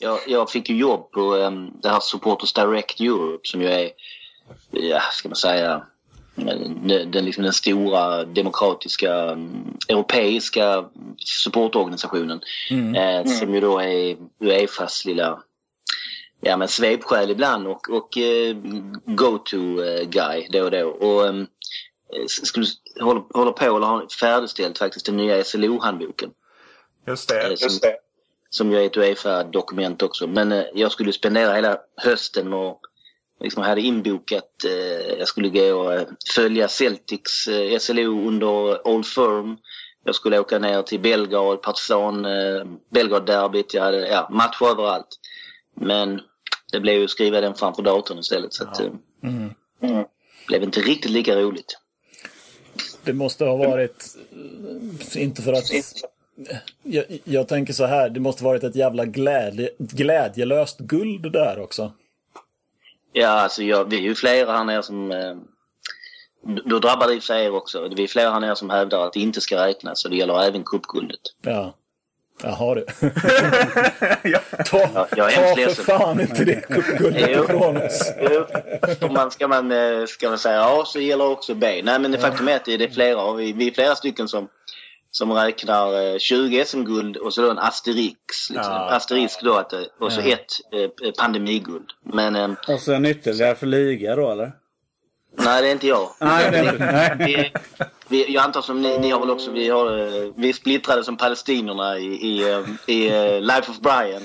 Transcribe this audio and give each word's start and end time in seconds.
Jag, 0.00 0.18
jag 0.26 0.50
fick 0.50 0.70
ju 0.70 0.76
jobb 0.76 1.10
på 1.10 1.34
um, 1.34 1.72
det 1.82 1.88
här 1.88 2.00
Supporters 2.00 2.52
Direct 2.52 3.00
Europe 3.00 3.40
som 3.42 3.62
ju 3.62 3.68
är, 3.68 3.90
ja, 4.70 5.00
ska 5.12 5.28
man 5.28 5.36
säga, 5.36 5.82
den, 6.34 7.10
den, 7.10 7.24
liksom 7.24 7.44
den 7.44 7.52
stora 7.52 8.24
demokratiska 8.24 9.32
um, 9.32 9.78
europeiska 9.88 10.84
supportorganisationen. 11.18 12.40
Mm. 12.70 12.94
Eh, 12.94 13.32
som 13.32 13.54
ju 13.54 13.60
då 13.60 13.80
är 13.80 14.16
Uefas 14.40 15.04
lilla 15.04 15.42
ja, 16.40 16.56
men 16.56 16.68
svepskäl 16.68 17.30
ibland 17.30 17.66
och, 17.66 17.90
och 17.90 18.16
uh, 18.16 18.56
go-to-guy 19.04 20.48
då 20.52 20.64
och 20.64 20.70
då. 20.70 20.86
Och, 20.88 21.24
um, 21.24 21.46
skulle, 22.26 22.66
håller, 23.00 23.22
håller 23.34 23.52
på 23.52 23.76
eller 23.76 23.86
har 23.86 24.06
färdigställt 24.20 24.78
faktiskt 24.78 25.06
den 25.06 25.16
nya 25.16 25.44
SLO-handboken. 25.44 26.30
Just 27.06 27.28
det. 27.28 27.42
Som, 27.42 27.66
just 27.68 27.82
det. 27.82 27.96
Som 28.50 28.72
ju 28.72 28.78
är 28.78 28.86
ett 28.86 28.96
Uefa-dokument 28.96 30.02
också. 30.02 30.26
Men 30.26 30.52
eh, 30.52 30.64
jag 30.74 30.92
skulle 30.92 31.12
spendera 31.12 31.54
hela 31.54 31.78
hösten 31.96 32.52
och 32.52 32.80
liksom 33.40 33.62
hade 33.62 33.80
inbokat. 33.80 34.64
Eh, 34.64 35.18
jag 35.18 35.28
skulle 35.28 35.48
gå 35.48 35.74
och 35.74 35.94
eh, 35.94 36.06
följa 36.34 36.68
Celtics 36.68 37.48
SLO 37.78 38.28
under 38.28 38.88
Old 38.88 39.06
Firm. 39.06 39.56
Jag 40.04 40.14
skulle 40.14 40.38
åka 40.38 40.58
ner 40.58 40.82
till 40.82 41.00
Belgrad, 41.00 41.62
Partizan, 41.62 42.24
eh, 42.24 42.64
Belgrad-derbyt. 42.90 43.74
Jag 43.74 43.82
hade 43.82 44.08
ja, 44.08 44.28
match 44.30 44.62
överallt. 44.62 45.18
Men 45.74 46.20
det 46.72 46.80
blev 46.80 46.98
ju 46.98 47.04
att 47.04 47.10
skriva 47.10 47.40
den 47.40 47.54
framför 47.54 47.82
datorn 47.82 48.18
istället. 48.18 48.52
Så 48.54 48.64
att, 48.64 48.80
mm. 48.80 49.54
Mm. 49.82 50.04
blev 50.46 50.62
inte 50.62 50.80
riktigt 50.80 51.10
lika 51.10 51.36
roligt. 51.36 51.78
Det 53.04 53.12
måste 53.12 53.44
ha 53.44 53.56
varit, 53.56 54.16
inte 55.14 55.42
för 55.42 55.52
att 55.52 55.70
jag, 56.82 57.04
jag, 57.24 57.48
tänker 57.48 57.72
så 57.72 57.86
här, 57.86 58.08
det 58.08 58.20
måste 58.20 58.44
varit 58.44 58.64
ett 58.64 58.76
jävla 58.76 59.04
glädje, 59.04 59.70
glädjelöst 59.78 60.78
guld 60.78 61.32
där 61.32 61.60
också. 61.60 61.92
Ja, 63.12 63.28
alltså 63.28 63.62
jag, 63.62 63.90
vi 63.90 63.96
är 63.96 64.00
ju 64.00 64.14
flera 64.14 64.52
här 64.52 64.64
nere 64.64 64.82
som... 64.82 65.12
Eh, 65.12 65.36
då 66.64 66.78
drabbar 66.78 67.06
det 67.08 67.14
i 67.14 67.20
sig 67.20 67.44
er 67.44 67.54
också. 67.54 67.88
Vi 67.96 68.04
är 68.04 68.08
flera 68.08 68.30
här 68.30 68.40
nere 68.40 68.56
som 68.56 68.70
hävdar 68.70 69.06
att 69.06 69.12
det 69.12 69.20
inte 69.20 69.40
ska 69.40 69.66
räknas 69.66 70.04
och 70.04 70.10
det 70.10 70.16
gäller 70.16 70.42
även 70.42 70.64
cupguldet. 70.64 71.20
Ja. 71.42 71.74
Jaha 72.42 72.74
du. 72.74 72.86
ta 74.66 75.06
ja, 75.16 75.30
jag 75.30 75.56
ta 75.56 75.74
för 75.74 75.82
fan 75.82 76.20
inte 76.20 76.44
det 76.44 76.68
cupguldet 76.68 77.30
ifrån 77.30 77.76
oss. 77.76 78.12
Jo. 78.30 78.46
Om 79.00 79.12
man, 79.12 79.30
ska, 79.30 79.48
man, 79.48 79.72
eh, 79.72 80.06
ska 80.06 80.28
man 80.28 80.38
säga 80.38 80.64
A 80.64 80.84
så 80.86 81.00
gäller 81.00 81.26
också 81.26 81.54
B. 81.54 81.80
Nej 81.84 81.98
men 81.98 82.10
det 82.10 82.18
faktum 82.18 82.48
är 82.48 82.56
att 82.56 82.64
det 82.64 82.74
är 82.74 82.88
flera. 82.88 83.32
Vi, 83.32 83.52
vi 83.52 83.68
är 83.68 83.72
flera 83.72 83.96
stycken 83.96 84.28
som 84.28 84.48
som 85.10 85.32
räknar 85.32 86.18
20 86.18 86.58
eh, 86.58 86.64
SM-guld 86.64 87.16
och 87.16 87.34
så 87.34 87.42
då 87.42 87.50
en 87.50 87.58
asterix. 87.58 88.50
Liksom. 88.50 88.72
Ja. 88.72 88.90
Asterisk 88.90 89.42
då 89.42 89.54
att, 89.54 89.72
och 89.98 90.12
så 90.12 90.20
ja. 90.20 90.32
ett 90.32 90.52
eh, 91.04 91.10
pandemiguld. 91.18 91.90
Men, 92.02 92.36
eh, 92.36 92.50
och 92.68 92.80
så 92.80 92.92
en 92.92 93.06
ytterligare 93.06 93.54
för 93.54 93.66
liga 93.66 94.16
då 94.16 94.30
eller? 94.30 94.52
Nej, 95.36 95.62
det 95.62 95.68
är 95.68 95.72
inte 95.72 95.86
jag. 95.86 96.08
Nej, 96.20 96.50
det 96.50 96.58
är 96.58 96.72
inte. 96.72 97.16
Vi, 97.26 97.52
vi, 98.08 98.32
jag 98.34 98.44
antar 98.44 98.62
som 98.62 98.82
ni, 98.82 98.98
ni 98.98 99.10
har 99.10 99.20
väl 99.20 99.30
också, 99.30 99.50
vi, 99.50 99.68
har, 99.68 99.98
eh, 99.98 100.32
vi 100.36 100.48
är 100.48 100.52
splittrade 100.52 101.04
som 101.04 101.16
palestinerna 101.16 101.98
i, 101.98 102.04
i, 102.06 102.64
i 102.86 103.10
Life 103.40 103.70
of 103.70 103.78
Brian. 103.80 104.22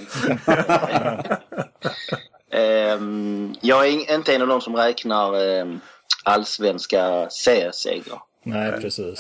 um, 3.00 3.56
jag 3.62 3.88
är 3.88 4.16
inte 4.16 4.36
en 4.36 4.42
av 4.42 4.48
de 4.48 4.62
som 4.62 4.76
räknar 4.76 5.36
um, 5.62 5.82
allsvenska 6.24 7.30
seriesegrar. 7.30 8.22
Nej, 8.44 8.72
precis. 8.72 9.20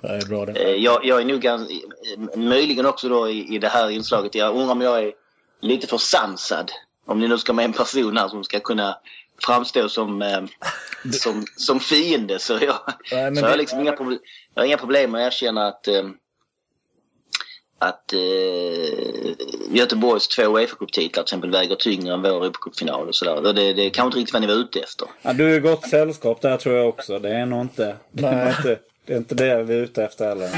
Det 0.00 0.08
är 0.08 0.26
bra 0.26 0.46
det. 0.46 0.52
Eh, 0.52 0.74
jag, 0.74 1.04
jag 1.04 1.20
är 1.20 1.24
nog 1.24 1.40
ganska, 1.40 1.74
möjligen 2.36 2.86
också 2.86 3.08
då 3.08 3.28
i, 3.28 3.54
i 3.54 3.58
det 3.58 3.68
här 3.68 3.90
inslaget, 3.90 4.34
jag 4.34 4.54
undrar 4.54 4.72
om 4.72 4.80
jag 4.80 5.02
är 5.02 5.12
lite 5.60 5.86
för 5.86 5.98
sansad. 5.98 6.72
Om 7.06 7.20
ni 7.20 7.28
nu 7.28 7.38
ska 7.38 7.52
med 7.52 7.64
en 7.64 7.72
person 7.72 8.16
här 8.16 8.28
som 8.28 8.44
ska 8.44 8.60
kunna 8.60 8.98
framstå 9.46 9.88
som, 9.88 10.22
eh, 10.22 10.44
som, 11.12 11.44
som 11.56 11.80
fiende 11.80 12.38
så 12.38 12.52
jag, 12.52 12.78
Nej, 13.12 13.34
så 13.34 13.34
det... 13.34 13.40
jag, 13.40 13.48
har 13.48 13.56
liksom 13.56 13.80
inga 13.80 13.92
problem, 13.92 14.18
jag 14.54 14.62
har 14.62 14.66
inga 14.66 14.78
problem 14.78 15.10
med 15.10 15.26
att 15.26 15.32
erkänna 15.32 15.66
att 15.66 15.88
eh, 15.88 16.04
att 17.78 18.12
eh, 18.12 18.18
Göteborgs 19.70 20.28
två 20.28 20.42
Uefa-cuptitlar 20.42 21.08
till 21.12 21.22
exempel 21.22 21.50
väger 21.50 21.76
tyngre 21.76 22.14
än 22.14 22.22
vår 22.22 22.44
Europacupfinal 22.44 23.08
och 23.08 23.14
sådär. 23.14 23.52
Det, 23.52 23.72
det 23.72 23.86
är 23.86 23.90
kanske 23.90 24.06
inte 24.06 24.18
riktigt 24.18 24.32
vad 24.32 24.42
ni 24.42 24.48
var 24.48 24.54
ute 24.54 24.80
efter. 24.80 25.08
Ja, 25.22 25.32
du 25.32 25.54
är 25.54 25.60
gott 25.60 25.88
sällskap 25.88 26.40
där 26.40 26.56
tror 26.56 26.74
jag 26.74 26.88
också. 26.88 27.18
Det 27.18 27.30
är 27.30 27.46
nog 27.46 27.60
inte... 27.60 27.96
Det 28.12 28.26
är 28.26 28.48
inte 28.48 28.78
det 29.06 29.12
är 29.12 29.16
inte 29.16 29.34
det 29.34 29.62
vi 29.62 29.74
är 29.74 29.82
ute 29.82 30.04
efter 30.04 30.28
heller. 30.28 30.50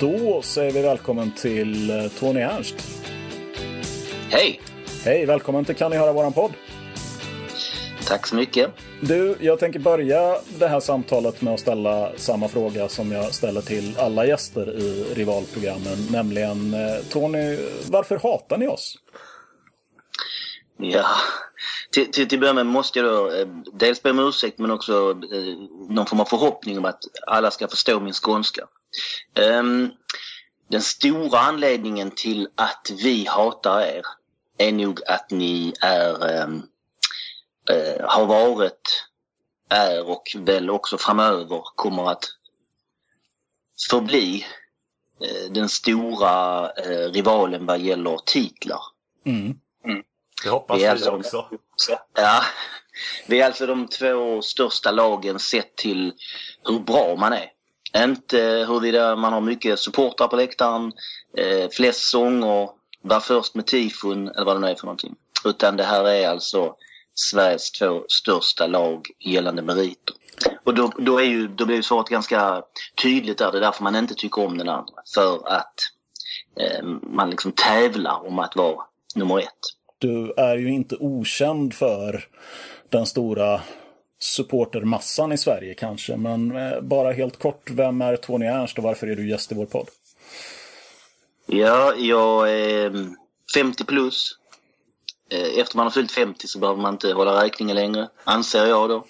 Då 0.00 0.42
säger 0.42 0.72
vi 0.72 0.82
välkommen 0.82 1.32
till 1.32 1.90
eh, 1.90 2.08
Tony 2.08 2.40
Ernst. 2.40 2.74
Hej! 4.30 4.60
Hej, 5.04 5.26
välkommen 5.26 5.64
till 5.64 5.74
Kan 5.74 5.90
ni 5.90 5.96
höra 5.96 6.12
våran 6.12 6.32
podd? 6.32 6.52
Tack 8.06 8.26
så 8.26 8.36
mycket. 8.36 8.70
Du, 9.00 9.36
jag 9.40 9.58
tänker 9.58 9.78
börja 9.78 10.36
det 10.58 10.68
här 10.68 10.80
samtalet 10.80 11.42
med 11.42 11.54
att 11.54 11.60
ställa 11.60 12.12
samma 12.16 12.48
fråga 12.48 12.88
som 12.88 13.12
jag 13.12 13.34
ställer 13.34 13.60
till 13.60 13.98
alla 13.98 14.26
gäster 14.26 14.78
i 14.78 15.04
rivalprogrammen. 15.14 16.06
Nämligen, 16.10 16.74
eh, 16.74 16.96
Tony, 17.10 17.58
varför 17.90 18.18
hatar 18.18 18.58
ni 18.58 18.68
oss? 18.68 18.98
Ja, 20.76 21.06
till, 21.90 22.10
till, 22.10 22.28
till 22.28 22.40
början 22.40 22.56
med 22.56 22.66
måste 22.66 22.98
jag 22.98 23.08
då 23.08 23.30
eh, 23.30 23.46
dels 23.72 24.02
be 24.02 24.10
om 24.10 24.18
ursäkt 24.18 24.58
men 24.58 24.70
också 24.70 25.10
eh, 25.32 25.56
någon 25.88 26.06
form 26.06 26.20
av 26.20 26.24
förhoppning 26.24 26.78
om 26.78 26.84
att 26.84 27.04
alla 27.26 27.50
ska 27.50 27.68
förstå 27.68 28.00
min 28.00 28.12
skånska. 28.12 28.66
Um, 29.34 29.90
den 30.68 30.82
stora 30.82 31.38
anledningen 31.38 32.10
till 32.10 32.48
att 32.54 32.90
vi 33.02 33.26
hatar 33.26 33.80
er 33.80 34.02
är 34.58 34.72
nog 34.72 35.00
att 35.06 35.30
ni 35.30 35.74
är, 35.80 36.42
um, 36.42 36.62
uh, 37.70 38.06
har 38.08 38.26
varit, 38.26 39.06
är 39.68 40.10
och 40.10 40.36
väl 40.38 40.70
också 40.70 40.98
framöver 40.98 41.62
kommer 41.74 42.10
att 42.10 42.24
förbli 43.90 44.46
uh, 45.22 45.52
den 45.52 45.68
stora 45.68 46.66
uh, 46.66 47.12
rivalen 47.12 47.66
vad 47.66 47.80
gäller 47.80 48.18
titlar. 48.26 48.80
Mm. 49.24 49.58
Det 50.44 50.50
hoppas 50.50 50.80
vi, 50.80 50.86
alltså, 50.86 51.10
också. 51.10 51.46
Ja, 52.14 52.42
vi 53.26 53.40
är 53.40 53.46
alltså 53.46 53.66
de 53.66 53.88
två 53.88 54.42
största 54.42 54.90
lagen 54.90 55.38
sett 55.38 55.76
till 55.76 56.12
hur 56.64 56.78
bra 56.78 57.16
man 57.16 57.32
är. 57.32 57.50
Inte 57.96 58.38
huruvida 58.68 59.16
man 59.16 59.32
har 59.32 59.40
mycket 59.40 59.78
supportrar 59.78 60.28
på 60.28 60.36
läktaren, 60.36 60.92
eh, 61.36 61.68
flest 61.70 62.10
sånger, 62.10 62.68
var 63.02 63.20
först 63.20 63.54
med 63.54 63.66
tifon 63.66 64.28
eller 64.28 64.44
vad 64.44 64.56
det 64.56 64.60
nu 64.60 64.68
är 64.68 64.74
för 64.74 64.86
någonting. 64.86 65.14
Utan 65.44 65.76
det 65.76 65.84
här 65.84 66.04
är 66.04 66.28
alltså 66.28 66.74
Sveriges 67.14 67.70
två 67.70 68.04
största 68.08 68.66
lag 68.66 69.06
gällande 69.20 69.62
meriter. 69.62 70.14
Och 70.64 70.74
då, 70.74 70.92
då, 70.98 71.18
är 71.18 71.24
ju, 71.24 71.48
då 71.48 71.66
blir 71.66 71.76
ju 71.76 71.82
svaret 71.82 72.08
ganska 72.08 72.62
tydligt 73.02 73.38
där. 73.38 73.52
Det 73.52 73.58
är 73.58 73.62
därför 73.62 73.82
man 73.82 73.96
inte 73.96 74.14
tycker 74.14 74.46
om 74.46 74.58
den 74.58 74.68
andra. 74.68 74.94
För 75.14 75.48
att 75.48 75.74
eh, 76.60 76.84
man 77.02 77.30
liksom 77.30 77.52
tävlar 77.52 78.26
om 78.26 78.38
att 78.38 78.56
vara 78.56 78.84
nummer 79.14 79.38
ett. 79.38 79.83
Du 80.04 80.32
är 80.36 80.56
ju 80.56 80.68
inte 80.68 80.96
okänd 81.00 81.74
för 81.74 82.24
den 82.88 83.06
stora 83.06 83.60
supportermassan 84.18 85.32
i 85.32 85.38
Sverige 85.38 85.74
kanske. 85.74 86.16
Men 86.16 86.56
eh, 86.56 86.80
bara 86.80 87.12
helt 87.12 87.38
kort, 87.38 87.70
vem 87.70 88.00
är 88.02 88.16
Tony 88.16 88.46
Ernst 88.46 88.78
och 88.78 88.84
varför 88.84 89.06
är 89.06 89.16
du 89.16 89.30
gäst 89.30 89.52
i 89.52 89.54
vår 89.54 89.66
podd? 89.66 89.88
Ja, 91.46 91.94
jag 91.94 92.50
är 92.52 92.86
mm, 92.86 93.16
50 93.54 93.84
plus. 93.84 94.38
Eh, 95.30 95.58
efter 95.60 95.76
man 95.76 95.86
har 95.86 95.90
fyllt 95.90 96.12
50 96.12 96.48
så 96.48 96.58
behöver 96.58 96.82
man 96.82 96.94
inte 96.94 97.12
hålla 97.12 97.44
räkningen 97.44 97.76
längre, 97.76 98.08
anser 98.24 98.66
jag 98.66 98.88
då. 98.88 99.04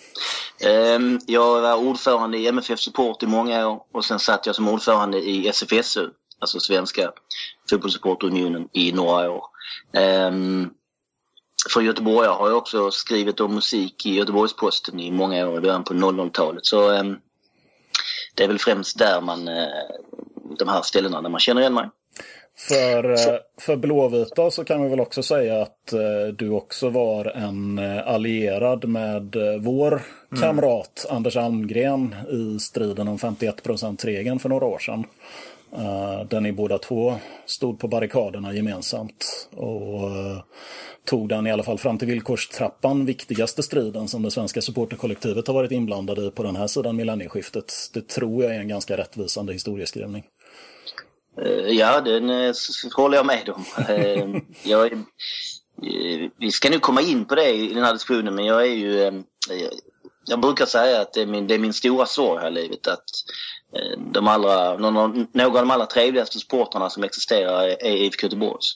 Ehm, 0.69 1.21
jag 1.27 1.61
var 1.61 1.77
ordförande 1.77 2.39
i 2.39 2.47
MFF 2.47 2.81
Support 2.81 3.23
i 3.23 3.27
många 3.27 3.69
år 3.69 3.83
och 3.93 4.05
sen 4.05 4.19
satt 4.19 4.47
jag 4.47 4.55
som 4.55 4.69
ordförande 4.69 5.19
i 5.19 5.49
SFSU, 5.49 6.11
alltså 6.39 6.61
Svenska 6.61 7.13
Fotbollssupportunionen, 7.71 8.69
i 8.73 8.93
några 8.93 9.31
år. 9.31 9.45
Ehm, 9.93 10.71
för 11.71 11.81
Göteborg 11.81 12.29
har 12.29 12.49
jag 12.49 12.59
också 12.59 12.91
skrivit 12.91 13.41
om 13.41 13.55
musik 13.55 14.07
i 14.07 14.15
Göteborgs-Posten 14.15 15.01
i 15.01 15.11
många 15.11 15.49
år 15.49 15.59
i 15.59 15.61
början 15.61 15.85
på 15.85 15.95
00-talet. 15.95 16.67
Så 16.67 16.93
eh, 16.93 17.05
det 18.35 18.45
är 18.45 18.49
väl 18.49 18.59
främst 18.59 18.99
där 18.99 19.21
man, 19.21 19.49
eh, 19.49 19.69
de 20.59 20.69
här 20.69 20.83
ställena 20.83 21.23
där 21.23 21.31
man 21.31 21.41
känner 21.41 21.61
igen 21.61 21.75
mig. 21.75 21.89
För, 22.57 23.11
eh, 23.13 23.39
för 23.61 23.77
Blåvita 23.77 24.51
så 24.51 24.65
kan 24.65 24.83
vi 24.83 24.89
väl 24.89 25.01
också 25.01 25.23
säga 25.23 25.63
att 25.63 25.93
eh, 25.93 26.27
du 26.37 26.51
också 26.51 26.91
var 26.91 27.25
en 27.25 27.79
eh, 27.79 28.09
allierad 28.09 28.89
med 28.89 29.37
vår 29.61 29.93
mm. 29.93 30.43
kamrat 30.43 31.07
Anders 31.11 31.37
Almgren 31.37 32.15
i 32.31 32.61
striden 32.61 33.09
om 33.09 33.19
51%-regeln 33.19 34.39
för 34.39 34.49
några 34.49 34.67
år 34.67 34.79
sedan. 34.79 35.05
Eh, 35.77 36.27
där 36.29 36.41
ni 36.41 36.53
båda 36.53 36.79
två 36.79 37.17
stod 37.47 37.79
på 37.79 37.89
barrikaderna 37.89 38.53
gemensamt 38.53 39.49
och 39.57 40.11
eh, 40.11 40.43
tog 41.05 41.29
den 41.29 41.47
i 41.47 41.53
alla 41.53 41.63
fall 41.63 41.79
fram 41.79 41.99
till 41.99 42.09
villkorstrappan 42.09 43.07
viktigaste 43.07 43.63
striden 43.63 44.09
som 44.09 44.23
det 44.23 44.31
svenska 44.31 44.61
supporterkollektivet 44.61 45.47
har 45.47 45.55
varit 45.55 45.73
inblandade 45.73 46.27
i 46.27 46.31
på 46.31 46.43
den 46.43 46.57
här 46.57 46.67
sidan 46.67 46.97
millennieskiftet. 46.97 47.73
Det 47.93 48.09
tror 48.09 48.45
jag 48.45 48.55
är 48.55 48.61
en 48.61 48.69
ganska 48.69 48.97
rättvisande 48.97 49.53
historieskrivning. 49.53 50.25
Eh, 51.43 51.69
ja, 51.69 52.01
den 52.01 52.55
håller 52.97 53.17
jag 53.17 53.27
med 53.27 53.49
om. 53.49 53.65
Jag, 54.63 55.05
vi 56.39 56.51
ska 56.51 56.71
nu 56.71 56.79
komma 56.79 57.03
in 57.03 57.25
på 57.25 57.35
det 57.35 57.51
i 57.51 57.75
den 57.75 57.85
här 57.85 57.93
diskussionen, 57.93 58.35
men 58.35 58.45
jag 58.45 58.63
är 58.63 58.75
ju... 58.75 59.23
Jag 60.27 60.41
brukar 60.41 60.67
säga 60.67 61.01
att 61.01 61.13
det 61.13 61.23
är 61.23 61.27
min, 61.27 61.47
det 61.47 61.55
är 61.55 61.59
min 61.59 61.73
stora 61.73 62.07
sorg 62.07 62.41
här 62.43 62.49
i 62.49 62.55
livet 62.55 62.87
att 62.87 63.05
de 63.97 64.29
allra, 64.29 64.77
någon, 64.79 65.27
några 65.33 65.59
av 65.59 65.67
de 65.67 65.71
allra 65.71 65.87
trevligaste 65.87 66.39
sportarna 66.39 66.91
som 66.91 67.05
existerar 67.05 67.63
är 67.63 67.97
IFK 67.97 68.27
Göteborgs. 68.27 68.73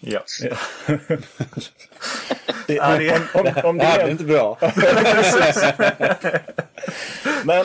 Ja. 0.00 0.24
ja. 0.40 0.56
det, 2.66 2.80
om, 2.80 3.20
om, 3.34 3.52
om 3.64 3.78
det 3.78 3.84
är 3.84 4.10
inte 4.10 4.24
bra. 4.24 4.58
men, 7.44 7.64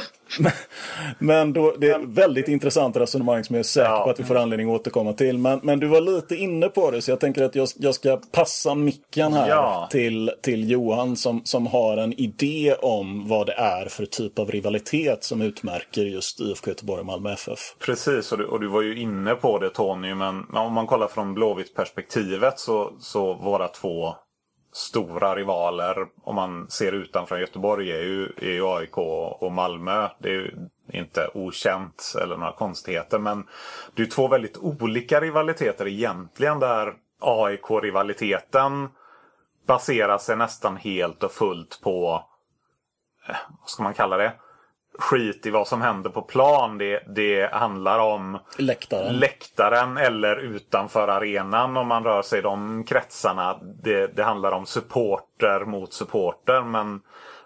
men 1.19 1.53
då, 1.53 1.75
det 1.77 1.89
är 1.89 1.99
ett 1.99 2.09
väldigt 2.09 2.47
intressant 2.47 2.97
resonemang 2.97 3.43
som 3.43 3.55
jag 3.55 3.59
är 3.59 3.63
säker 3.63 3.89
ja. 3.89 4.03
på 4.03 4.09
att 4.09 4.19
vi 4.19 4.23
får 4.23 4.37
anledning 4.37 4.69
att 4.69 4.79
återkomma 4.79 5.13
till. 5.13 5.37
Men, 5.37 5.59
men 5.63 5.79
du 5.79 5.87
var 5.87 6.01
lite 6.01 6.35
inne 6.35 6.69
på 6.69 6.91
det 6.91 7.01
så 7.01 7.11
jag 7.11 7.19
tänker 7.19 7.43
att 7.43 7.55
jag, 7.55 7.67
jag 7.75 7.95
ska 7.95 8.19
passa 8.31 8.75
micken 8.75 9.33
här 9.33 9.49
ja. 9.49 9.87
till, 9.91 10.31
till 10.41 10.71
Johan 10.71 11.15
som, 11.15 11.41
som 11.43 11.67
har 11.67 11.97
en 11.97 12.13
idé 12.13 12.75
om 12.81 13.27
vad 13.27 13.47
det 13.47 13.53
är 13.53 13.85
för 13.85 14.05
typ 14.05 14.39
av 14.39 14.51
rivalitet 14.51 15.23
som 15.23 15.41
utmärker 15.41 16.01
just 16.01 16.39
IFK 16.39 16.69
Göteborg 16.69 16.99
och 16.99 17.05
Malmö 17.05 17.33
FF. 17.33 17.59
Precis, 17.79 18.31
och 18.31 18.37
du, 18.37 18.45
och 18.45 18.59
du 18.59 18.67
var 18.67 18.81
ju 18.81 18.99
inne 18.99 19.35
på 19.35 19.59
det 19.59 19.69
Tony, 19.69 20.15
men 20.15 20.43
om 20.53 20.73
man 20.73 20.87
kollar 20.87 21.07
från 21.07 21.33
Blåvitt 21.33 21.75
perspektivet 21.75 22.59
så, 22.59 22.91
så 22.99 23.33
våra 23.33 23.67
två 23.67 24.15
stora 24.77 25.35
rivaler 25.35 26.07
om 26.23 26.35
man 26.35 26.69
ser 26.69 26.91
utanför 26.91 27.37
Göteborg 27.37 27.91
är 27.91 28.01
ju, 28.01 28.31
är 28.37 28.51
ju 28.51 28.67
AIK 28.67 28.97
och 28.97 29.51
Malmö. 29.51 30.09
Det 30.19 30.29
är 30.29 30.33
ju 30.33 30.55
inte 30.93 31.29
okänt 31.33 32.13
eller 32.21 32.37
några 32.37 32.51
konstigheter 32.51 33.19
men 33.19 33.47
det 33.95 34.01
är 34.01 34.05
två 34.05 34.27
väldigt 34.27 34.57
olika 34.57 35.21
rivaliteter 35.21 35.87
egentligen 35.87 36.59
där 36.59 36.93
AIK-rivaliteten 37.19 38.89
baserar 39.67 40.17
sig 40.17 40.37
nästan 40.37 40.77
helt 40.77 41.23
och 41.23 41.31
fullt 41.31 41.79
på, 41.83 42.25
eh, 43.29 43.35
vad 43.59 43.69
ska 43.69 43.83
man 43.83 43.93
kalla 43.93 44.17
det? 44.17 44.33
Skit 44.97 45.45
i 45.45 45.49
vad 45.49 45.67
som 45.67 45.81
händer 45.81 46.09
på 46.09 46.21
plan. 46.21 46.77
Det, 46.77 47.03
det 47.07 47.53
handlar 47.53 47.99
om 47.99 48.39
läktaren. 48.57 49.15
läktaren 49.15 49.97
eller 49.97 50.35
utanför 50.35 51.07
arenan 51.07 51.77
om 51.77 51.87
man 51.87 52.03
rör 52.03 52.21
sig 52.21 52.39
i 52.39 52.41
de 52.41 52.83
kretsarna. 52.83 53.59
Det, 53.83 54.07
det 54.15 54.23
handlar 54.23 54.51
om 54.51 54.65
supporter 54.65 55.65
mot 55.65 55.93
supporter. 55.93 56.61
Men 56.61 57.01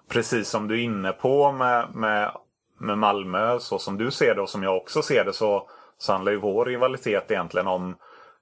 precis 0.09 0.49
som 0.49 0.67
du 0.67 0.79
är 0.79 0.83
inne 0.83 1.11
på 1.11 1.51
med, 1.51 1.95
med, 1.95 2.31
med 2.77 2.97
Malmö, 2.97 3.59
så 3.59 3.79
som 3.79 3.97
du 3.97 4.11
ser 4.11 4.35
det 4.35 4.41
och 4.41 4.49
som 4.49 4.63
jag 4.63 4.77
också 4.77 5.01
ser 5.01 5.25
det, 5.25 5.33
så, 5.33 5.67
så 5.97 6.11
handlar 6.11 6.31
ju 6.31 6.37
vår 6.37 6.65
rivalitet 6.65 7.31
egentligen 7.31 7.67
om 7.67 7.95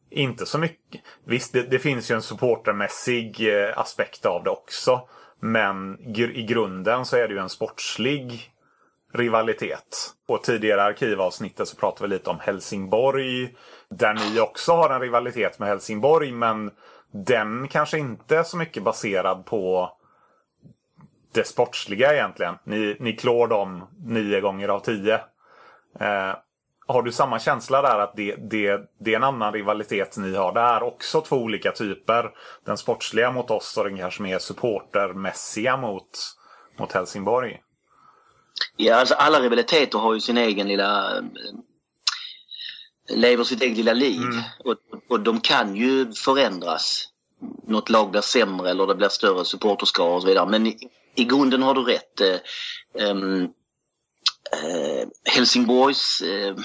inte 0.09 0.45
så 0.45 0.57
mycket. 0.57 1.01
Visst, 1.25 1.53
det, 1.53 1.61
det 1.61 1.79
finns 1.79 2.11
ju 2.11 2.15
en 2.15 2.21
supportermässig 2.21 3.47
eh, 3.53 3.79
aspekt 3.79 4.25
av 4.25 4.43
det 4.43 4.49
också. 4.49 5.01
Men 5.39 5.99
i 6.17 6.43
grunden 6.43 7.05
så 7.05 7.17
är 7.17 7.27
det 7.27 7.33
ju 7.33 7.39
en 7.39 7.49
sportslig 7.49 8.51
rivalitet. 9.13 10.13
Och 10.27 10.43
tidigare 10.43 10.83
arkivavsnittet 10.83 11.67
så 11.67 11.75
pratade 11.75 12.09
vi 12.09 12.15
lite 12.15 12.29
om 12.29 12.39
Helsingborg. 12.39 13.55
Där 13.89 14.13
ni 14.13 14.39
också 14.39 14.71
har 14.71 14.89
en 14.89 15.01
rivalitet 15.01 15.59
med 15.59 15.69
Helsingborg 15.69 16.31
men 16.31 16.71
den 17.11 17.67
kanske 17.67 17.97
inte 17.97 18.37
är 18.37 18.43
så 18.43 18.57
mycket 18.57 18.83
baserad 18.83 19.45
på 19.45 19.91
det 21.33 21.43
sportsliga 21.43 22.13
egentligen. 22.13 22.55
Ni, 22.63 22.97
ni 22.99 23.13
klår 23.13 23.47
dem 23.47 23.87
nio 24.05 24.41
gånger 24.41 24.67
av 24.67 24.79
tio. 24.79 25.15
Eh, 25.99 26.35
har 26.87 27.01
du 27.01 27.11
samma 27.11 27.39
känsla 27.39 27.81
där 27.81 27.99
att 27.99 28.15
det, 28.15 28.35
det, 28.35 28.81
det 28.99 29.11
är 29.11 29.15
en 29.15 29.23
annan 29.23 29.53
rivalitet 29.53 30.17
ni 30.17 30.35
har? 30.35 30.53
Det 30.53 30.59
är 30.59 30.83
också 30.83 31.21
två 31.21 31.35
olika 31.35 31.71
typer. 31.71 32.31
Den 32.65 32.77
sportsliga 32.77 33.31
mot 33.31 33.51
oss 33.51 33.77
och 33.77 33.83
den 33.83 33.97
kanske 33.97 34.21
mer 34.21 34.39
supportermässiga 34.39 35.77
mot, 35.77 36.09
mot 36.77 36.91
Helsingborg. 36.91 37.61
Ja, 38.77 38.95
alltså 38.95 39.15
alla 39.15 39.41
rivaliteter 39.41 39.99
har 39.99 40.13
ju 40.13 40.19
sin 40.19 40.37
egen 40.37 40.67
lilla 40.67 41.17
eh, 41.17 41.23
lever 43.09 43.43
sitt 43.43 43.61
eget 43.61 43.77
lilla 43.77 43.93
liv. 43.93 44.21
Mm. 44.21 44.43
Och, 44.59 44.75
och 45.09 45.19
de 45.19 45.41
kan 45.41 45.75
ju 45.75 46.13
förändras. 46.13 47.07
Något 47.67 47.89
lag 47.89 48.11
blir 48.11 48.21
sämre 48.21 48.69
eller 48.69 48.87
det 48.87 48.95
blir 48.95 49.09
större 49.09 49.45
supporterskara 49.45 50.15
och 50.15 50.21
så 50.21 50.27
vidare. 50.27 50.45
Men 50.49 50.67
i, 50.67 50.77
i 51.15 51.23
grunden 51.23 51.63
har 51.63 51.73
du 51.73 51.83
rätt. 51.83 52.21
Eh, 52.21 52.39
ehm, 53.03 53.43
eh, 54.51 55.07
Helsingborgs 55.23 56.21
eh, 56.21 56.55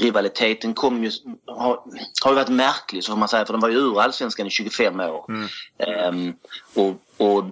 rivaliteten 0.00 0.74
kom 0.74 1.04
ju, 1.04 1.10
har, 1.46 1.82
har 2.22 2.30
ju 2.30 2.34
varit 2.34 2.48
märklig 2.48 3.04
så 3.04 3.12
får 3.12 3.18
man 3.18 3.28
säga 3.28 3.46
för 3.46 3.52
den 3.52 3.60
var 3.60 3.68
ju 3.68 3.76
ur 3.76 4.00
allsvenskan 4.00 4.46
i 4.46 4.50
25 4.50 5.00
år. 5.00 5.24
Mm. 5.28 5.48
Eh, 5.78 6.34
och, 6.74 6.94
och 7.16 7.44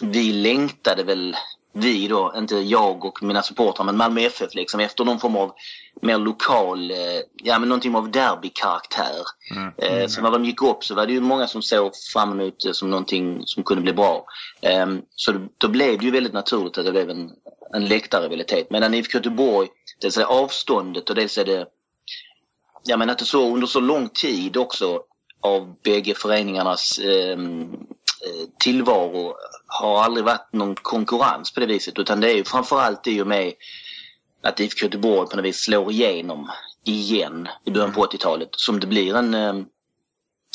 vi 0.00 0.32
längtade 0.32 1.02
väl 1.02 1.36
vi 1.72 2.08
då, 2.08 2.34
inte 2.36 2.56
jag 2.56 3.04
och 3.04 3.22
mina 3.22 3.42
supportrar, 3.42 3.84
men 3.84 3.96
Malmö 3.96 4.20
FF 4.20 4.54
liksom 4.54 4.80
efter 4.80 5.04
någon 5.04 5.20
form 5.20 5.36
av 5.36 5.52
mer 6.00 6.18
lokal, 6.18 6.90
eh, 6.90 6.96
ja 7.34 7.58
men 7.58 7.68
någonting 7.68 7.94
av 7.94 8.10
derbykaraktär. 8.10 9.24
Mm. 9.50 9.72
Mm. 9.78 10.08
Så 10.08 10.22
när 10.22 10.30
de 10.30 10.44
gick 10.44 10.62
upp 10.62 10.84
så 10.84 10.94
var 10.94 11.06
det 11.06 11.12
ju 11.12 11.20
många 11.20 11.46
som 11.46 11.62
såg 11.62 11.96
fram 12.12 12.40
emot 12.40 12.60
det 12.64 12.74
som 12.74 12.90
någonting 12.90 13.42
som 13.46 13.62
kunde 13.62 13.82
bli 13.82 13.92
bra. 13.92 14.24
Ehm, 14.60 15.02
så 15.14 15.34
då 15.58 15.68
blev 15.68 15.98
det 15.98 16.04
ju 16.04 16.10
väldigt 16.10 16.32
naturligt 16.32 16.78
att 16.78 16.84
det 16.84 16.92
blev 16.92 17.10
en, 17.10 17.30
en 17.74 17.84
läktarrivalitet. 17.84 18.70
Medan 18.70 18.94
IFK 18.94 19.18
Göteborg, 19.18 19.68
dels 20.00 20.16
är 20.16 20.20
det 20.20 20.26
avståndet 20.26 21.10
och 21.10 21.16
dels 21.16 21.38
är 21.38 21.44
det, 21.44 21.66
ja 22.84 22.96
men 22.96 23.10
att 23.10 23.18
det 23.18 23.24
så 23.24 23.54
under 23.54 23.66
så 23.66 23.80
lång 23.80 24.08
tid 24.08 24.56
också 24.56 25.02
av 25.40 25.74
bägge 25.82 26.14
föreningarnas 26.14 26.98
ehm, 26.98 27.62
eh, 28.26 28.48
tillvaro 28.58 29.34
har 29.80 30.02
aldrig 30.02 30.24
varit 30.24 30.52
någon 30.52 30.74
konkurrens 30.74 31.54
på 31.54 31.60
det 31.60 31.66
viset 31.66 31.98
utan 31.98 32.20
det 32.20 32.30
är 32.32 32.36
ju 32.36 32.44
framförallt 32.44 33.06
i 33.06 33.22
och 33.22 33.26
med 33.26 33.52
att 34.42 34.60
IFK 34.60 34.84
Göteborg 34.86 35.28
på 35.28 35.36
något 35.36 35.44
vis 35.44 35.64
slår 35.64 35.90
igenom 35.92 36.50
igen 36.84 37.48
i 37.64 37.70
början 37.70 37.92
på 37.92 38.06
80-talet 38.06 38.48
som 38.52 38.80
det 38.80 38.86
blir 38.86 39.16
en 39.16 39.34
eh, 39.34 39.54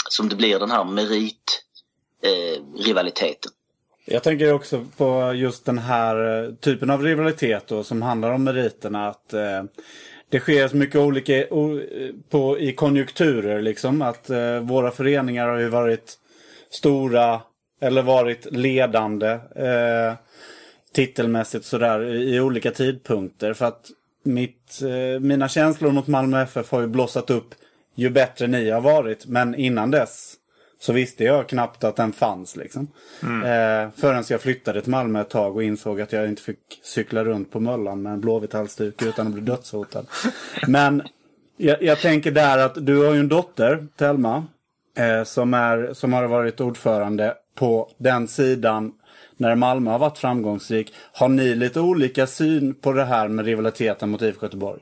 som 0.10 0.30
det 0.30 0.36
blir 0.36 0.60
den 0.60 0.72
här 0.72 0.84
meritrivaliteten. 0.84 3.52
Eh, 4.06 4.14
Jag 4.14 4.24
tänker 4.24 4.54
också 4.54 4.86
på 4.98 5.34
just 5.34 5.66
den 5.66 5.78
här 5.78 6.44
eh, 6.46 6.52
typen 6.54 6.90
av 6.90 7.04
rivalitet 7.04 7.68
då, 7.68 7.84
som 7.84 8.02
handlar 8.02 8.32
om 8.32 8.44
meriterna. 8.44 9.08
Att 9.08 9.34
eh, 9.34 9.64
det 10.30 10.40
sker 10.40 10.68
så 10.68 10.76
mycket 10.76 10.96
olika 10.96 11.46
på, 12.30 12.60
i 12.60 12.74
konjunkturer 12.74 13.62
liksom. 13.62 14.02
Att 14.02 14.30
eh, 14.30 14.60
våra 14.60 14.92
föreningar 14.92 15.48
har 15.48 15.58
ju 15.58 15.70
varit 15.70 16.18
stora 16.70 17.42
eller 17.80 18.02
varit 18.02 18.48
ledande 18.52 19.40
eh, 19.56 20.14
titelmässigt 20.94 21.66
sådär 21.66 22.04
i 22.04 22.40
olika 22.40 22.72
tidpunkter. 22.72 23.54
För 23.54 23.66
att 23.66 23.92
mitt, 24.24 24.82
eh, 24.82 25.20
mina 25.20 25.48
känslor 25.48 25.92
mot 25.92 26.08
Malmö 26.08 26.42
FF 26.42 26.72
har 26.72 26.82
ju 26.82 26.88
blossat 26.88 27.30
upp 27.30 27.56
ju 27.96 28.10
bättre 28.10 28.48
ni 28.48 28.70
har 28.70 28.82
varit. 28.82 29.26
Men 29.26 29.56
innan 29.56 29.92
dess 29.92 30.34
så 30.80 30.94
visste 30.94 31.24
jag 31.24 31.50
knappt 31.50 31.84
att 31.84 31.96
den 31.96 32.14
fanns. 32.14 32.56
Liksom. 32.56 32.88
Mm. 33.24 33.42
Eh, 33.44 33.92
förrän 33.96 34.24
jag 34.30 34.42
flyttade 34.42 34.82
till 34.82 34.92
Malmö 34.92 35.22
ett 35.22 35.30
tag 35.30 35.56
och 35.56 35.64
insåg 35.64 36.02
att 36.02 36.14
jag 36.14 36.28
inte 36.28 36.42
fick 36.42 36.80
cykla 36.84 37.24
runt 37.24 37.52
på 37.52 37.60
Möllan 37.60 38.02
med 38.02 38.14
en 38.14 38.22
blåvit 38.22 38.54
halsduk 38.54 39.02
utan 39.02 39.28
att 39.28 39.34
bli 39.34 39.42
dödshotad. 39.42 40.06
Men 40.68 41.04
jag, 41.58 41.84
jag, 41.84 42.00
tänker 42.00 42.32
där 42.32 42.58
att 42.58 42.86
du 42.86 43.06
har 43.06 43.14
ju 43.14 43.20
en 43.20 43.28
dotter, 43.28 43.88
Telma, 43.98 44.46
eh, 44.98 45.24
som, 45.24 45.54
är, 45.54 45.94
som 45.94 46.14
har 46.14 46.28
varit 46.28 46.62
ordförande 46.62 47.36
på 47.58 47.90
den 47.98 48.28
sidan 48.28 48.94
när 49.38 49.56
Malmö 49.56 49.92
har 49.92 50.00
varit 50.00 50.18
framgångsrik. 50.18 50.94
Har 51.14 51.30
ni 51.30 51.56
lite 51.56 51.80
olika 51.80 52.28
syn 52.28 52.76
på 52.76 52.92
det 52.92 53.06
här 53.06 53.28
med 53.28 53.46
rivaliteten 53.46 54.10
mot 54.10 54.22
IFK 54.22 54.46
Göteborg? 54.46 54.82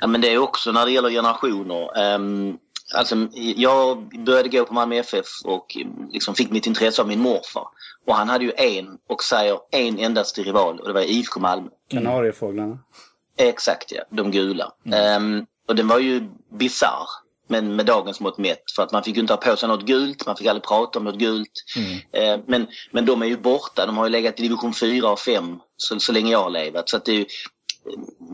Ja 0.00 0.06
men 0.06 0.20
det 0.20 0.34
är 0.34 0.38
också 0.38 0.72
när 0.72 0.86
det 0.86 0.92
gäller 0.92 1.10
generationer. 1.10 2.14
Um, 2.14 2.58
alltså, 2.94 3.16
jag 3.56 4.08
började 4.24 4.48
gå 4.48 4.64
på 4.64 4.74
Malmö 4.74 4.96
FF 4.96 5.26
och 5.44 5.76
liksom 6.12 6.34
fick 6.34 6.50
mitt 6.50 6.66
intresse 6.66 7.02
av 7.02 7.08
min 7.08 7.20
morfar. 7.20 7.66
Och 8.06 8.14
han 8.14 8.28
hade 8.28 8.44
ju 8.44 8.52
en 8.56 8.98
och 9.08 9.22
säger 9.22 9.58
en 9.70 9.98
endaste 9.98 10.42
rival 10.42 10.80
och 10.80 10.88
det 10.88 10.94
var 10.94 11.00
IFK 11.00 11.40
Malmö. 11.40 11.68
Kanariefåglarna? 11.88 12.78
Exakt 13.36 13.92
ja, 13.92 14.02
de 14.10 14.30
gula. 14.30 14.72
Mm. 14.84 15.22
Um, 15.22 15.46
och 15.68 15.76
den 15.76 15.88
var 15.88 15.98
ju 15.98 16.28
bizarr. 16.50 17.08
Men 17.50 17.76
med 17.76 17.86
dagens 17.86 18.20
mått 18.20 18.38
mätt. 18.38 18.62
För 18.76 18.82
att 18.82 18.92
man 18.92 19.02
fick 19.02 19.14
ju 19.14 19.20
inte 19.20 19.32
ha 19.32 19.38
på 19.38 19.56
sig 19.56 19.68
något 19.68 19.86
gult, 19.86 20.26
man 20.26 20.36
fick 20.36 20.46
aldrig 20.46 20.64
prata 20.64 20.98
om 20.98 21.04
något 21.04 21.18
gult. 21.18 21.52
Mm. 21.76 21.98
Eh, 22.12 22.44
men, 22.46 22.66
men 22.90 23.06
de 23.06 23.22
är 23.22 23.26
ju 23.26 23.36
borta, 23.36 23.86
de 23.86 23.96
har 23.96 24.04
ju 24.04 24.10
legat 24.10 24.38
i 24.38 24.42
division 24.42 24.74
4 24.74 25.10
och 25.10 25.18
5 25.18 25.58
så, 25.76 26.00
så 26.00 26.12
länge 26.12 26.32
jag 26.32 26.42
har 26.42 26.50
levat. 26.50 26.88
Så 26.88 26.96
att 26.96 27.04
det 27.04 27.12
är 27.12 27.16
ju, 27.16 27.26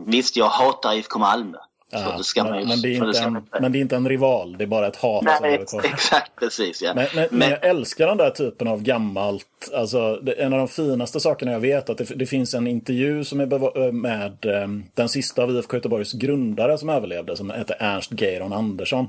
visst, 0.05 0.35
jag 0.35 0.49
hatar 0.49 0.93
IFK 0.93 1.19
Malmö. 1.19 1.57
Ja, 1.89 2.21
men, 2.35 2.67
men, 2.67 2.81
det 2.81 2.89
är 2.89 3.07
inte 3.07 3.19
en, 3.19 3.47
men 3.61 3.71
det 3.71 3.77
är 3.77 3.81
inte 3.81 3.95
en 3.95 4.09
rival, 4.09 4.55
det 4.57 4.63
är 4.63 4.67
bara 4.67 4.87
ett 4.87 4.95
hat. 4.95 5.23
Nej, 5.41 5.65
exakt, 5.83 6.31
precis. 6.39 6.81
Ja. 6.81 6.93
Men, 6.95 7.07
men, 7.15 7.27
men, 7.31 7.49
jag 7.49 7.65
älskar 7.65 8.07
den 8.07 8.17
där 8.17 8.29
typen 8.29 8.67
av 8.67 8.81
gammalt. 8.81 9.71
Alltså, 9.73 10.15
det, 10.15 10.31
en 10.31 10.53
av 10.53 10.59
de 10.59 10.67
finaste 10.67 11.19
sakerna 11.19 11.51
jag 11.51 11.59
vet 11.59 11.89
att 11.89 11.97
det, 11.97 12.03
det 12.15 12.25
finns 12.25 12.53
en 12.53 12.67
intervju 12.67 13.23
som 13.23 13.39
är 13.39 13.91
med 13.91 14.45
um, 14.45 14.83
den 14.95 15.09
sista 15.09 15.43
av 15.43 15.51
IFK 15.51 15.77
Göteborgs 15.77 16.13
grundare 16.13 16.77
som 16.77 16.89
överlevde, 16.89 17.37
som 17.37 17.51
heter 17.51 17.77
Ernst 17.79 18.11
Geiron 18.11 18.53
Andersson. 18.53 19.07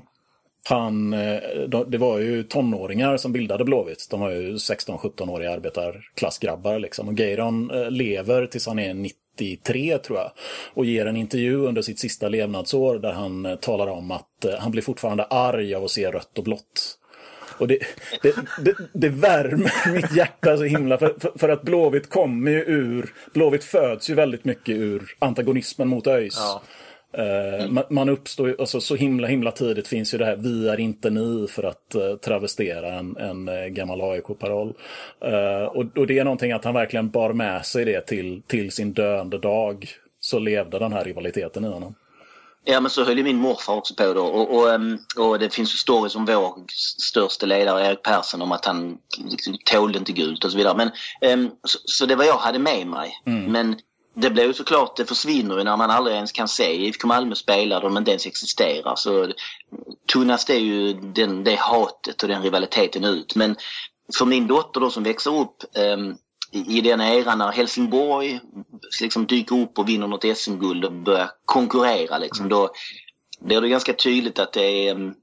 Han, 0.69 1.13
eh, 1.13 1.41
det 1.87 1.99
var 1.99 2.19
ju 2.19 2.43
tonåringar 2.43 3.17
som 3.17 3.33
bildade 3.33 3.65
Blåvitt. 3.65 4.07
De 4.11 4.21
var 4.21 4.31
ju 4.31 4.55
16-17-åriga 4.55 5.53
arbetarklassgrabbar. 5.53 6.79
Liksom. 6.79 7.09
Och 7.09 7.15
Geiron 7.15 7.71
eh, 7.71 7.91
lever 7.91 8.47
tills 8.47 8.67
han 8.67 8.79
är 8.79 8.95
90 8.95 9.28
93 9.41 9.99
tror 9.99 10.19
jag. 10.19 10.31
Och 10.75 10.85
ger 10.85 11.07
en 11.07 11.17
intervju 11.17 11.57
under 11.57 11.83
sitt 11.83 11.99
sista 11.99 12.29
levnadsår 12.29 12.99
där 12.99 13.13
han 13.13 13.47
eh, 13.47 13.57
talar 13.57 13.87
om 13.87 14.11
att 14.11 14.45
eh, 14.45 14.55
han 14.59 14.71
blir 14.71 14.83
fortfarande 14.83 15.25
arg 15.25 15.75
av 15.75 15.85
att 15.85 15.91
se 15.91 16.11
rött 16.11 16.39
och 16.39 16.45
blått. 16.45 16.99
Och 17.59 17.69
det, 17.69 17.79
det, 18.23 18.35
det, 18.65 18.75
det 18.93 19.09
värmer 19.09 19.93
mitt 19.93 20.17
hjärta 20.17 20.57
så 20.57 20.65
himla. 20.65 20.99
För, 20.99 21.15
för, 21.21 21.33
för, 21.39 21.49
att 21.49 21.63
Blåvitt 21.63 22.11
kommer 22.11 22.51
ju 22.51 22.61
ur... 22.61 23.13
Blåvitt 23.35 23.65
föds 23.65 24.11
ju 24.11 24.15
väldigt 24.15 24.45
mycket 24.45 24.77
ur 24.77 25.17
antagonismen 25.19 25.89
mot 25.89 26.07
ÖIS. 26.07 26.37
Ja. 26.37 26.63
Mm. 27.13 27.79
Man, 27.91 28.09
uppstår 28.09 28.57
alltså, 28.59 28.81
så 28.81 28.95
himla 28.95 29.27
himla 29.27 29.53
tidigt 29.53 29.89
finns 29.89 30.15
ju 30.15 30.19
det 30.19 30.25
här 30.25 30.37
vi 30.37 30.69
är 30.69 30.81
inte 30.81 31.11
ni 31.11 31.47
för 31.49 31.63
att 31.63 31.95
uh, 31.95 32.17
travestera 32.17 32.93
en, 32.93 33.17
en 33.17 33.49
uh, 33.49 33.67
gammal 33.67 34.01
AIK-paroll. 34.01 34.75
Och, 35.75 35.99
och, 35.99 36.07
det 36.07 36.19
är 36.19 36.25
någonting 36.25 36.53
att 36.53 36.65
han 36.65 36.75
verkligen 36.75 37.11
bar 37.11 37.33
med 37.33 37.67
sig 37.67 37.85
det 37.85 38.07
till, 38.07 38.43
till 38.47 38.73
sin 38.73 38.93
döende 38.93 39.39
dag. 39.39 39.89
Så 40.21 40.39
levde 40.39 40.79
den 40.79 40.93
här 40.93 41.05
rivaliteten 41.05 41.65
i 41.65 41.69
honom. 41.69 41.95
Ja 42.71 42.81
men 42.81 42.91
så 42.91 43.05
höll 43.05 43.19
ju 43.19 43.25
min 43.25 43.37
morfar 43.37 43.75
också 43.75 43.95
på 43.95 44.13
då 44.13 44.25
och, 44.25 44.57
och, 44.57 44.73
ehm, 44.73 44.99
och 45.19 45.39
det 45.39 45.55
finns 45.55 45.75
ju 45.75 45.77
stories 45.77 46.17
om 46.17 46.25
vår 46.25 46.55
största 46.99 47.47
ledare 47.47 47.87
Erik 47.87 48.03
Persson 48.03 48.43
om 48.43 48.53
att 48.53 48.65
han 48.65 48.99
liksom, 49.31 49.57
tålde 49.65 49.99
inte 49.99 50.13
gult 50.13 50.45
och 50.45 50.53
så 50.53 50.59
vidare. 50.59 50.77
Men, 50.77 50.91
um, 51.33 51.51
så, 51.65 51.79
så, 51.85 52.07
det 52.07 52.17
var 52.17 52.25
jag 52.25 52.37
hade 52.37 52.59
med 52.59 52.87
mig. 52.87 53.23
Mm. 53.27 53.53
Men 53.53 53.77
det 54.21 54.31
blir 54.31 54.45
ju 54.45 54.55
såklart, 54.55 54.97
det 54.97 55.05
försvinner 55.05 55.59
ju 55.59 55.65
när 55.65 55.77
man 55.77 55.91
aldrig 55.91 56.17
ens 56.17 56.33
kan 56.33 56.49
se 56.49 56.75
IFK 56.75 57.09
Malmö 57.09 57.35
spela 57.35 57.81
de 57.81 57.97
inte 57.97 58.11
ens 58.11 58.27
existerar. 58.27 58.97
Så 58.97 59.33
tunnas 60.13 60.45
det 60.45 60.59
ju 60.59 60.93
den, 60.93 61.45
det 61.45 61.55
hatet 61.55 62.23
och 62.23 62.29
den 62.29 62.43
rivaliteten 62.43 63.05
ut. 63.05 63.35
Men 63.35 63.57
för 64.19 64.27
min 64.27 64.47
dotter 64.47 64.81
då 64.81 64.91
som 64.91 65.03
växer 65.03 65.41
upp 65.41 65.65
um, 65.97 66.17
i 66.53 66.81
den 66.81 67.01
eran 67.01 67.39
när 67.39 67.53
Helsingborg 67.53 68.41
liksom 69.01 69.27
dyker 69.27 69.57
upp 69.57 69.79
och 69.79 69.89
vinner 69.89 70.07
något 70.07 70.37
SM-guld 70.39 70.85
och 70.85 70.93
börjar 70.93 71.31
konkurrera 71.45 72.19
liksom, 72.19 72.49
då 72.49 72.71
blir 73.41 73.61
det 73.61 73.69
ganska 73.69 73.93
tydligt 73.93 74.39
att 74.39 74.53
det 74.53 74.65
är 74.65 74.91
ehm, 74.91 75.15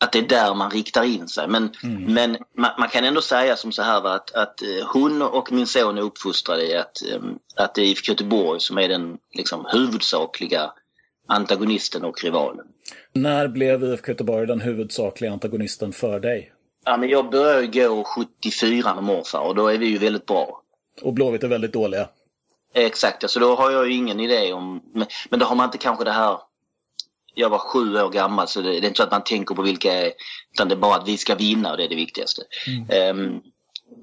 att 0.00 0.12
det 0.12 0.18
är 0.18 0.28
där 0.28 0.54
man 0.54 0.70
riktar 0.70 1.04
in 1.04 1.28
sig. 1.28 1.48
Men, 1.48 1.70
mm. 1.82 2.14
men 2.14 2.36
man, 2.56 2.70
man, 2.78 2.88
kan 2.88 3.04
ändå 3.04 3.20
säga 3.22 3.56
som 3.56 3.72
så 3.72 3.82
här 3.82 4.06
att, 4.06 4.34
att 4.34 4.62
eh, 4.62 4.86
hon 4.92 5.22
och 5.22 5.52
min 5.52 5.66
son 5.66 5.98
är 5.98 6.02
uppfostrade 6.02 6.66
i 6.66 6.76
att, 6.76 7.02
ehm, 7.02 7.38
att 7.56 7.74
det 7.74 7.82
är 7.82 7.84
IFK 7.84 8.12
Göteborg 8.12 8.60
som 8.60 8.78
är 8.78 8.88
den 8.88 9.18
liksom, 9.32 9.66
huvudsakliga 9.72 10.72
antagonisten 11.28 12.04
och 12.04 12.24
rivalen. 12.24 12.66
När 13.12 13.48
blev 13.48 13.84
IFK 13.84 14.08
Göteborg 14.08 14.46
den 14.46 14.60
huvudsakliga 14.60 15.32
antagonisten 15.32 15.92
för 15.92 16.20
dig? 16.20 16.52
Ja, 16.84 16.96
men 16.96 17.08
jag 17.08 17.30
började 17.30 17.66
gå 17.66 18.04
74 18.04 18.94
med 18.94 19.04
morfar 19.04 19.40
och 19.40 19.54
då 19.54 19.68
är 19.68 19.78
vi 19.78 19.86
ju 19.86 19.98
väldigt 19.98 20.26
bra. 20.26 20.62
Och 21.02 21.12
Blåvitt 21.12 21.42
är 21.42 21.48
väldigt 21.48 21.72
dåliga? 21.72 22.08
Exakt, 22.74 23.30
så 23.30 23.40
då 23.40 23.54
har 23.54 23.70
jag 23.70 23.88
ju 23.88 23.94
ingen 23.94 24.20
idé 24.20 24.52
om... 24.52 24.82
Men, 24.94 25.06
men 25.30 25.40
då 25.40 25.46
har 25.46 25.56
man 25.56 25.64
inte 25.64 25.78
kanske 25.78 26.04
det 26.04 26.12
här 26.12 26.38
jag 27.34 27.50
var 27.50 27.58
sju 27.58 27.96
år 27.96 28.10
gammal 28.10 28.48
så 28.48 28.60
det, 28.60 28.68
det 28.68 28.76
är 28.76 28.84
inte 28.84 28.96
så 28.96 29.02
att 29.02 29.10
man 29.10 29.24
tänker 29.24 29.54
på 29.54 29.62
vilka 29.62 30.12
utan 30.54 30.68
det 30.68 30.74
är 30.74 30.76
bara 30.76 30.96
att 30.96 31.08
vi 31.08 31.18
ska 31.18 31.34
vinna 31.34 31.70
och 31.70 31.76
det 31.76 31.84
är 31.84 31.88
det 31.88 31.96
viktigaste. 31.96 32.42
Mm. 32.66 33.18
Um, 33.18 33.42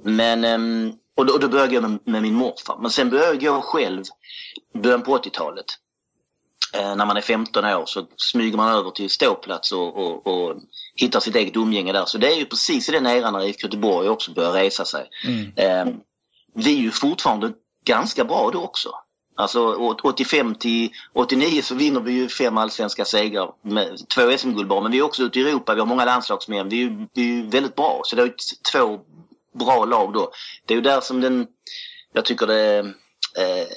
men, 0.03 0.46
um, 0.46 0.98
och, 1.15 1.25
då, 1.25 1.34
och 1.34 1.39
då 1.39 1.48
började 1.48 1.74
jag 1.74 1.89
med, 1.89 2.00
med, 2.03 2.22
min 2.22 2.36
morfar. 2.36 2.77
Men 2.81 2.91
sen 2.91 3.10
började 3.10 3.46
jag 3.46 3.55
gå 3.55 3.62
själv 3.62 4.03
början 4.74 5.01
på 5.01 5.17
80-talet. 5.17 5.65
Uh, 6.77 6.96
när 6.96 7.05
man 7.05 7.17
är 7.17 7.22
15 7.22 7.65
år 7.65 7.86
så 7.86 8.05
smyger 8.17 8.57
man 8.57 8.74
över 8.74 8.91
till 8.91 9.10
ståplats 9.10 9.72
och, 9.72 9.98
och, 9.98 10.27
och 10.27 10.55
hittar 10.96 11.19
sitt 11.19 11.36
eget 11.36 11.55
umgänge 11.55 11.93
där. 11.93 12.05
Så 12.05 12.17
det 12.17 12.34
är 12.34 12.36
ju 12.36 12.46
precis 12.46 12.89
i 12.89 12.91
den 12.91 13.07
eran 13.07 13.34
när 13.34 13.46
IFK 13.46 13.67
Göteborg 13.67 14.10
också 14.10 14.31
börjar 14.31 14.51
resa 14.51 14.86
sig. 14.86 15.10
Mm. 15.25 15.88
Um, 15.88 16.00
vi 16.55 16.77
är 16.77 16.81
ju 16.81 16.91
fortfarande 16.91 17.53
ganska 17.86 18.25
bra 18.25 18.50
då 18.53 18.63
också. 18.63 18.89
Alltså 19.39 19.74
85 20.03 20.56
till 20.56 20.89
89 21.13 21.62
så 21.62 21.75
vinner 21.75 22.00
vi 22.00 22.12
ju 22.12 22.29
fem 22.29 22.58
allsvenska 22.58 23.06
segrar 23.06 23.51
med 23.62 24.10
två 24.10 24.38
SM-guld 24.38 24.67
bara. 24.67 24.82
Men 24.82 24.91
vi 24.91 24.98
är 24.98 25.01
också 25.01 25.24
ute 25.24 25.39
i 25.39 25.50
Europa, 25.50 25.74
vi 25.74 25.79
har 25.79 25.88
många 25.88 26.06
landslagsmän. 26.06 26.70
Vi 26.70 26.84
är, 26.84 27.22
ju 27.22 27.48
väldigt 27.48 27.75
bra. 27.75 28.01
Så 28.03 28.15
det 28.15 28.22
är 28.22 28.34
två 28.72 29.00
bra 29.53 29.86
lag 29.86 30.13
då. 30.13 30.32
Det 30.65 30.74
är 30.74 30.75
ju 30.75 30.82
där 30.82 31.01
som 31.01 31.22
den, 31.22 31.48
jag 32.13 32.25
tycker 32.25 32.48
det 32.48 32.79
eh, 33.38 33.67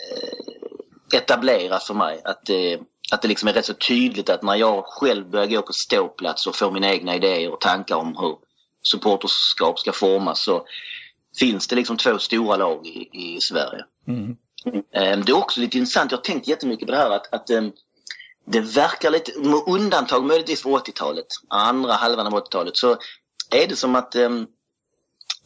etableras 1.19 1.87
för 1.87 1.95
mig. 1.95 2.21
Att 2.25 2.47
det, 2.47 2.81
att 3.13 3.23
det 3.23 3.29
liksom 3.29 3.49
är 3.49 3.53
rätt 3.53 3.67
så 3.67 3.75
tydligt 3.75 4.31
att 4.31 4.43
när 4.43 4.57
jag 4.57 4.85
själv 4.87 5.31
börjar 5.31 5.47
gå 5.47 5.63
på 5.63 5.73
ståplats 5.73 6.47
och 6.47 6.57
får 6.57 6.71
mina 6.71 6.93
egna 6.93 7.15
idéer 7.15 7.53
och 7.53 7.61
tankar 7.61 7.97
om 7.97 8.17
hur 8.17 8.37
supporterskap 8.83 9.79
ska 9.79 9.93
formas 9.93 10.43
så 10.43 10.67
finns 11.39 11.69
det 11.69 11.77
liksom 11.77 11.97
två 11.97 12.19
stora 12.19 12.57
lag 12.57 12.87
i, 12.87 13.09
i 13.13 13.41
Sverige. 13.41 13.85
Mm. 14.09 14.37
Mm. 14.65 14.83
Ehm, 14.93 15.25
det 15.25 15.33
är 15.33 15.37
också 15.37 15.61
lite 15.61 15.79
intressant, 15.79 16.11
jag 16.11 16.19
har 16.19 16.23
tänkt 16.23 16.49
jättemycket 16.49 16.87
på 16.87 16.93
det 16.93 16.99
här 16.99 17.11
att, 17.11 17.35
att 17.35 17.51
ehm, 17.51 17.73
det 18.45 18.61
verkar 18.61 19.11
lite, 19.11 19.39
med 19.39 19.63
undantag 19.67 20.25
möjligtvis 20.25 20.63
för 20.63 20.71
80-talet, 20.71 21.27
andra 21.49 21.93
halvan 21.93 22.27
av 22.27 22.33
80-talet, 22.33 22.77
så 22.77 22.97
är 23.51 23.67
det 23.69 23.77
som 23.77 23.95
att 23.95 24.15
ehm, 24.15 24.47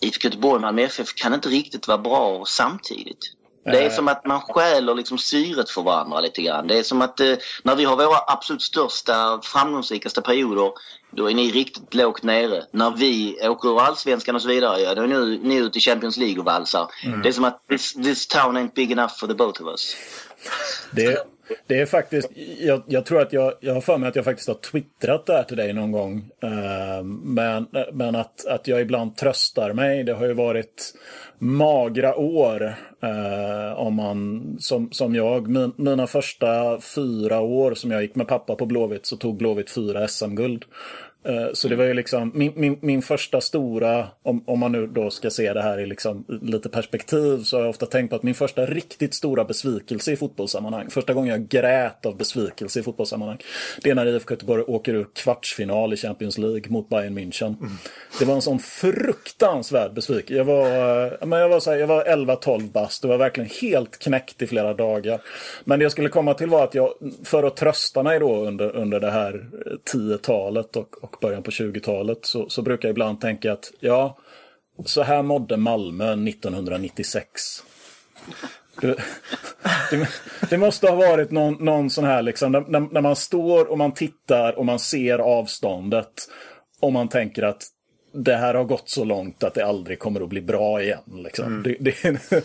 IFK 0.01 0.25
Göteborg 0.29 0.55
och 0.55 0.61
Malmö 0.61 0.83
FF 0.83 1.15
kan 1.15 1.35
inte 1.35 1.49
riktigt 1.49 1.89
vara 1.89 1.99
bra 1.99 2.45
samtidigt. 2.47 3.19
Det 3.65 3.85
är 3.85 3.91
som 3.91 4.09
att 4.09 4.27
man 4.27 4.41
stjäler 4.41 4.95
liksom 4.95 5.19
syret 5.19 5.71
för 5.71 5.83
varandra 5.83 6.21
lite 6.21 6.43
grann. 6.43 6.67
Det 6.67 6.79
är 6.79 6.83
som 6.83 7.03
att 7.03 7.21
eh, 7.21 7.35
när 7.63 7.77
vi 7.77 7.85
har 7.85 7.97
våra 7.97 8.19
absolut 8.27 8.63
största, 8.63 9.41
framgångsrikaste 9.43 10.23
perioder, 10.23 10.73
då 11.11 11.31
är 11.31 11.35
ni 11.35 11.51
riktigt 11.51 11.95
lågt 11.95 12.23
nere. 12.23 12.65
När 12.71 12.91
vi 12.91 13.39
åker 13.49 13.69
ur 13.69 13.81
allsvenskan 13.81 14.35
och 14.35 14.43
så 14.43 14.49
vidare, 14.49 14.81
ja, 14.81 14.95
då 14.95 15.03
är 15.03 15.07
ni, 15.07 15.39
ni 15.43 15.57
ute 15.57 15.79
i 15.79 15.81
Champions 15.81 16.17
League 16.17 16.39
och 16.39 16.45
valsar. 16.45 16.91
Mm. 17.05 17.23
Det 17.23 17.29
är 17.29 17.33
som 17.33 17.45
att 17.45 17.69
this, 17.69 17.93
this 17.93 18.27
town 18.27 18.57
ain't 18.57 18.75
big 18.75 18.93
enough 18.93 19.19
for 19.19 19.27
the 19.27 19.35
both 19.35 19.63
of 19.63 19.69
us. 19.69 19.97
Det, 20.91 21.27
det 21.67 21.81
är 21.81 21.87
faktiskt, 21.87 22.29
jag, 22.61 22.83
jag, 22.87 23.07
tror 23.07 23.21
att 23.21 23.33
jag, 23.33 23.53
jag 23.61 23.75
har 23.75 23.81
för 23.81 23.99
mig 23.99 24.09
att 24.09 24.17
jag 24.17 24.25
faktiskt 24.25 24.49
har 24.49 24.55
twittrat 24.55 25.27
det 25.27 25.33
här 25.33 25.43
till 25.43 25.57
dig 25.57 25.73
någon 25.73 25.93
gång. 25.93 26.31
Uh, 26.45 27.03
men 27.23 27.67
men 27.93 28.17
att, 28.17 28.47
att 28.47 28.69
jag 28.69 28.81
ibland 28.81 29.17
tröstar 29.17 29.73
mig. 29.73 30.05
Det 30.05 30.13
har 30.13 30.27
ju 30.27 30.33
varit 30.33 30.95
magra 31.39 32.17
år. 32.17 32.75
Uh, 33.05 33.81
om 33.81 33.95
man, 33.95 34.57
som, 34.61 34.93
som 34.93 35.15
jag, 35.15 35.49
min, 35.49 35.73
mina 35.77 36.07
första 36.07 36.81
fyra 36.81 37.41
år 37.41 37.75
som 37.75 37.91
jag 37.91 38.03
gick 38.03 38.15
med 38.15 38.29
pappa 38.29 38.55
på 38.55 38.67
Blåvitt 38.67 39.07
så 39.07 39.17
tog 39.17 39.37
Blåvitt 39.37 39.71
fyra 39.71 40.09
SM-guld. 40.09 40.65
Eh, 41.25 41.47
så 41.53 41.69
det 41.69 41.77
var 41.77 41.85
ju 41.85 41.95
liksom 41.95 42.33
min, 42.35 42.53
min, 42.57 42.79
min 42.81 43.03
första 43.03 43.41
stora, 43.41 44.07
om, 44.23 44.45
om 44.47 44.59
man 44.59 44.73
nu 44.73 44.87
då 44.87 45.11
ska 45.11 45.31
se 45.31 45.53
det 45.53 45.63
här 45.63 45.81
i 45.81 45.87
liksom 45.87 46.25
lite 46.43 46.69
perspektiv, 46.69 47.43
så 47.43 47.57
har 47.57 47.63
jag 47.63 47.71
ofta 47.71 47.87
tänkt 47.87 48.11
på 48.11 48.17
att 48.17 48.23
min 48.23 48.35
första 48.35 48.67
riktigt 48.67 49.15
stora 49.15 49.45
besvikelse 49.45 50.13
i 50.13 50.17
fotbollssammanhang, 50.17 50.91
första 50.91 51.15
gången 51.15 51.31
jag 51.31 51.49
grät 51.49 52.07
av 52.07 52.17
besvikelse 52.17 52.81
i 52.81 52.83
fotbollssammanhang, 52.83 53.39
det 53.83 53.91
är 53.91 53.95
när 53.95 54.07
IFK 54.07 54.35
Göteborg 54.35 54.63
åker 54.63 54.95
ur 54.95 55.07
kvartsfinal 55.15 55.93
i 55.93 55.97
Champions 55.97 56.39
League 56.39 56.63
mot 56.69 56.89
Bayern 56.89 57.19
München. 57.19 57.57
Mm. 57.61 57.73
Det 58.19 58.25
var 58.25 58.35
en 58.35 58.43
sån 58.43 58.59
fruktansvärd 58.59 59.95
besvikelse. 59.95 60.35
Jag 60.35 60.45
var, 60.45 61.05
eh, 61.05 61.27
men 61.27 61.39
jag 61.39 61.49
var, 61.49 61.61
så 61.61 61.87
var 61.87 62.05
11-12 62.05 62.73
bast, 62.73 63.03
det 63.03 63.09
var 63.09 63.17
verkligen 63.17 63.51
helt 63.61 63.99
knäckt 63.99 64.43
i 64.43 64.47
flera 64.47 64.75
dagar. 64.75 65.21
Men 65.65 65.79
det 65.79 65.83
jag 65.83 65.93
skulle 65.93 66.09
komma 66.09 66.35
till 66.35 66.49
var 66.49 66.65
att 66.65 66.75
jag, 66.75 66.95
för 67.25 67.43
att 67.43 67.57
trösta 67.57 68.03
mig 68.03 68.19
då 68.21 68.45
under, 68.45 68.77
under 68.77 69.01
det 69.01 69.11
här 69.11 69.47
10-talet 69.93 70.77
och, 70.77 71.05
och 71.05 71.14
och 71.15 71.21
början 71.21 71.43
på 71.43 71.51
20-talet 71.51 72.19
så, 72.27 72.49
så 72.49 72.63
brukar 72.63 72.89
jag 72.89 72.93
ibland 72.93 73.21
tänka 73.21 73.53
att 73.53 73.73
ja, 73.81 74.19
så 74.85 75.03
här 75.03 75.23
mådde 75.23 75.57
Malmö 75.57 76.13
1996. 76.13 77.31
Det, 78.81 78.97
det, 79.91 80.09
det, 80.51 80.59
måste 80.59 80.89
ha 80.89 80.97
varit 80.97 81.31
någon, 81.31 81.55
någon 81.55 81.91
sån 81.91 82.05
här, 82.05 82.23
liksom, 82.23 82.53
när, 82.53 82.93
när, 82.93 83.01
man 83.01 83.17
står 83.17 83.65
och 83.65 83.79
man 83.79 83.93
tittar 83.93 84.59
och 84.59 84.67
man 84.67 84.79
ser 84.79 85.19
avståndet 85.19 86.29
och 86.81 86.93
man 86.93 87.09
tänker 87.09 87.43
att 87.43 87.63
det 88.13 88.37
här 88.37 88.55
har 88.55 88.65
gått 88.65 88.89
så 88.89 89.05
långt 89.05 89.45
att 89.45 89.55
det 89.55 89.67
aldrig 89.67 89.99
kommer 89.99 90.21
att 90.21 90.29
bli 90.29 90.41
bra 90.41 90.83
igen. 90.83 91.23
Liksom. 91.25 91.47
Mm. 91.47 91.63
Det, 91.63 91.77
det... 91.81 92.21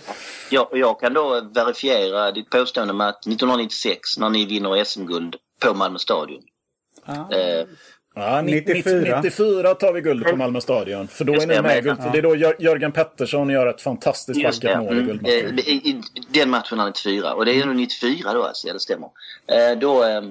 jag, 0.51 0.67
jag 0.71 0.99
kan 0.99 1.13
då 1.13 1.49
verifiera 1.55 2.31
ditt 2.31 2.49
påstående 2.49 2.93
med 2.93 3.07
att 3.09 3.27
1996 3.27 4.17
när 4.17 4.29
ni 4.29 4.45
vinner 4.45 4.83
SM-guld 4.83 5.35
på 5.59 5.73
Malmö 5.73 5.99
stadion 5.99 6.41
Ah. 7.05 7.35
Eh, 7.35 7.65
Ja, 8.19 8.41
94. 8.41 9.21
94 9.21 9.75
tar 9.75 9.93
vi 9.93 10.01
guld 10.01 10.25
på 10.25 10.35
Malmö 10.35 10.61
stadion. 10.61 11.07
För 11.07 11.25
då 11.25 11.33
är 11.33 11.47
ni 11.47 11.61
med 11.61 11.83
guld. 11.83 11.99
Ja. 12.03 12.09
Det 12.11 12.17
är 12.17 12.21
då 12.21 12.35
Jörgen 12.35 12.91
Pettersson 12.91 13.49
gör 13.49 13.67
ett 13.67 13.81
fantastiskt 13.81 14.43
vackert 14.43 14.77
mål 14.77 14.88
i 14.88 14.91
mm. 14.91 15.05
guldmatchen. 15.05 15.59
Mm. 15.59 16.01
Den 16.29 16.49
matchen 16.49 16.79
är 16.79 16.85
94. 16.85 17.33
Och 17.33 17.45
det 17.45 17.59
är 17.59 17.65
nog 17.65 17.75
94 17.75 18.33
då 18.33 18.43
alltså, 18.43 18.67
ja, 18.67 18.73
det 18.73 18.79
stämmer. 18.79 19.09
Eh, 19.47 19.77
då, 19.79 20.03
eh, 20.03 20.21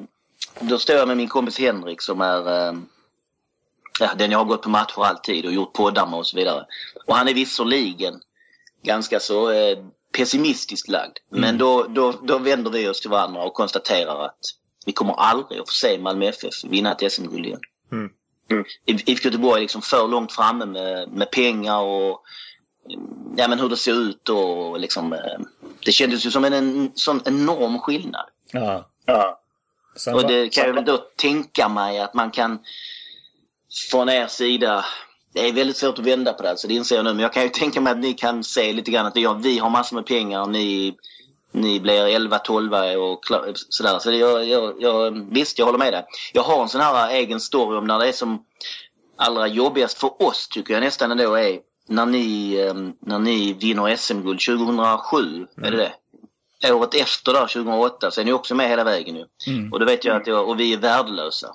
då 0.61 0.79
står 0.79 0.97
jag 0.97 1.09
med 1.09 1.17
min 1.17 1.29
kompis 1.29 1.59
Henrik 1.59 2.03
som 2.03 2.21
är 2.21 2.75
ja, 4.01 4.11
den 4.17 4.31
jag 4.31 4.39
har 4.39 4.45
gått 4.45 4.63
på 4.63 4.71
matcher 4.71 5.05
alltid 5.05 5.47
och 5.47 5.53
gjort 5.53 5.73
poddar 5.73 6.07
med 6.07 6.19
och 6.19 6.27
så 6.27 6.37
vidare. 6.37 6.67
Och 7.07 7.17
han 7.17 7.29
är 7.29 7.35
visserligen 7.35 8.21
ganska 8.83 9.21
så 9.21 9.53
pessimistiskt 10.17 10.89
lagd. 10.89 11.19
Men 11.31 11.45
mm. 11.45 11.59
då, 11.59 11.87
då, 11.89 12.13
då 12.23 12.39
vänder 12.39 12.71
vi 12.71 12.89
oss 12.89 13.01
till 13.01 13.11
varandra 13.11 13.43
och 13.43 13.55
konstaterar 13.55 14.25
att 14.25 14.39
vi 14.87 14.93
kommer 14.93 15.15
aldrig 15.15 15.61
att 15.61 15.69
få 15.69 15.75
se 15.75 15.99
Malmö 15.99 16.27
FF 16.27 16.65
vinna 16.65 16.93
ett 16.93 17.13
SM-guld 17.13 17.47
igen. 17.47 17.61
Mm. 17.93 18.11
Mm. 18.51 18.65
IFK 18.85 19.25
Göteborg 19.25 19.59
är 19.59 19.61
liksom 19.61 19.83
för 19.83 20.09
långt 20.09 20.33
framme 20.33 20.67
med, 20.67 21.09
med 21.13 21.31
pengar 21.31 21.81
och 21.81 22.23
ja, 23.37 23.49
men 23.49 23.61
hur 23.61 23.69
det 23.69 23.77
ser 23.77 23.93
ut 23.93 24.29
och 24.29 24.81
liksom, 24.81 25.13
eh, 25.13 25.39
det 25.85 25.93
kändes 25.93 26.27
ju 26.27 26.31
som 26.31 26.45
en, 26.45 26.53
en 26.53 26.93
sån 26.95 27.21
enorm 27.25 27.79
skillnad. 27.79 28.27
Ja. 28.53 28.89
ja. 29.05 29.41
och 30.15 30.27
det 30.27 30.49
kan 30.49 30.67
jag 30.67 30.75
väl 30.75 30.85
då 30.85 30.97
tänka 31.17 31.69
mig 31.69 32.01
att 32.01 32.15
man 32.15 32.31
kan 32.31 32.59
från 33.91 34.09
er 34.09 34.27
sida 34.27 34.85
det 35.33 35.49
är 35.49 35.53
väldigt 35.53 35.77
svårt 35.77 35.99
att 35.99 36.05
vända 36.05 36.33
på 36.33 36.43
det, 36.43 36.57
så 36.57 36.69
det 36.69 36.75
inser 36.75 36.97
jag 36.97 37.05
nu. 37.05 37.13
Men 37.13 37.23
jag 37.23 37.33
kan 37.33 37.43
ju 37.43 37.49
tänka 37.49 37.81
mig 37.81 37.91
att 37.93 37.99
ni 37.99 38.15
kan 38.15 38.45
se 38.45 38.73
lite 38.73 38.91
grann 38.91 39.07
att 39.07 39.17
vi 39.17 39.59
har 39.59 39.71
massor 39.71 39.97
med 39.97 40.07
pengar. 40.07 40.47
Ni 40.47 40.95
ni 41.53 41.81
blir 41.81 42.07
11, 42.07 42.39
12 42.39 42.73
och 42.99 43.21
sådär. 43.69 43.99
Så 43.99 44.13
jag, 44.13 44.45
jag, 44.45 44.75
jag, 44.79 45.11
visst, 45.31 45.59
jag 45.59 45.67
håller 45.67 45.79
med 45.79 45.93
dig. 45.93 46.07
Jag 46.33 46.43
har 46.43 46.63
en 46.63 46.69
sån 46.69 46.81
här 46.81 47.11
egen 47.11 47.41
story 47.41 47.79
om 47.79 47.87
när 47.87 47.99
det 47.99 48.09
är 48.09 48.13
som 48.13 48.45
allra 49.17 49.47
jobbigast 49.47 49.99
för 49.99 50.23
oss 50.23 50.49
tycker 50.49 50.75
jag 50.75 50.81
nästan 50.81 51.11
ändå 51.11 51.35
är 51.35 51.61
när 51.89 52.07
ni, 52.07 52.57
ehm, 52.61 52.93
när 53.01 53.19
ni 53.19 53.53
vinner 53.53 53.97
SM-guld 53.97 54.41
2007. 54.41 55.19
Mm. 55.19 55.47
Är 55.63 55.71
det 55.71 55.77
det? 55.77 56.73
Året 56.73 56.95
efter 56.95 57.33
där, 57.33 57.47
2008, 57.47 58.11
så 58.11 58.21
är 58.21 58.25
ni 58.25 58.33
också 58.33 58.55
med 58.55 58.69
hela 58.69 58.85
vägen 58.85 59.17
ju. 59.17 59.25
Mm. 59.47 59.73
Och 59.73 59.81
då 59.81 59.87
vet 59.87 60.05
jag 60.05 60.21
att 60.21 60.27
jag, 60.27 60.49
och 60.49 60.61
vi 60.61 60.73
är 60.73 60.79
värdelösa. 60.79 61.55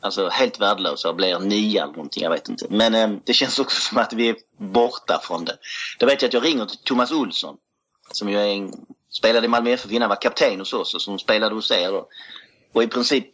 Alltså 0.00 0.28
helt 0.28 0.60
värdelösa 0.60 1.08
och 1.08 1.16
blir 1.16 1.38
nia 1.38 1.82
eller 1.82 1.92
någonting, 1.92 2.22
jag 2.22 2.30
vet 2.30 2.48
inte. 2.48 2.66
Men 2.70 2.94
eh, 2.94 3.10
det 3.24 3.32
känns 3.32 3.58
också 3.58 3.80
som 3.80 3.98
att 3.98 4.12
vi 4.12 4.28
är 4.28 4.36
borta 4.56 5.20
från 5.22 5.44
det. 5.44 5.56
Då 5.98 6.06
vet 6.06 6.22
jag 6.22 6.28
att 6.28 6.34
jag 6.34 6.44
ringer 6.44 6.66
till 6.66 6.78
Thomas 6.78 7.12
Olsson. 7.12 7.56
Som 8.10 8.28
ju 8.28 8.38
är 8.38 8.46
en 8.46 8.72
spelade 9.18 9.46
i 9.46 9.48
Malmö 9.48 9.70
FF 9.70 9.90
innan, 9.90 10.08
var 10.08 10.16
kapten 10.16 10.58
hos 10.58 10.72
oss 10.72 10.94
och 10.94 11.02
som 11.02 11.18
spelade 11.18 11.54
hos 11.54 11.70
er. 11.70 11.92
Då. 11.92 12.08
Och 12.72 12.82
i 12.82 12.86
princip, 12.86 13.28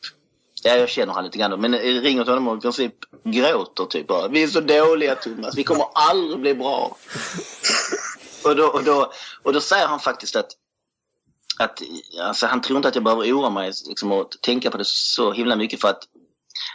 ja 0.62 0.76
jag 0.76 0.88
känner 0.88 1.12
han 1.12 1.24
lite 1.24 1.38
grann 1.38 1.60
men 1.60 1.78
ringer 1.78 2.24
till 2.24 2.32
honom 2.32 2.48
och 2.48 2.58
i 2.58 2.60
princip 2.60 2.94
gråter 3.24 3.84
typ 3.84 4.06
bara. 4.06 4.28
Vi 4.28 4.42
är 4.42 4.48
så 4.48 4.60
dåliga 4.60 5.14
Thomas, 5.14 5.56
vi 5.56 5.64
kommer 5.64 5.86
aldrig 5.94 6.40
bli 6.40 6.54
bra. 6.54 6.96
och, 8.44 8.56
då, 8.56 8.66
och, 8.66 8.84
då, 8.84 9.12
och 9.42 9.52
då 9.52 9.60
säger 9.60 9.86
han 9.86 10.00
faktiskt 10.00 10.36
att 10.36 10.50
att 11.58 11.82
alltså, 12.20 12.46
han 12.46 12.60
tror 12.60 12.76
inte 12.76 12.88
att 12.88 12.94
jag 12.94 13.04
behöver 13.04 13.22
oroa 13.22 13.50
mig 13.50 13.72
liksom, 13.88 14.12
och 14.12 14.30
tänka 14.40 14.70
på 14.70 14.78
det 14.78 14.84
så 14.86 15.32
himla 15.32 15.56
mycket 15.56 15.80
för 15.80 15.88
att 15.88 16.08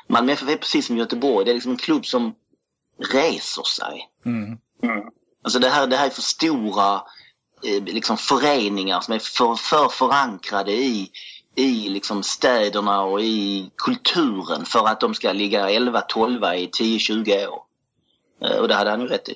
Malmö 0.08 0.32
FF 0.32 0.50
är 0.50 0.58
precis 0.58 0.86
som 0.86 0.98
Göteborg. 0.98 1.46
Det 1.46 1.52
är 1.52 1.54
liksom 1.54 1.72
en 1.72 1.78
klubb 1.78 2.06
som 2.06 2.36
reser 3.14 3.64
sig. 3.64 4.10
Mm. 4.26 4.58
Mm. 4.84 5.10
Alltså 5.44 5.60
det 5.60 5.70
här, 5.70 5.88
det 5.88 5.98
här 5.98 6.06
är 6.06 6.10
för 6.10 6.22
stora 6.22 7.02
Eh, 7.64 7.84
liksom 7.84 8.18
föreningar 8.18 9.02
som 9.02 9.14
är 9.14 9.20
för, 9.20 9.56
för 9.56 9.90
förankrade 9.90 10.72
i, 10.72 11.10
i 11.56 11.90
liksom 11.90 12.24
städerna 12.24 13.02
och 13.02 13.22
i 13.22 13.72
kulturen 13.76 14.66
för 14.66 14.88
att 14.88 15.00
de 15.00 15.14
ska 15.14 15.32
ligga 15.32 15.70
11-12 15.70 16.54
i 16.54 16.68
10-20 16.68 17.48
år. 17.48 17.62
Eh, 18.42 18.58
och 18.58 18.68
det 18.68 18.76
hade 18.76 18.90
han 18.90 19.02
ju 19.02 19.08
rätt 19.08 19.30
i. 19.30 19.36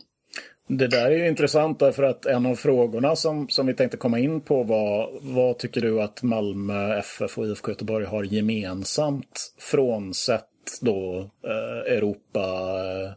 Det 0.68 0.88
där 0.88 1.06
är 1.06 1.18
ju 1.18 1.27
intressant 1.27 1.80
därför 1.80 2.03
att 2.03 2.25
en 2.25 2.46
av 2.46 2.56
frågorna 2.56 3.15
som, 3.15 3.50
som 3.50 3.68
vi 3.68 3.74
tänkte 3.74 3.98
komma 3.98 4.20
in 4.20 4.42
på 4.42 4.63
var 4.63 5.10
vad 5.22 5.58
tycker 5.58 5.82
du 5.82 6.01
att 6.01 6.24
Malmö 6.24 6.98
FF 7.00 7.38
och 7.38 7.45
IFK 7.45 7.71
Göteborg 7.71 8.06
har 8.06 8.24
gemensamt 8.24 9.54
frånsett 9.60 10.50
då 10.82 11.30
eh, 11.43 11.93
Europa, 11.93 12.39
eh, 12.39 13.12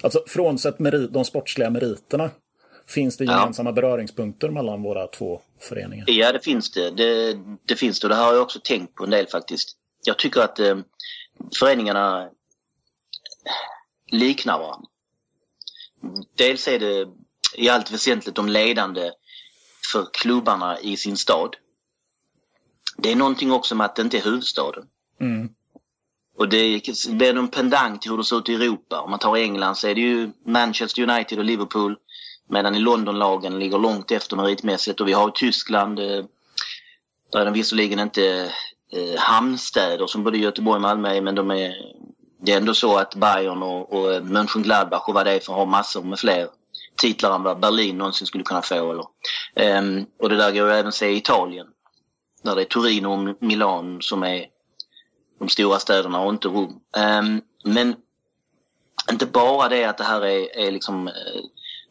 alltså 0.00 0.22
frånsett 0.26 0.78
merit, 0.78 1.12
de 1.12 1.24
sportsliga 1.24 1.70
meriterna 1.70 2.30
Finns 2.88 3.16
det 3.16 3.24
gemensamma 3.24 3.70
ja. 3.70 3.74
beröringspunkter 3.74 4.48
mellan 4.48 4.82
våra 4.82 5.06
två 5.06 5.40
föreningar? 5.60 6.04
Ja, 6.08 6.32
det 6.32 6.40
finns 6.40 6.70
det. 6.70 6.90
Det, 6.90 7.38
det 7.64 7.76
finns 7.76 8.00
det 8.00 8.06
och 8.06 8.08
det 8.08 8.14
har 8.14 8.32
jag 8.32 8.42
också 8.42 8.60
tänkt 8.64 8.94
på 8.94 9.04
en 9.04 9.10
del 9.10 9.26
faktiskt. 9.26 9.76
Jag 10.04 10.18
tycker 10.18 10.40
att 10.40 10.58
eh, 10.58 10.78
föreningarna 11.58 12.30
liknar 14.06 14.58
varandra. 14.58 14.88
Dels 16.34 16.68
är 16.68 16.78
det 16.78 17.08
i 17.54 17.68
allt 17.68 17.90
väsentligt 17.90 18.34
de 18.34 18.48
ledande 18.48 19.10
för 19.92 20.06
klubbarna 20.12 20.80
i 20.80 20.96
sin 20.96 21.16
stad. 21.16 21.56
Det 22.96 23.12
är 23.12 23.16
någonting 23.16 23.52
också 23.52 23.74
med 23.74 23.84
att 23.84 23.96
det 23.96 24.02
inte 24.02 24.18
är 24.18 24.22
huvudstaden. 24.22 24.84
Mm. 25.20 25.48
Och 26.36 26.48
det 26.48 26.82
blir 27.08 27.36
en 27.36 27.48
pendang 27.48 27.98
till 27.98 28.10
hur 28.10 28.18
det 28.18 28.24
ser 28.24 28.38
ut 28.38 28.48
i 28.48 28.54
Europa. 28.54 29.00
Om 29.00 29.10
man 29.10 29.18
tar 29.18 29.36
England 29.36 29.74
så 29.74 29.88
är 29.88 29.94
det 29.94 30.00
ju 30.00 30.30
Manchester 30.44 31.10
United 31.10 31.38
och 31.38 31.44
Liverpool. 31.44 31.96
Medan 32.48 32.74
i 32.74 32.78
Londonlagen 32.78 33.58
ligger 33.58 33.78
långt 33.78 34.10
efter 34.10 34.36
meritmässigt 34.36 35.00
och 35.00 35.08
vi 35.08 35.12
har 35.12 35.28
i 35.28 35.32
Tyskland, 35.34 35.98
eh, 35.98 36.24
där 37.32 37.40
är 37.40 37.44
de 37.44 37.54
visserligen 37.54 37.98
inte 37.98 38.52
eh, 38.92 39.18
hamnstäder 39.18 40.06
som 40.06 40.24
både 40.24 40.38
Göteborg 40.38 40.76
och 40.76 40.82
Malmö 40.82 41.08
är 41.08 41.20
men 41.20 41.34
de 41.34 41.50
är, 41.50 41.74
det 42.40 42.52
är 42.52 42.56
ändå 42.56 42.74
så 42.74 42.96
att 42.96 43.14
Bayern 43.14 43.62
och, 43.62 43.92
och 43.92 44.12
eh, 44.12 44.22
Mönchengladbach 44.22 45.08
och 45.08 45.14
vad 45.14 45.26
det 45.26 45.32
är 45.32 45.40
för 45.40 45.52
har 45.52 45.66
massor 45.66 46.02
med 46.02 46.18
fler 46.18 46.48
titlar 46.98 47.34
än 47.34 47.42
vad 47.42 47.60
Berlin 47.60 47.98
någonsin 47.98 48.26
skulle 48.26 48.44
kunna 48.44 48.62
få. 48.62 48.90
Eller. 48.90 49.78
Um, 49.78 50.06
och 50.18 50.28
det 50.28 50.36
där 50.36 50.52
går 50.52 50.66
ju 50.66 50.72
även 50.72 50.86
att 50.86 50.94
se 50.94 51.08
i 51.08 51.16
Italien. 51.16 51.66
Där 52.42 52.54
det 52.54 52.62
är 52.62 52.64
Torino 52.64 53.08
och 53.08 53.36
Milan 53.42 54.02
som 54.02 54.22
är 54.22 54.46
de 55.38 55.48
stora 55.48 55.78
städerna 55.78 56.20
och 56.20 56.32
inte 56.32 56.48
Rom. 56.48 56.80
Um, 56.96 57.42
men 57.64 57.96
inte 59.10 59.26
bara 59.26 59.68
det 59.68 59.84
att 59.84 59.98
det 59.98 60.04
här 60.04 60.20
är, 60.20 60.58
är 60.58 60.70
liksom 60.70 61.08
eh, 61.08 61.14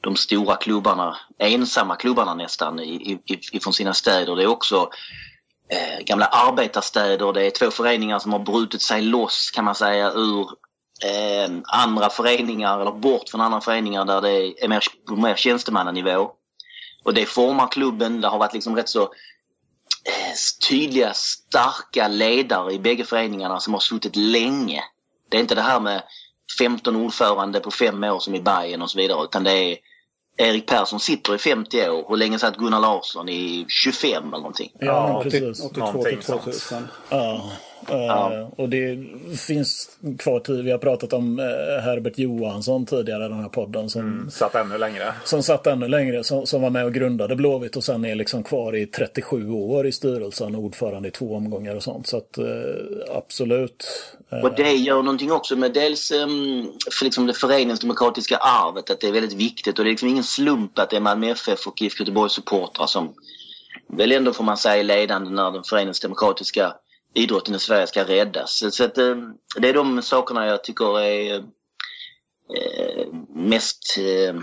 de 0.08 0.16
stora 0.16 0.56
klubbarna, 0.56 1.18
ensamma 1.40 1.96
klubbarna 1.96 2.34
nästan 2.34 2.80
i, 2.80 3.20
i, 3.26 3.40
ifrån 3.52 3.74
sina 3.74 3.94
städer. 3.94 4.36
Det 4.36 4.44
är 4.44 4.48
också 4.48 4.90
eh, 5.70 6.04
gamla 6.06 6.26
arbetarstäder. 6.26 7.34
Det 7.34 7.46
är 7.46 7.52
två 7.52 7.72
föreningar 7.72 8.20
som 8.20 8.32
har 8.32 8.40
brutit 8.40 8.82
sig 8.82 9.02
loss 9.02 9.52
kan 9.52 9.66
man 9.66 9.76
säga 9.76 10.12
ur 10.12 10.42
eh, 11.04 11.52
andra 11.64 12.10
föreningar 12.10 12.80
eller 12.80 12.92
bort 12.92 13.30
från 13.30 13.42
andra 13.42 13.62
föreningar 13.62 14.06
där 14.06 14.22
det 14.22 14.64
är 14.64 14.68
mer, 14.68 14.84
på 15.08 15.16
mer 15.16 15.36
tjänstemannanivå. 15.36 16.32
Och 17.04 17.14
det 17.14 17.26
formar 17.26 17.68
klubben. 17.68 18.22
Det 18.22 18.28
har 18.28 18.38
varit 18.38 18.54
liksom 18.54 18.76
rätt 18.76 18.90
så 18.90 19.02
eh, 19.04 20.34
tydliga, 20.70 21.14
starka 21.14 22.08
ledare 22.08 22.74
i 22.74 22.80
bägge 22.80 23.04
föreningarna 23.04 23.60
som 23.60 23.74
har 23.74 23.82
suttit 23.82 24.16
länge. 24.16 24.84
Det 25.30 25.38
är 25.38 25.42
inte 25.42 25.56
det 25.56 25.62
här 25.62 25.80
med 25.80 26.04
15 26.60 26.96
ordförande 26.96 27.60
på 27.60 27.72
fem 27.72 28.04
år 28.04 28.20
som 28.20 28.36
i 28.36 28.42
Bayern 28.42 28.82
och 28.82 28.92
så 28.92 28.98
vidare 28.98 29.24
utan 29.24 29.44
det 29.44 29.52
är 29.52 29.78
Erik 30.38 30.66
Persson 30.66 31.00
sitter 31.00 31.36
i 31.36 31.38
50 31.38 31.90
år. 31.90 32.06
Hur 32.10 32.18
länge 32.18 32.40
satt 32.40 32.58
Gunnar 32.58 32.80
Larsson? 32.80 33.30
I 33.30 33.66
25 33.70 34.24
eller 34.24 34.38
någonting? 34.38 34.72
Ja, 34.80 35.22
precis. 35.24 35.66
82 35.66 36.04
till 36.04 36.18
2000. 36.18 36.88
Ja. 37.10 37.52
Ja. 37.90 38.52
och 38.58 38.70
det 38.70 38.98
finns 39.38 39.98
kvar 40.20 40.40
tid. 40.40 40.66
Vi 40.66 40.72
har 40.72 40.78
pratat 40.78 41.14
om 41.14 41.40
eh, 41.40 41.46
Herbert 41.84 42.18
Johansson 42.18 42.86
tidigare 42.86 43.26
i 43.26 43.30
den 43.30 43.40
här 43.40 43.50
podden. 43.50 43.90
Som 43.90 44.02
mm, 44.02 44.32
satt 44.32 44.56
ännu 44.56 44.78
längre. 44.78 45.14
Som 45.24 45.44
satt 45.44 45.68
ännu 45.68 45.88
längre. 45.88 46.24
Som, 46.24 46.46
som 46.46 46.62
var 46.62 46.70
med 46.70 46.86
och 46.86 46.94
grundade 46.94 47.36
Blåvitt 47.36 47.76
och 47.76 47.84
sen 47.84 48.06
är 48.06 48.16
liksom 48.16 48.44
kvar 48.44 48.76
i 48.76 48.86
37 48.86 49.52
år 49.52 49.88
i 49.88 49.92
styrelsen 49.92 50.56
och 50.56 50.64
ordförande 50.64 51.08
i 51.08 51.12
två 51.12 51.36
omgångar 51.36 51.76
och 51.76 51.84
sånt. 51.84 52.08
Så 52.08 52.18
att 52.18 52.38
eh, 52.38 52.46
absolut. 53.16 53.86
Eh. 54.32 54.40
Och 54.40 54.56
det 54.56 54.72
gör 54.72 55.04
någonting 55.04 55.32
också 55.32 55.56
med 55.56 55.74
dels 55.74 56.12
um, 56.12 56.72
för 56.92 57.06
liksom 57.06 57.28
det 57.28 57.34
föreningsdemokratiska 57.34 58.38
arvet. 58.38 58.90
Att 58.90 59.00
det 59.00 59.08
är 59.08 59.12
väldigt 59.12 59.38
viktigt 59.38 59.80
och 59.80 59.86
det 59.86 59.90
är 59.90 59.92
liksom 59.92 60.10
ingen 60.10 60.24
slump 60.24 60.80
att 60.80 60.90
det 60.90 60.96
är 60.96 61.02
Malmö 61.02 61.30
FF 61.30 61.68
och 61.68 61.82
IFK 61.82 62.00
Göteborgs 62.02 62.34
supportrar 62.34 62.88
som 62.88 63.14
väl 63.88 64.12
ändå 64.12 64.34
får 64.34 64.44
man 64.44 64.58
säga 64.58 64.78
är 64.78 64.84
ledande 64.84 65.30
när 65.30 65.52
den 65.52 65.64
föreningsdemokratiska 65.64 66.74
idrotten 67.18 67.56
i 67.56 67.60
Sverige 67.60 67.88
ska 67.88 68.04
räddas. 68.04 68.64
Så 68.72 68.84
att, 68.84 68.98
eh, 68.98 69.16
det 69.58 69.70
är 69.70 69.74
de 69.74 70.02
sakerna 70.02 70.46
jag 70.46 70.64
tycker 70.64 71.00
är 71.00 71.36
eh, 71.36 73.08
mest 73.30 73.98
eh, 73.98 74.36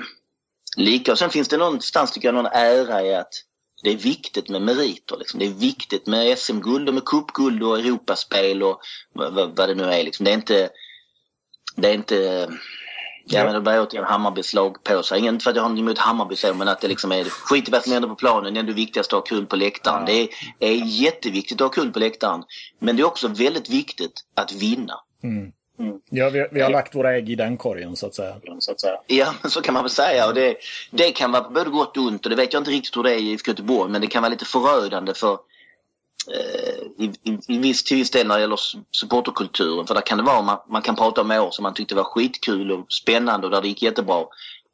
lika. 0.77 1.13
Och 1.13 1.19
sen 1.19 1.31
finns 1.31 1.49
det 1.49 1.57
någonstans 1.57 2.13
tycker 2.13 2.29
jag 2.29 2.35
någon 2.35 2.53
ära 2.53 3.03
i 3.03 3.15
att 3.15 3.35
det 3.83 3.91
är 3.91 3.97
viktigt 3.97 4.49
med 4.49 4.63
meriter. 4.63 5.17
Liksom. 5.17 5.41
Det 5.41 5.47
är 5.47 5.51
viktigt 5.51 6.07
med 6.07 6.39
SM-guld 6.39 6.89
och 6.89 6.95
med 6.95 7.05
cupguld 7.05 7.63
och 7.63 7.79
Europaspel 7.79 8.63
och 8.63 8.81
vad, 9.13 9.57
vad 9.57 9.69
det 9.69 9.75
nu 9.75 9.85
är. 9.85 10.05
Liksom. 10.05 10.25
Det 10.25 10.31
är 10.31 10.35
inte, 10.35 10.71
det 11.77 11.89
är 11.89 11.95
inte 11.95 12.49
Ja, 13.27 13.45
men 13.45 13.55
det 13.55 13.61
blir 13.61 13.81
återigen 13.81 14.05
Hammarbys 14.05 14.55
lag 14.55 14.85
på 14.85 15.03
sig. 15.03 15.27
Inte 15.27 15.43
för 15.43 15.51
att 15.51 15.57
jag 15.57 15.63
har 15.63 15.71
något 15.71 15.79
emot 15.79 15.99
Hammarby 15.99 16.37
så, 16.37 16.55
men 16.55 16.69
att 16.69 16.81
det 16.81 16.89
liksom 16.89 17.13
är 17.13 17.25
skit 17.25 17.69
i 17.69 17.71
vad 17.71 17.83
som 17.83 17.93
händer 17.93 18.09
på 18.09 18.15
planen. 18.15 18.55
Det 18.55 18.59
är 18.59 18.61
ändå 18.61 18.73
viktigast 18.73 19.13
att 19.13 19.19
ha 19.19 19.21
kul 19.21 19.47
på 19.47 19.57
läktaren. 19.57 20.05
Ja. 20.07 20.13
Det 20.13 20.23
är, 20.23 20.71
är 20.73 20.85
jätteviktigt 20.85 21.61
att 21.61 21.77
ha 21.77 21.83
kul 21.83 21.93
på 21.93 21.99
läktaren. 21.99 22.43
Men 22.79 22.97
det 22.97 23.03
är 23.03 23.07
också 23.07 23.29
väldigt 23.29 23.71
viktigt 23.71 24.21
att 24.35 24.53
vinna. 24.53 24.95
Mm. 25.23 25.53
Ja, 26.11 26.31
vi, 26.31 26.49
vi 26.53 26.61
har 26.61 26.71
lagt 26.71 26.95
våra 26.95 27.17
ägg 27.17 27.31
i 27.31 27.35
den 27.35 27.57
korgen 27.57 27.97
så 27.97 28.07
att 28.07 28.15
säga. 28.15 28.37
Så 28.59 28.73
att 28.73 28.81
säga. 28.81 29.01
Ja, 29.07 29.35
men 29.43 29.51
så 29.51 29.61
kan 29.61 29.75
man 29.75 29.83
väl 29.83 29.91
säga. 29.91 30.27
Och 30.27 30.35
det, 30.35 30.57
det 30.91 31.13
kan 31.13 31.33
vara 31.33 31.51
både 31.51 31.71
gott 31.71 31.97
och 31.97 32.03
ont 32.03 32.27
och 32.27 32.31
det 32.31 32.37
vet 32.37 32.53
jag 32.53 32.61
inte 32.61 32.71
riktigt 32.71 32.97
hur 32.97 33.03
det 33.03 33.13
är 33.13 33.19
i 33.19 33.31
IFK 33.33 33.51
Göteborg 33.51 33.93
men 33.93 34.01
det 34.01 34.07
kan 34.07 34.23
vara 34.23 34.31
lite 34.31 34.45
förödande 34.45 35.15
för 35.15 35.39
i, 36.99 37.05
i, 37.05 37.39
i 37.49 37.59
viss, 37.59 37.85
till 37.85 37.97
viss 37.97 38.11
del 38.11 38.27
när 38.27 38.35
det 38.35 38.41
gäller 38.41 38.61
supporterkulturen. 38.91 39.87
För 39.87 39.95
där 39.95 40.03
kan 40.03 40.19
det 40.19 40.25
vara, 40.25 40.43
man, 40.43 40.59
man 40.69 40.83
kan 40.83 40.97
prata 40.97 41.21
om 41.21 41.31
år 41.31 41.51
som 41.51 41.63
man 41.63 41.75
tyckte 41.75 41.95
var 41.95 42.05
skitkul 42.05 42.73
och 42.73 42.93
spännande 42.93 43.47
och 43.47 43.51
där 43.51 43.63
det 43.63 43.69
gick 43.69 43.83
jättebra. 43.83 44.25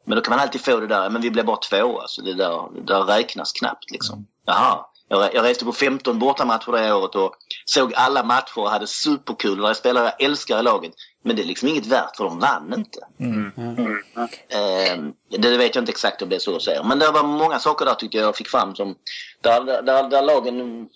Men 0.07 0.17
då 0.17 0.23
kan 0.23 0.31
man 0.33 0.41
alltid 0.41 0.61
få 0.61 0.81
det 0.81 0.87
där, 0.87 1.11
men 1.11 1.23
vi 1.23 1.31
blev 1.31 1.45
bara 1.45 1.57
två. 1.57 2.01
Alltså 2.01 2.23
det 2.23 2.35
där, 2.35 2.75
det 2.75 2.83
där 2.93 3.03
räknas 3.03 3.53
knappt 3.53 3.91
liksom. 3.91 4.15
Mm. 4.15 4.27
Jaha, 4.47 4.87
jag, 5.09 5.35
jag 5.35 5.45
reste 5.45 5.65
på 5.65 5.73
15 5.73 6.19
bortamatcher 6.19 6.73
det 6.73 6.93
året 6.93 7.15
och 7.15 7.35
såg 7.65 7.95
alla 7.95 8.23
matcher 8.23 8.59
och 8.59 8.71
hade 8.71 8.87
superkul. 8.87 9.61
Och 9.61 9.69
jag 9.69 9.77
spelare 9.77 10.05
jag 10.19 10.27
älskar 10.27 10.61
i 10.61 10.63
laget. 10.63 10.93
Men 11.23 11.37
det 11.37 11.43
är 11.43 11.47
liksom 11.47 11.69
inget 11.69 11.87
värt 11.87 12.17
för 12.17 12.25
de 12.25 12.39
vann 12.39 12.75
inte. 12.77 12.99
Mm. 13.21 13.53
Mm. 13.57 13.77
Mm. 13.77 15.13
det 15.29 15.57
vet 15.57 15.75
jag 15.75 15.83
inte 15.83 15.93
exakt 15.93 16.23
om 16.23 16.29
det 16.29 16.37
är 16.37 16.41
så 16.41 16.57
att 16.57 16.63
säga. 16.63 16.83
Men 16.83 16.99
det 16.99 17.11
var 17.11 17.23
många 17.23 17.59
saker 17.59 17.85
där 17.85 17.95
tyckte 17.95 18.17
jag 18.17 18.27
jag 18.27 18.37
fick 18.37 18.49
fram 18.49 18.75
som 18.75 18.95
där, 19.41 19.83
där, 19.83 20.09
där 20.09 20.23
lagen 20.23 20.89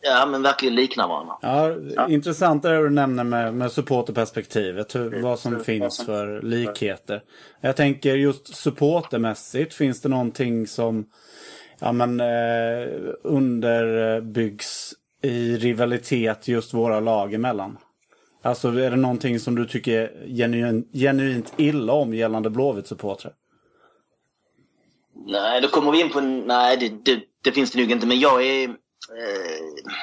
ja, 0.00 0.26
men 0.26 0.42
verkligen 0.42 0.74
liknar 0.74 1.08
varandra. 1.08 1.36
Ja, 1.42 1.70
ja. 1.96 2.08
Intressant 2.08 2.64
är 2.64 2.72
det 2.72 2.82
du 2.82 2.90
nämner 2.90 3.24
med, 3.24 3.54
med 3.54 3.72
supporterperspektivet. 3.72 4.94
Hur, 4.94 5.22
vad 5.22 5.38
som 5.38 5.64
finns 5.64 6.04
för 6.06 6.42
likheter. 6.42 7.22
Jag 7.60 7.76
tänker 7.76 8.14
just 8.14 8.54
supportermässigt. 8.56 9.74
Finns 9.74 10.00
det 10.00 10.08
någonting 10.08 10.66
som 10.66 11.06
ja, 11.78 11.92
men, 11.92 12.20
eh, 12.20 12.88
underbyggs 13.22 14.94
i 15.22 15.56
rivalitet 15.56 16.48
just 16.48 16.74
våra 16.74 17.00
lag 17.00 17.34
emellan? 17.34 17.78
Alltså 18.42 18.68
är 18.68 18.90
det 18.90 18.96
någonting 18.96 19.40
som 19.40 19.54
du 19.54 19.66
tycker 19.66 20.26
genuint, 20.26 20.88
genuint 20.92 21.52
illa 21.56 21.92
om 21.92 22.14
gällande 22.14 22.50
Blåvitt-supportrar? 22.50 23.32
Nej, 25.26 25.60
då 25.60 25.68
kommer 25.68 25.92
vi 25.92 26.00
in 26.00 26.10
på... 26.10 26.20
Nej, 26.20 26.76
det, 26.76 26.88
det, 26.88 27.20
det 27.44 27.52
finns 27.52 27.70
det 27.70 27.80
nog 27.80 27.90
inte. 27.90 28.06
Men 28.06 28.20
jag 28.20 28.46
är... 28.46 28.76
Eh, 29.08 29.94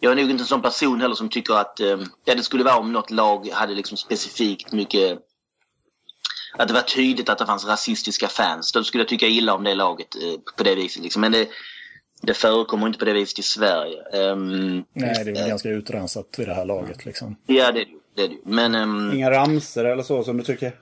jag 0.00 0.12
är 0.12 0.16
nog 0.16 0.30
inte 0.30 0.42
en 0.42 0.46
sån 0.46 0.62
person 0.62 1.00
heller 1.00 1.14
som 1.14 1.28
tycker 1.28 1.54
att... 1.54 1.80
Eh, 1.80 2.00
ja, 2.24 2.34
det 2.34 2.42
skulle 2.42 2.64
vara 2.64 2.78
om 2.78 2.92
något 2.92 3.10
lag 3.10 3.48
hade 3.48 3.74
liksom 3.74 3.96
specifikt 3.96 4.72
mycket... 4.72 5.18
Att 6.58 6.68
det 6.68 6.74
var 6.74 6.82
tydligt 6.82 7.28
att 7.28 7.38
det 7.38 7.46
fanns 7.46 7.66
rasistiska 7.66 8.28
fans. 8.28 8.72
Då 8.72 8.84
skulle 8.84 9.00
jag 9.02 9.08
tycka 9.08 9.26
illa 9.26 9.54
om 9.54 9.64
det 9.64 9.74
laget 9.74 10.14
eh, 10.14 10.54
på 10.56 10.62
det 10.62 10.74
viset. 10.74 11.02
Liksom. 11.02 11.20
Men 11.20 11.32
det, 11.32 11.48
det 12.22 12.34
förekommer 12.34 12.86
inte 12.86 12.98
på 12.98 13.04
det 13.04 13.12
viset 13.12 13.38
i 13.38 13.42
Sverige. 13.42 14.02
Um, 14.12 14.84
Nej, 14.92 15.24
det 15.24 15.30
är 15.30 15.42
äh, 15.42 15.48
ganska 15.48 15.68
utrensat 15.68 16.38
i 16.38 16.44
det 16.44 16.54
här 16.54 16.64
laget. 16.64 17.04
Liksom. 17.04 17.36
Ja, 17.46 17.72
det 17.72 17.80
är 17.80 17.86
det. 18.16 18.28
det, 18.28 18.34
Men, 18.44 18.74
um, 18.74 19.12
Inga 19.12 19.30
ramser 19.30 19.84
eller 19.84 20.02
så 20.02 20.24
som 20.24 20.36
du 20.36 20.44
tycker? 20.44 20.72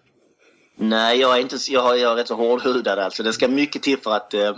Nej, 0.76 1.20
jag 1.20 1.36
är, 1.36 1.40
inte, 1.40 1.56
jag, 1.70 1.98
jag 1.98 2.12
är 2.12 2.16
rätt 2.16 2.28
så 2.28 2.34
hårdhudad. 2.34 2.98
Alltså. 2.98 3.22
Det 3.22 3.32
ska 3.32 3.48
mycket 3.48 3.82
till 3.82 3.98
för 3.98 4.10
att, 4.10 4.34
uh, 4.34 4.56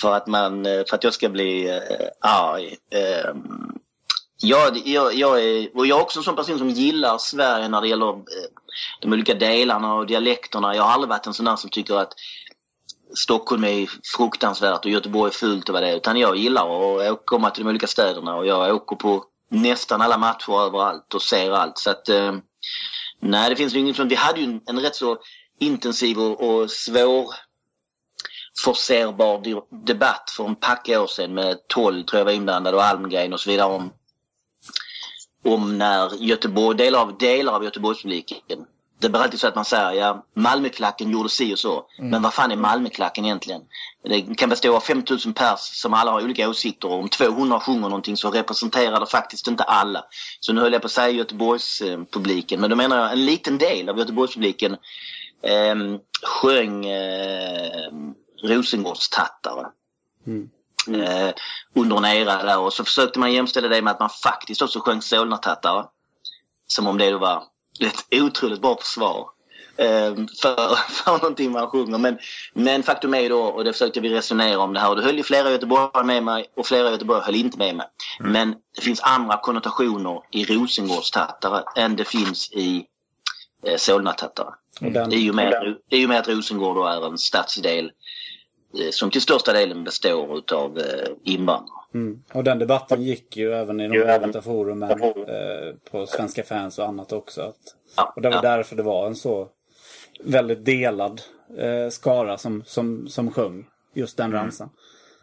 för 0.00 0.12
att, 0.12 0.26
man, 0.26 0.66
eh, 0.66 0.84
för 0.88 0.94
att 0.96 1.04
jag 1.04 1.14
ska 1.14 1.28
bli 1.28 1.68
eh, 1.68 2.08
arg. 2.20 2.76
Ehm, 2.90 3.78
jag, 4.42 4.76
jag, 4.84 5.14
jag, 5.14 5.44
är, 5.44 5.76
och 5.76 5.86
jag 5.86 5.98
är 5.98 6.02
också 6.02 6.18
en 6.18 6.24
sån 6.24 6.36
person 6.36 6.58
som 6.58 6.70
gillar 6.70 7.18
Sverige 7.18 7.68
när 7.68 7.80
det 7.80 7.88
gäller 7.88 8.08
eh, 8.08 8.18
de 9.00 9.12
olika 9.12 9.34
delarna 9.34 9.94
och 9.94 10.06
dialekterna. 10.06 10.74
Jag 10.74 10.82
har 10.82 10.92
aldrig 10.92 11.08
varit 11.08 11.26
en 11.26 11.34
sån 11.34 11.46
där 11.46 11.56
som 11.56 11.70
tycker 11.70 11.94
att 11.94 12.12
Stockholm 13.16 13.64
är 13.64 13.90
fruktansvärt 14.16 14.84
och 14.84 14.90
Göteborg 14.90 15.30
är 15.30 15.34
fult 15.34 15.68
och 15.68 15.72
vad 15.72 15.82
det 15.82 15.90
är. 15.90 15.96
Utan 15.96 16.16
jag 16.16 16.36
gillar 16.36 17.00
att 17.00 17.22
komma 17.24 17.50
till 17.50 17.64
de 17.64 17.70
olika 17.70 17.86
städerna 17.86 18.36
och 18.36 18.46
jag 18.46 18.74
åker 18.74 18.96
på 18.96 19.24
nästan 19.50 20.02
alla 20.02 20.18
matcher 20.18 20.66
överallt 20.66 21.14
och 21.14 21.22
ser 21.22 21.50
allt. 21.52 21.78
Så 21.78 21.90
att, 21.90 22.08
eh, 22.08 22.34
nej, 23.20 23.50
det 23.50 23.56
finns 23.56 23.74
ju 23.74 23.78
inget 23.78 23.98
Vi 23.98 24.14
hade 24.14 24.40
ju 24.40 24.44
en, 24.44 24.60
en 24.66 24.80
rätt 24.80 24.96
så 24.96 25.18
intensiv 25.58 26.18
och, 26.18 26.40
och 26.40 26.70
svår 26.70 27.34
forcerbar 28.58 29.62
debatt 29.86 30.30
för 30.36 30.44
en 30.44 30.56
packa 30.56 31.00
år 31.00 31.06
sedan 31.06 31.34
med 31.34 31.58
12 31.68 32.04
tror 32.04 32.18
jag 32.18 32.24
var 32.24 32.32
inblandad 32.32 32.74
och 32.74 32.84
Almgren 32.84 33.32
och 33.32 33.40
så 33.40 33.50
vidare 33.50 33.72
om, 33.72 33.92
om 35.44 35.78
när 35.78 36.22
Göteborg, 36.22 36.76
delar 36.76 37.00
av, 37.00 37.18
delar 37.18 37.52
av 37.52 37.64
Göteborgspubliken 37.64 38.66
det 39.04 39.08
blir 39.08 39.20
alltid 39.20 39.40
så 39.40 39.48
att 39.48 39.54
man 39.54 39.64
säger 39.64 39.92
ja, 39.92 40.24
Malmöklacken 40.34 41.10
gjorde 41.10 41.28
si 41.28 41.54
och 41.54 41.58
så. 41.58 41.86
Mm. 41.98 42.10
Men 42.10 42.22
vad 42.22 42.34
fan 42.34 42.50
är 42.52 42.56
Malmöklacken 42.56 43.24
egentligen? 43.24 43.60
Det 44.04 44.34
kan 44.36 44.48
bestå 44.48 44.76
av 44.76 44.80
5000 44.80 45.32
pers 45.32 45.60
som 45.60 45.94
alla 45.94 46.10
har 46.10 46.22
olika 46.22 46.48
åsikter 46.48 46.88
och 46.88 46.98
om 46.98 47.08
200 47.08 47.60
sjunger 47.60 47.88
någonting 47.88 48.16
så 48.16 48.30
representerar 48.30 49.00
det 49.00 49.06
faktiskt 49.06 49.48
inte 49.48 49.62
alla. 49.62 50.04
Så 50.40 50.52
nu 50.52 50.60
höll 50.60 50.72
jag 50.72 50.82
på 50.82 50.86
att 50.86 50.92
säga 50.92 51.08
Göteborgspubliken 51.08 52.60
men 52.60 52.70
då 52.70 52.76
menar 52.76 52.98
jag 52.98 53.12
en 53.12 53.24
liten 53.24 53.58
del 53.58 53.88
av 53.88 53.98
Göteborgspubliken 53.98 54.72
eh, 55.42 55.74
sjöng 56.22 56.86
eh, 56.86 57.92
Rosengårdstattare. 58.44 59.66
Mm. 60.26 60.50
Eh, 60.88 61.34
under 61.74 61.96
en 61.96 62.04
era 62.04 62.42
där 62.42 62.58
och 62.58 62.72
så 62.72 62.84
försökte 62.84 63.18
man 63.18 63.32
jämställa 63.32 63.68
det 63.68 63.82
med 63.82 63.90
att 63.90 64.00
man 64.00 64.10
faktiskt 64.10 64.62
också 64.62 64.80
sjöng 64.80 65.02
Solnatattare. 65.02 65.86
Som 66.66 66.86
om 66.86 66.98
det 66.98 67.10
då 67.10 67.18
var 67.18 67.42
ett 67.80 68.22
otroligt 68.22 68.60
bra 68.60 68.76
försvar 68.76 69.28
eh, 69.76 70.14
för, 70.42 70.76
för 70.90 71.12
någonting 71.12 71.52
man 71.52 71.66
sjunger. 71.66 71.98
Men, 71.98 72.18
men 72.52 72.82
faktum 72.82 73.14
är 73.14 73.28
då, 73.28 73.42
och 73.42 73.64
det 73.64 73.72
försökte 73.72 74.00
vi 74.00 74.14
resonera 74.14 74.58
om 74.58 74.72
det 74.72 74.80
här, 74.80 74.90
och 74.90 74.96
det 74.96 75.02
höll 75.02 75.16
ju 75.16 75.22
flera 75.22 75.50
göteborgare 75.50 76.04
med 76.04 76.22
mig 76.22 76.46
och 76.56 76.66
flera 76.66 76.90
göteborgare 76.90 77.24
höll 77.24 77.34
inte 77.34 77.58
med 77.58 77.76
mig. 77.76 77.86
Mm. 78.20 78.32
Men 78.32 78.54
det 78.76 78.82
finns 78.82 79.00
andra 79.00 79.36
konnotationer 79.36 80.20
i 80.30 80.44
Rosengårdstattare 80.44 81.62
än 81.76 81.96
det 81.96 82.04
finns 82.04 82.52
i 82.52 82.86
eh, 83.66 83.76
Solnatattare. 83.76 84.54
Mm. 84.80 85.12
I, 85.12 85.30
och 85.30 85.34
med, 85.34 85.76
I 85.90 86.04
och 86.04 86.08
med 86.08 86.18
att 86.18 86.28
Rosengård 86.28 86.76
då 86.76 86.86
är 86.86 87.06
en 87.06 87.18
stadsdel 87.18 87.90
som 88.90 89.10
till 89.10 89.20
största 89.20 89.52
delen 89.52 89.84
består 89.84 90.42
av 90.52 90.78
eh, 90.78 91.08
invandrare. 91.22 91.84
Mm. 91.94 92.22
Och 92.32 92.44
den 92.44 92.58
debatten 92.58 93.02
gick 93.02 93.36
ju 93.36 93.52
även 93.52 93.80
i 93.80 93.88
de 93.88 94.24
olika 94.24 94.42
forumen 94.42 94.90
eh, 94.90 95.74
på 95.90 96.06
Svenska 96.06 96.42
fans 96.42 96.78
och 96.78 96.86
annat 96.86 97.12
också. 97.12 97.42
Att, 97.42 98.14
och 98.16 98.22
det 98.22 98.28
var 98.28 98.36
ja. 98.36 98.42
därför 98.42 98.76
det 98.76 98.82
var 98.82 99.06
en 99.06 99.16
så 99.16 99.48
väldigt 100.20 100.64
delad 100.64 101.20
eh, 101.58 101.90
skara 101.90 102.38
som, 102.38 102.62
som, 102.66 103.08
som 103.08 103.30
sjöng 103.30 103.66
just 103.94 104.16
den 104.16 104.30
mm. 104.30 104.40
ramsan. 104.42 104.70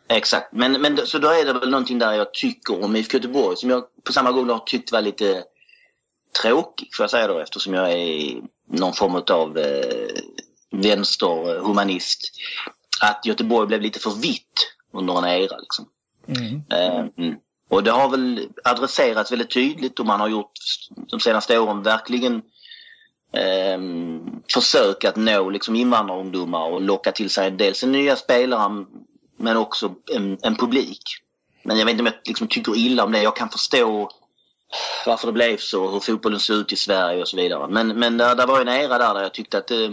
Exakt, 0.07 0.53
men, 0.53 0.81
men 0.81 0.97
så 0.97 1.17
då 1.17 1.27
är 1.27 1.45
det 1.45 1.53
väl 1.53 1.69
någonting 1.69 1.99
där 1.99 2.13
jag 2.13 2.33
tycker 2.33 2.83
om 2.83 2.95
IFK 2.95 3.17
Göteborg 3.17 3.57
som 3.57 3.69
jag 3.69 3.83
på 4.03 4.13
samma 4.13 4.31
gång 4.31 4.49
har 4.49 4.59
tyckt 4.59 4.91
var 4.91 5.01
lite 5.01 5.43
tråkig 6.41 6.89
får 6.95 7.03
jag 7.03 7.11
säga 7.11 7.27
då 7.27 7.39
eftersom 7.39 7.73
jag 7.73 7.91
är 7.91 8.41
någon 8.67 8.93
form 8.93 9.15
av 9.15 9.57
eh, 9.57 10.07
vänsterhumanist. 10.71 12.31
Att 13.01 13.25
Göteborg 13.25 13.67
blev 13.67 13.81
lite 13.81 13.99
för 13.99 14.11
vitt 14.11 14.75
under 14.93 15.17
en 15.17 15.25
era 15.25 15.57
liksom. 15.57 15.85
Mm. 16.27 16.61
Mm. 17.17 17.35
Och 17.69 17.83
det 17.83 17.91
har 17.91 18.09
väl 18.09 18.47
adresserats 18.63 19.31
väldigt 19.31 19.51
tydligt 19.51 19.99
och 19.99 20.05
man 20.05 20.19
har 20.19 20.27
gjort 20.27 20.51
de 21.09 21.19
senaste 21.19 21.59
åren 21.59 21.83
verkligen 21.83 22.41
eh, 23.33 23.79
försök 24.53 25.03
att 25.03 25.15
nå 25.15 25.49
liksom 25.49 25.75
invandrarungdomar 25.75 26.65
och 26.65 26.81
locka 26.81 27.11
till 27.11 27.29
sig 27.29 27.51
dels 27.51 27.83
nya 27.83 28.15
spelare 28.15 28.85
men 29.37 29.57
också 29.57 29.95
en, 30.15 30.37
en 30.41 30.55
publik. 30.55 31.01
Men 31.63 31.77
jag 31.77 31.85
vet 31.85 31.91
inte 31.91 32.01
om 32.01 32.05
jag 32.05 32.15
liksom 32.25 32.47
tycker 32.47 32.77
illa 32.77 33.03
om 33.03 33.11
det. 33.11 33.21
Jag 33.21 33.35
kan 33.35 33.49
förstå 33.49 34.09
varför 35.05 35.27
det 35.27 35.33
blev 35.33 35.57
så, 35.57 35.91
hur 35.91 35.99
fotbollen 35.99 36.39
ser 36.39 36.53
ut 36.53 36.73
i 36.73 36.75
Sverige 36.75 37.21
och 37.21 37.27
så 37.27 37.37
vidare. 37.37 37.67
Men, 37.67 37.87
men 37.87 38.17
där, 38.17 38.35
där 38.35 38.47
var 38.47 38.61
en 38.61 38.67
era 38.67 38.97
där, 38.97 39.13
där 39.13 39.21
jag 39.21 39.33
tyckte 39.33 39.57
att 39.57 39.71
eh, 39.71 39.89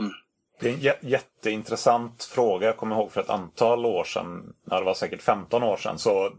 det 0.60 0.68
är 0.68 0.72
en 0.72 1.08
jätteintressant 1.10 2.24
fråga. 2.24 2.66
Jag 2.66 2.76
kommer 2.76 2.96
ihåg 2.96 3.12
för 3.12 3.20
ett 3.20 3.30
antal 3.30 3.86
år 3.86 4.04
sedan, 4.04 4.54
det 4.64 4.80
var 4.80 4.94
säkert 4.94 5.22
15 5.22 5.62
år 5.62 5.76
sedan, 5.76 5.98
så 5.98 6.32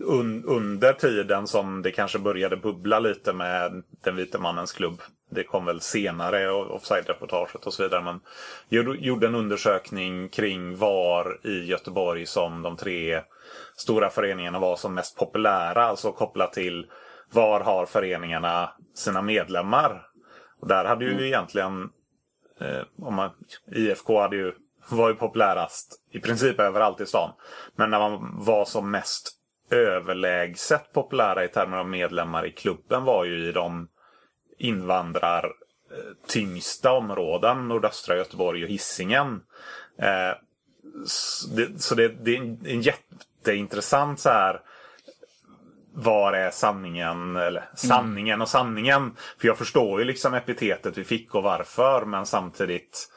un 0.00 0.44
under 0.44 0.92
tiden 0.92 1.46
som 1.46 1.82
det 1.82 1.90
kanske 1.90 2.18
började 2.18 2.56
bubbla 2.56 2.98
lite 2.98 3.32
med 3.32 3.82
Den 4.04 4.16
vite 4.16 4.38
mannens 4.38 4.72
klubb. 4.72 5.00
Det 5.30 5.44
kom 5.44 5.64
väl 5.64 5.80
senare, 5.80 6.50
offside-reportaget 6.50 7.66
och 7.66 7.74
så 7.74 7.82
vidare. 7.82 8.02
Men 8.02 8.20
gjorde 8.98 9.26
en 9.26 9.34
undersökning 9.34 10.28
kring 10.28 10.76
var 10.76 11.40
i 11.42 11.64
Göteborg 11.64 12.26
som 12.26 12.62
de 12.62 12.76
tre 12.76 13.20
stora 13.76 14.10
föreningarna 14.10 14.58
var 14.58 14.76
som 14.76 14.94
mest 14.94 15.16
populära. 15.16 15.84
Alltså 15.84 16.12
kopplat 16.12 16.52
till 16.52 16.86
var 17.32 17.60
har 17.60 17.86
föreningarna 17.86 18.70
sina 18.94 19.22
medlemmar. 19.22 20.06
Och 20.60 20.68
där 20.68 20.84
hade 20.84 21.04
ju 21.04 21.12
mm. 21.12 21.24
egentligen 21.24 21.90
Eh, 22.64 22.84
om 23.06 23.14
man, 23.14 23.30
IFK 23.72 24.20
hade 24.20 24.36
ju, 24.36 24.52
var 24.88 25.08
ju 25.08 25.14
populärast 25.14 26.00
i 26.10 26.20
princip 26.20 26.60
överallt 26.60 27.00
i 27.00 27.06
stan. 27.06 27.32
Men 27.76 27.90
när 27.90 27.98
man 27.98 28.44
var 28.44 28.64
som 28.64 28.90
mest 28.90 29.32
överlägset 29.70 30.92
populära 30.92 31.44
i 31.44 31.48
termer 31.48 31.76
av 31.76 31.88
medlemmar 31.88 32.46
i 32.46 32.52
klubben 32.52 33.04
var 33.04 33.24
ju 33.24 33.48
i 33.48 33.52
de 33.52 33.88
invandrar 34.58 35.44
eh, 35.90 36.28
tyngsta 36.28 36.92
områden, 36.92 37.68
nordöstra 37.68 38.16
Göteborg 38.16 38.64
och 38.64 38.70
Hisingen. 38.70 39.42
Eh, 39.98 40.38
så 41.06 41.48
det, 41.48 41.82
så 41.82 41.94
det, 41.94 42.08
det 42.08 42.36
är 42.36 42.40
en 42.64 42.82
jätteintressant 42.82 44.20
så 44.20 44.28
här 44.28 44.60
var 45.94 46.32
är 46.32 46.50
sanningen? 46.50 47.36
Eller 47.36 47.64
sanningen 47.74 48.42
och 48.42 48.48
sanningen. 48.48 49.16
För 49.38 49.46
jag 49.48 49.58
förstår 49.58 50.00
ju 50.00 50.04
liksom 50.06 50.34
epitetet 50.34 50.98
vi 50.98 51.04
fick 51.04 51.34
och 51.34 51.42
varför. 51.42 52.04
Men 52.04 52.26
samtidigt 52.26 53.10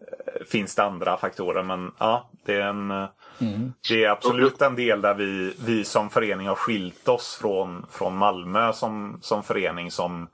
eh, 0.00 0.44
finns 0.46 0.74
det 0.74 0.84
andra 0.84 1.16
faktorer. 1.16 1.62
Men 1.62 1.92
ja, 1.98 2.30
det 2.44 2.54
är 2.54 2.66
en... 2.66 2.90
eh, 2.90 3.06
Det 3.88 4.04
är 4.04 4.10
absolut 4.10 4.62
en 4.62 4.76
del 4.76 5.00
där 5.00 5.14
vi, 5.14 5.54
vi 5.64 5.84
som 5.84 6.10
förening 6.10 6.48
har 6.48 6.54
skilt 6.54 7.08
oss 7.08 7.38
från, 7.40 7.86
från 7.90 8.16
Malmö 8.16 8.72
som, 8.72 9.18
som 9.22 9.42
förening 9.42 9.90
som 9.90 10.28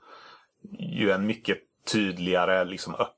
ju 0.79 1.11
är 1.11 1.15
en 1.15 1.25
mycket 1.25 1.57
tydligare, 1.91 2.65
liksom 2.65 2.95
öpp, 2.95 3.15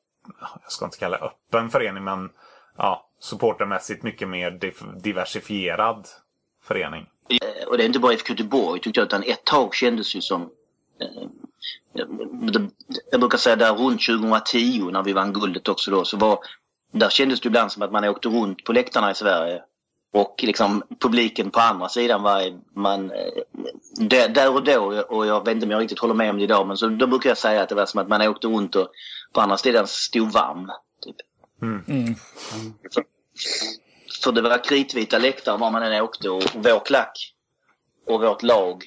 jag 0.64 0.72
ska 0.72 0.86
inte 0.86 0.98
kalla 0.98 1.18
det 1.18 1.24
öppen 1.26 1.70
förening, 1.70 2.04
men 2.04 2.30
ja, 2.78 3.10
supportermässigt 3.20 4.04
mycket 4.04 4.28
mer 4.28 4.52
diversifierad 5.04 6.08
förening. 6.64 7.06
Eh, 7.30 7.68
Och 7.68 7.78
det 7.78 7.84
är 7.84 7.86
inte 7.86 8.00
bara 8.00 8.14
IFK 8.14 8.30
Göteborg 8.34 8.82
tyckte 8.82 9.00
jag, 9.00 9.06
utan 9.06 9.24
ett 9.24 9.44
tag 9.46 9.76
kändes 9.76 10.16
ju 10.16 10.22
som... 10.22 10.42
Eh, 11.02 11.24
jag 13.12 13.20
brukar 13.20 13.38
säga 13.38 13.56
där 13.56 13.74
runt 13.74 14.06
2010 14.06 14.90
när 14.92 15.04
vi 15.04 15.14
vann 15.14 15.34
guldet 15.34 15.68
också 15.68 15.92
då, 15.92 16.06
så 16.06 16.18
var... 16.18 16.40
Där 16.92 17.10
kändes 17.10 17.40
det 17.42 17.48
ibland 17.48 17.72
som 17.72 17.82
att 17.82 17.92
man 17.92 18.04
åkte 18.04 18.30
runt 18.30 18.64
på 18.64 18.74
läktarna 18.74 19.12
i 19.12 19.16
Sverige. 19.16 19.64
Och 20.14 20.40
liksom 20.44 20.84
publiken 21.00 21.52
på 21.52 21.60
andra 21.60 21.90
sidan 21.90 22.24
var 22.24 22.60
man... 22.74 23.12
eh, 23.12 24.28
Där, 24.30 24.54
och 24.54 24.64
då, 24.64 25.04
och 25.10 25.26
jag 25.28 25.46
vet 25.46 25.54
inte 25.56 25.66
om 25.66 25.72
jag 25.72 25.82
riktigt 25.82 26.00
håller 26.00 26.14
med 26.14 26.30
om 26.30 26.38
det 26.38 26.44
idag, 26.44 26.68
men 26.68 26.78
så 26.78 26.88
då 26.88 27.08
brukar 27.08 27.30
jag 27.30 27.38
säga 27.38 27.62
att 27.64 27.70
det 27.70 27.76
var 27.76 27.86
som 27.86 28.00
att 28.02 28.08
man 28.08 28.22
åkte 28.22 28.48
runt 28.48 28.76
och 28.76 28.88
på 29.34 29.42
andra 29.42 29.58
sidan 29.58 29.88
stod 29.88 30.32
varm. 30.32 30.72
Typ. 31.02 31.16
För, 32.94 33.04
för 34.24 34.32
det 34.32 34.42
var 34.42 34.64
kritvita 34.64 35.18
läktare 35.18 35.58
var 35.58 35.72
man 35.72 35.84
än 35.84 36.02
åkte 36.02 36.30
och 36.30 36.44
vår 36.54 36.86
klack 36.86 37.34
och 38.06 38.22
vårt 38.22 38.44
lag 38.44 38.84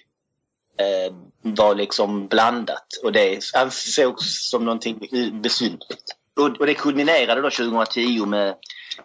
eh, 0.78 1.14
var 1.42 1.74
liksom 1.74 2.26
blandat. 2.28 2.86
Och 3.02 3.12
det 3.12 3.40
ansågs 3.54 4.50
som 4.50 4.64
någonting 4.64 4.98
besynnerligt. 5.32 6.16
Och, 6.36 6.60
och 6.60 6.66
det 6.66 6.74
kulminerade 6.74 7.40
då 7.40 7.50
2010 7.50 8.26
med 8.26 8.54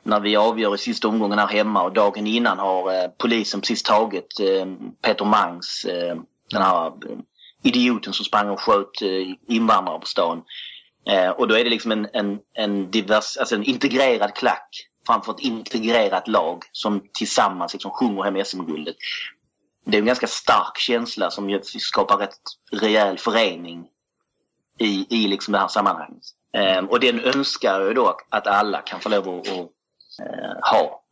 när 0.04 0.20
vi 0.20 0.36
avgör 0.36 0.76
i 0.76 0.78
sista 0.78 1.08
omgången 1.08 1.40
här 1.40 1.48
hemma 1.48 1.84
och 1.84 1.94
dagen 1.94 2.28
innan 2.28 2.60
har 2.60 2.94
eh, 2.94 3.10
polisen 3.18 3.62
precis 3.62 3.84
tagit 3.84 4.40
eh, 4.40 4.66
Peter 5.02 5.26
Mangs, 5.26 5.86
eh, 5.86 6.16
den 6.52 6.62
här 6.62 6.88
eh, 6.88 7.18
idioten 7.64 8.14
som 8.14 8.26
sprang 8.26 8.50
och 8.50 8.60
sköt 8.60 9.02
eh, 9.02 9.56
invandrare 9.56 10.00
på 10.00 10.06
stan. 10.06 10.44
Eh, 11.08 11.30
och 11.30 11.48
då 11.48 11.56
är 11.56 11.64
det 11.64 11.70
liksom 11.70 11.92
en, 11.92 12.08
en, 12.14 12.40
en, 12.54 12.92
divers, 12.92 13.38
alltså 13.38 13.56
en 13.56 13.64
integrerad 13.64 14.34
klack 14.34 14.70
framför 15.08 15.32
ett 15.32 15.39
integrerat 15.39 16.28
lag 16.28 16.63
som 16.72 17.02
tillsammans 17.13 17.74
liksom 17.74 17.91
sjunger 17.91 18.24
hem 18.24 18.46
SM-guldet. 18.46 18.96
Det 19.86 19.98
är 19.98 20.00
en 20.00 20.06
ganska 20.06 20.28
stark 20.28 20.78
känsla 20.78 21.32
som 21.32 21.60
skapar 21.63 22.24
ett 22.24 22.39
rejäl 22.72 23.18
förening 23.18 23.88
i, 24.80 25.06
i 25.10 25.28
liksom 25.28 25.52
det 25.52 25.60
här 25.60 25.68
sammanhanget. 25.68 26.24
Ehm, 26.54 26.86
och 26.86 27.00
den 27.00 27.20
önskar 27.20 27.82
jag 27.82 27.96
då 27.96 28.18
att 28.30 28.48
alla 28.48 28.82
kan 28.82 29.00
få 29.00 29.10
lov 29.10 29.30
att, 29.30 29.48
att 29.48 29.58
eh, 30.20 30.72
ha. 30.72 31.05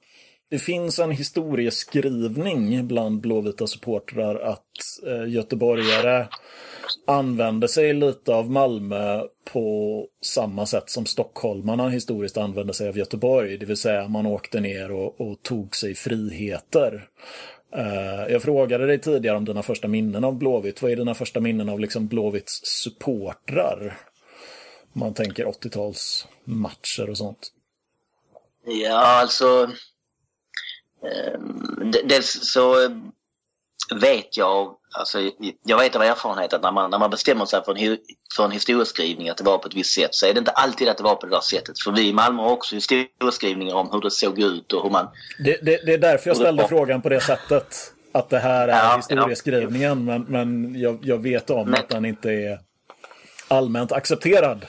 Det 0.49 0.59
finns 0.59 0.99
en 0.99 1.11
historieskrivning 1.11 2.87
bland 2.87 3.21
blåvita 3.21 3.67
supportrar 3.67 4.35
att 4.35 4.67
eh, 5.07 5.29
göteborgare 5.29 6.27
använde 7.07 7.67
sig 7.67 7.93
lite 7.93 8.33
av 8.33 8.51
Malmö 8.51 9.23
på 9.51 10.07
samma 10.21 10.65
sätt 10.65 10.89
som 10.89 11.05
stockholmarna 11.05 11.89
historiskt 11.89 12.37
använde 12.37 12.73
sig 12.73 12.89
av 12.89 12.97
Göteborg. 12.97 13.57
Det 13.57 13.65
vill 13.65 13.77
säga 13.77 14.07
man 14.07 14.25
åkte 14.25 14.59
ner 14.59 14.91
och, 14.91 15.21
och 15.21 15.43
tog 15.43 15.75
sig 15.75 15.95
friheter. 15.95 17.07
Eh, 17.75 18.31
jag 18.31 18.41
frågade 18.41 18.85
dig 18.85 18.99
tidigare 18.99 19.37
om 19.37 19.45
dina 19.45 19.63
första 19.63 19.87
minnen 19.87 20.23
av 20.23 20.35
Blåvitt. 20.35 20.81
Vad 20.81 20.91
är 20.91 20.95
dina 20.95 21.13
första 21.13 21.39
minnen 21.39 21.69
av 21.69 21.79
liksom 21.79 22.07
Blåvitts 22.07 22.61
supportrar? 22.63 23.97
Om 24.93 24.99
man 24.99 25.13
tänker 25.13 25.45
80-talsmatcher 25.45 27.09
och 27.09 27.17
sånt. 27.17 27.51
Ja, 28.65 28.97
alltså... 28.97 29.69
Eh, 31.03 31.39
dels 32.03 32.51
så 32.53 32.89
vet 34.01 34.37
jag, 34.37 34.75
alltså, 34.91 35.19
jag 35.65 35.77
vet 35.77 35.95
av 35.95 36.01
erfarenhet 36.01 36.53
att 36.53 36.61
när 36.61 36.71
man, 36.71 36.91
när 36.91 36.99
man 36.99 37.09
bestämmer 37.09 37.45
sig 37.45 37.63
för 37.63 37.77
en, 37.77 37.97
för 38.35 38.45
en 38.45 38.51
historieskrivning 38.51 39.29
att 39.29 39.37
det 39.37 39.43
var 39.43 39.57
på 39.57 39.67
ett 39.67 39.73
visst 39.75 39.93
sätt 39.93 40.15
så 40.15 40.25
är 40.25 40.33
det 40.33 40.39
inte 40.39 40.51
alltid 40.51 40.87
att 40.89 40.97
det 40.97 41.03
var 41.03 41.15
på 41.15 41.25
det 41.25 41.35
där 41.35 41.41
sättet. 41.41 41.79
För 41.83 41.91
vi 41.91 42.07
i 42.07 42.13
Malmö 42.13 42.41
har 42.43 42.49
också 42.49 42.75
historieskrivningar 42.75 43.75
om 43.75 43.89
hur 43.91 44.01
det 44.01 44.11
såg 44.11 44.39
ut 44.39 44.73
och 44.73 44.83
hur 44.83 44.89
man... 44.89 45.07
Det, 45.45 45.57
det, 45.61 45.85
det 45.85 45.93
är 45.93 45.97
därför 45.97 46.29
jag 46.29 46.37
ställde 46.37 46.61
Ja. 46.61 46.67
frågan 46.67 47.01
på 47.01 47.09
det 47.09 47.21
sättet. 47.21 47.93
Att 48.11 48.29
det 48.29 48.39
här 48.39 48.67
är 48.67 48.71
Ja, 48.77 48.95
historieskrivningen, 48.97 50.05
men, 50.05 50.21
men 50.23 50.79
jag, 50.81 50.99
jag 51.01 51.17
vet 51.17 51.49
om 51.49 51.69
Men- 51.69 51.79
att 51.79 51.89
den 51.89 52.05
inte 52.05 52.29
är 52.31 52.59
allmänt 53.47 53.91
accepterad. 53.91 54.65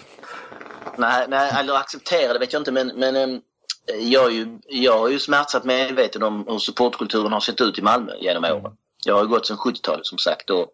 Nej, 0.99 1.27
nej 1.29 1.53
eller 1.59 1.75
acceptera 1.75 2.33
det 2.33 2.39
vet 2.39 2.53
jag 2.53 2.61
inte 2.61 2.73
men, 2.73 2.87
men 2.97 3.17
ehm, 3.17 3.41
jag, 3.87 4.27
är 4.27 4.31
ju, 4.31 4.59
jag 4.69 4.99
har 4.99 5.09
ju 5.09 5.19
smärtsamt 5.19 5.65
medveten 5.65 6.23
om 6.23 6.47
hur 6.49 6.59
supportkulturen 6.59 7.33
har 7.33 7.41
sett 7.41 7.61
ut 7.61 7.79
i 7.79 7.83
Malmö 7.83 8.13
genom 8.21 8.45
åren. 8.45 8.77
Jag 9.05 9.15
har 9.15 9.23
ju 9.23 9.29
gått 9.29 9.47
sedan 9.47 9.57
70-talet 9.57 10.07
som 10.07 10.19
sagt 10.19 10.51
och 10.51 10.67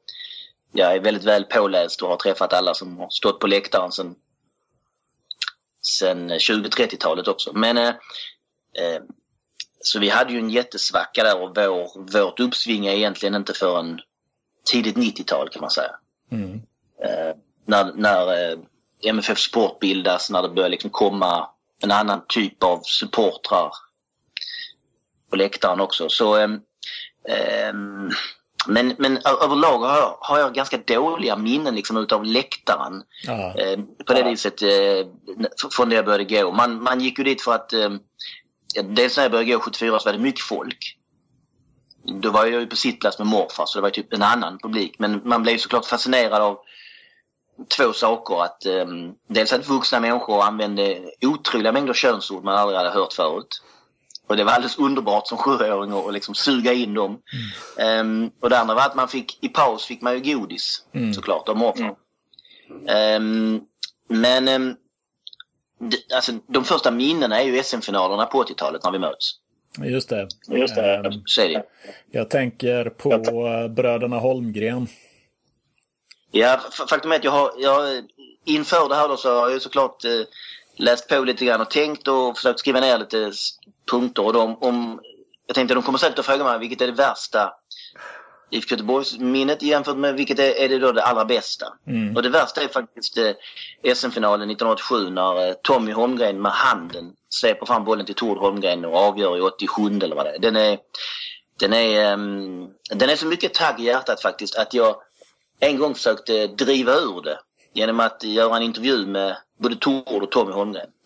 jag 0.72 0.94
är 0.94 1.00
väldigt 1.00 1.24
väl 1.24 1.44
påläst 1.44 2.02
och 2.02 2.08
har 2.08 2.16
träffat 2.16 2.52
alla 2.52 2.74
som 2.74 2.98
har 2.98 3.10
stått 3.10 3.40
på 3.40 3.46
läktaren 3.46 3.92
sedan, 3.92 4.14
sedan 5.82 6.30
20-30-talet 6.30 7.28
också. 7.28 7.52
Men 7.52 7.78
eh, 7.78 7.88
eh, 8.74 9.02
så 9.80 9.98
vi 9.98 10.08
hade 10.08 10.32
ju 10.32 10.38
en 10.38 10.50
jättesvacka 10.50 11.22
där 11.22 11.40
och 11.42 11.56
vår, 11.56 12.12
vårt 12.22 12.40
uppsving 12.40 12.86
är 12.86 12.92
egentligen 12.92 13.34
inte 13.34 13.54
förrän 13.54 14.00
tidigt 14.64 14.96
90-tal 14.96 15.48
kan 15.48 15.60
man 15.60 15.70
säga. 15.70 15.94
Mm. 16.30 16.62
Eh, 17.04 17.36
när 17.64 17.92
när 17.94 18.52
eh, 18.52 18.58
MFF 19.02 19.38
Sport 19.38 19.78
bildas, 19.78 20.30
när 20.30 20.42
det 20.42 20.48
börjar 20.48 20.68
liksom 20.68 20.90
komma 20.90 21.50
en 21.82 21.90
annan 21.90 22.22
typ 22.28 22.62
av 22.62 22.80
supportrar 22.82 23.72
på 25.30 25.36
läktaren 25.36 25.80
också. 25.80 26.08
Så, 26.08 26.36
ehm, 26.36 26.60
ehm, 27.28 28.10
men, 28.66 28.94
men 28.98 29.18
överlag 29.42 29.78
har 29.78 29.96
jag, 29.96 30.16
har 30.20 30.38
jag 30.38 30.54
ganska 30.54 30.78
dåliga 30.78 31.36
minnen 31.36 31.74
liksom 31.74 31.96
utav 31.96 32.24
läktaren. 32.24 33.02
Ja. 33.26 33.54
Eh, 33.58 33.78
på 34.06 34.12
det 34.12 34.22
viset 34.22 34.62
eh, 34.62 35.06
från 35.76 35.88
det 35.88 35.96
jag 35.96 36.04
började 36.04 36.24
gå. 36.24 36.52
Man, 36.52 36.82
man 36.82 37.00
gick 37.00 37.18
ju 37.18 37.24
dit 37.24 37.42
för 37.42 37.54
att 37.54 37.72
eh, 37.72 37.90
dels 38.84 39.16
när 39.16 39.24
jag 39.24 39.32
började 39.32 39.50
gå 39.50 39.60
74 39.60 39.98
så 39.98 40.04
var 40.04 40.12
det 40.12 40.18
mycket 40.18 40.44
folk. 40.44 40.96
Då 42.22 42.30
var 42.30 42.46
jag 42.46 42.60
ju 42.60 42.66
på 42.66 42.76
sittplats 42.76 43.18
med 43.18 43.26
morfar 43.26 43.66
så 43.66 43.78
det 43.78 43.82
var 43.82 43.90
typ 43.90 44.12
en 44.12 44.22
annan 44.22 44.58
publik. 44.58 44.94
Men 44.98 45.20
man 45.24 45.42
blev 45.42 45.58
såklart 45.58 45.86
fascinerad 45.86 46.42
av 46.42 46.58
två 47.76 47.92
saker. 47.92 48.42
Att, 48.44 48.66
um, 48.66 49.14
dels 49.28 49.52
att 49.52 49.68
vuxna 49.68 50.00
människor 50.00 50.42
använde 50.42 51.00
otroliga 51.22 51.72
mängder 51.72 51.94
könsord 51.94 52.44
man 52.44 52.56
aldrig 52.56 52.78
hade 52.78 52.90
hört 52.90 53.12
förut. 53.12 53.62
Och 54.26 54.36
det 54.36 54.44
var 54.44 54.52
alldeles 54.52 54.78
underbart 54.78 55.26
som 55.28 55.38
sjuåring 55.38 55.92
att 55.92 56.12
liksom 56.12 56.34
suga 56.34 56.72
in 56.72 56.94
dem. 56.94 57.18
Ehm, 57.78 58.30
och 58.40 58.50
det 58.50 58.58
andra 58.58 58.74
var 58.74 58.82
att 58.86 58.94
man 58.94 59.08
fick, 59.08 59.44
i 59.44 59.48
paus 59.48 59.84
fick 59.84 60.02
man 60.02 60.14
ju 60.18 60.34
godis 60.34 60.82
såklart 61.14 61.48
av 61.48 61.56
morfar. 61.56 61.94
Ehm, 62.88 63.60
men 64.08 64.48
ehm, 64.48 64.74
d- 65.80 65.96
alltså, 66.14 66.32
de 66.46 66.64
första 66.64 66.90
minnena 66.90 67.40
är 67.40 67.44
ju 67.44 67.62
SM-finalerna 67.62 68.26
på 68.26 68.42
80-talet 68.44 68.84
när 68.84 68.90
vi 68.92 68.98
möts. 68.98 69.30
Just 69.82 70.08
det. 70.08 70.28
Just 70.48 70.74
det. 70.74 71.02
Det. 71.02 71.26
Jag 72.10 72.30
tänker 72.30 72.84
på 72.90 73.12
eh, 73.12 73.68
bröderna 73.68 74.18
Holmgren. 74.18 74.86
Ja, 76.30 76.60
faktum 76.88 77.12
är 77.12 77.16
att 77.16 77.24
jag 77.24 77.30
har, 77.30 77.52
jag, 77.58 78.04
inför 78.44 78.88
det 78.88 78.94
här 78.94 79.08
då 79.08 79.16
så 79.16 79.40
har 79.40 79.50
jag 79.50 79.62
såklart 79.62 80.04
eh, 80.04 80.10
läst 80.76 81.08
på 81.08 81.24
lite 81.24 81.44
grann 81.44 81.60
och 81.60 81.70
tänkt 81.70 82.08
och 82.08 82.36
försökt 82.36 82.58
skriva 82.58 82.80
ner 82.80 82.98
lite 82.98 83.32
punkter. 83.90 84.24
Och 84.24 84.32
de, 84.32 84.56
om, 84.56 85.00
jag 85.46 85.54
tänkte 85.54 85.74
att 85.74 85.82
de 85.82 85.86
kommer 85.86 85.98
säkert 85.98 86.18
att 86.18 86.26
fråga 86.26 86.44
mig 86.44 86.58
vilket 86.58 86.80
är 86.80 86.86
det 86.86 86.92
värsta 86.92 87.52
IFK 88.50 88.74
Göteborgs-minnet 88.74 89.62
jämfört 89.62 89.96
med 89.96 90.14
vilket 90.14 90.38
är, 90.38 90.50
är 90.50 90.68
det 90.68 90.78
då 90.78 90.92
det 90.92 91.02
allra 91.02 91.24
bästa. 91.24 91.66
Och 92.16 92.22
det 92.22 92.28
värsta 92.28 92.62
är 92.62 92.68
faktiskt 92.68 93.18
eh, 93.18 93.32
SM-finalen 93.94 94.50
1987 94.50 95.10
när 95.10 95.48
eh, 95.48 95.54
Tommy 95.62 95.92
Holmgren 95.92 96.42
med 96.42 96.52
handen 96.52 97.12
släpper 97.28 97.66
fram 97.66 97.84
bollen 97.84 98.06
till 98.06 98.14
Tord 98.14 98.38
Holmgren 98.38 98.84
och 98.84 98.96
avgör 98.96 99.38
i 99.38 99.40
87 99.40 99.82
eller 100.02 100.16
vad 100.16 100.26
det 100.26 100.30
är. 100.30 100.38
Den 100.38 100.56
är, 100.56 100.78
den 101.60 101.72
är, 101.72 102.12
ehm, 102.12 102.68
den 102.90 103.10
är 103.10 103.16
så 103.16 103.26
mycket 103.26 103.54
tagg 103.54 103.80
i 103.80 103.84
hjärtat 103.84 104.22
faktiskt 104.22 104.56
att 104.56 104.74
jag 104.74 104.96
en 105.60 105.78
gång 105.78 105.94
försökte 105.94 106.46
driva 106.46 106.92
ur 106.92 107.22
det 107.22 107.38
genom 107.72 108.00
att 108.00 108.24
göra 108.24 108.56
en 108.56 108.62
intervju 108.62 109.06
med 109.06 109.36
både 109.58 109.76
Tord 109.76 110.22
och 110.22 110.30
Tommy 110.30 110.52
Holmgren. 110.52 110.88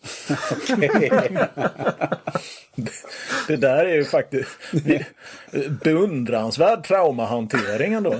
Det 3.47 3.55
där 3.55 3.85
är 3.85 3.95
ju 3.95 4.05
faktiskt 4.05 4.49
beundransvärd 5.83 6.87
traumahantering 6.87 7.93
ändå. 7.93 8.15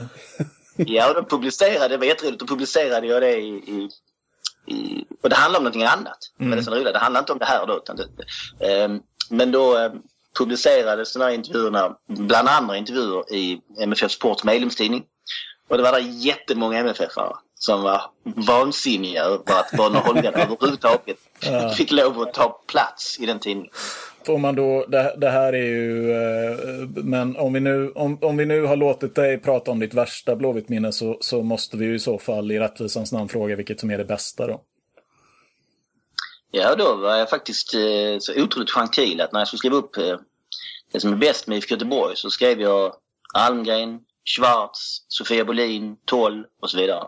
Ja, 0.75 1.09
och 1.09 1.15
de 1.15 1.25
publicerade, 1.25 1.87
det 1.87 1.97
var 1.97 2.05
jätteroligt, 2.05 2.39
då 2.39 2.47
publicerade 2.47 3.07
jag 3.07 3.21
det 3.21 3.37
i, 3.37 3.49
i, 3.49 3.89
i 4.73 5.05
och 5.23 5.29
det 5.29 5.35
handlar 5.35 5.59
om 5.59 5.63
någonting 5.63 5.83
annat. 5.83 6.17
Men 6.37 6.49
det 6.49 6.57
är 6.57 6.71
roligt, 6.71 6.93
det 6.93 6.99
handlar 6.99 7.19
inte 7.19 7.31
om 7.31 7.39
det 7.39 7.45
här 7.45 7.67
då. 7.67 7.77
Utan 7.77 7.95
det, 7.95 8.07
ehm, 8.67 8.99
men 9.29 9.51
då, 9.51 9.77
ehm, 9.77 9.91
publicerades 10.39 11.13
de 11.13 11.19
här 11.19 11.29
intervjuerna, 11.29 11.97
bland 12.07 12.47
andra 12.47 12.77
intervjuer 12.77 13.33
i 13.33 13.61
MFF 13.79 14.11
Sports 14.11 14.43
medlemstidning. 14.43 15.03
Och 15.67 15.77
det 15.77 15.83
var 15.83 15.91
där 15.91 15.99
jättemånga 15.99 16.79
MFF-are 16.79 17.35
som 17.55 17.81
var 17.81 18.01
vansinniga 18.23 19.23
över 19.23 19.37
att 19.37 19.71
Bonner 19.77 19.99
Holmgren 19.99 20.33
överhuvudtaget 20.35 21.17
fick 21.77 21.91
lov 21.91 22.21
att 22.21 22.33
ta 22.33 22.61
plats 22.67 23.19
i 23.19 23.25
den 23.25 23.39
tidningen. 23.39 23.71
Får 24.25 24.37
man 24.37 24.55
då, 24.55 24.85
det, 24.87 25.15
det, 25.17 25.29
här 25.29 25.53
är 25.53 25.65
ju, 25.65 26.11
eh, 26.11 26.57
men 26.87 27.37
om 27.37 27.53
vi, 27.53 27.59
nu, 27.59 27.91
om, 27.91 28.17
om 28.21 28.37
vi 28.37 28.45
nu 28.45 28.61
har 28.61 28.75
låtit 28.75 29.15
dig 29.15 29.37
prata 29.37 29.71
om 29.71 29.79
ditt 29.79 29.93
värsta 29.93 30.35
Blåvitt-minne 30.35 30.91
så, 30.91 31.17
så 31.21 31.41
måste 31.41 31.77
vi 31.77 31.85
ju 31.85 31.95
i 31.95 31.99
så 31.99 32.19
fall 32.19 32.51
i 32.51 32.59
rättvisans 32.59 33.11
namn 33.11 33.29
fråga 33.29 33.55
vilket 33.55 33.79
som 33.79 33.91
är 33.91 33.97
det 33.97 34.05
bästa 34.05 34.47
då. 34.47 34.61
Ja, 36.51 36.75
då 36.75 36.95
var 36.95 37.15
jag 37.15 37.29
faktiskt 37.29 37.73
eh, 37.73 38.19
så 38.19 38.43
otroligt 38.43 38.71
gentil 38.71 39.21
att 39.21 39.31
när 39.31 39.39
jag 39.39 39.47
skulle 39.47 39.57
skriva 39.57 39.75
upp 39.75 39.97
eh, 39.97 40.17
det 40.91 40.99
som 40.99 41.13
är 41.13 41.17
bäst 41.17 41.47
med 41.47 41.57
IFK 41.57 41.73
Göteborg 41.73 42.15
så 42.15 42.29
skrev 42.29 42.61
jag 42.61 42.93
Almgren, 43.33 43.99
Schwarz, 44.25 45.05
Sofia 45.07 45.45
Bolin, 45.45 45.97
Toll 46.05 46.45
och 46.61 46.69
så 46.69 46.77
vidare. 46.77 47.07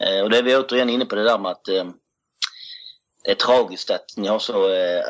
Eh, 0.00 0.22
och 0.22 0.30
då 0.30 0.36
är 0.36 0.42
vi 0.42 0.56
återigen 0.56 0.90
inne 0.90 1.04
på 1.04 1.14
det 1.14 1.24
där 1.24 1.38
med 1.38 1.50
att 1.50 1.68
eh, 1.68 1.84
det 3.24 3.30
är 3.30 3.34
tragiskt 3.34 3.90
att 3.90 4.16
ni 4.16 4.28
har 4.28 4.38
så, 4.38 4.72
eh, 4.72 5.04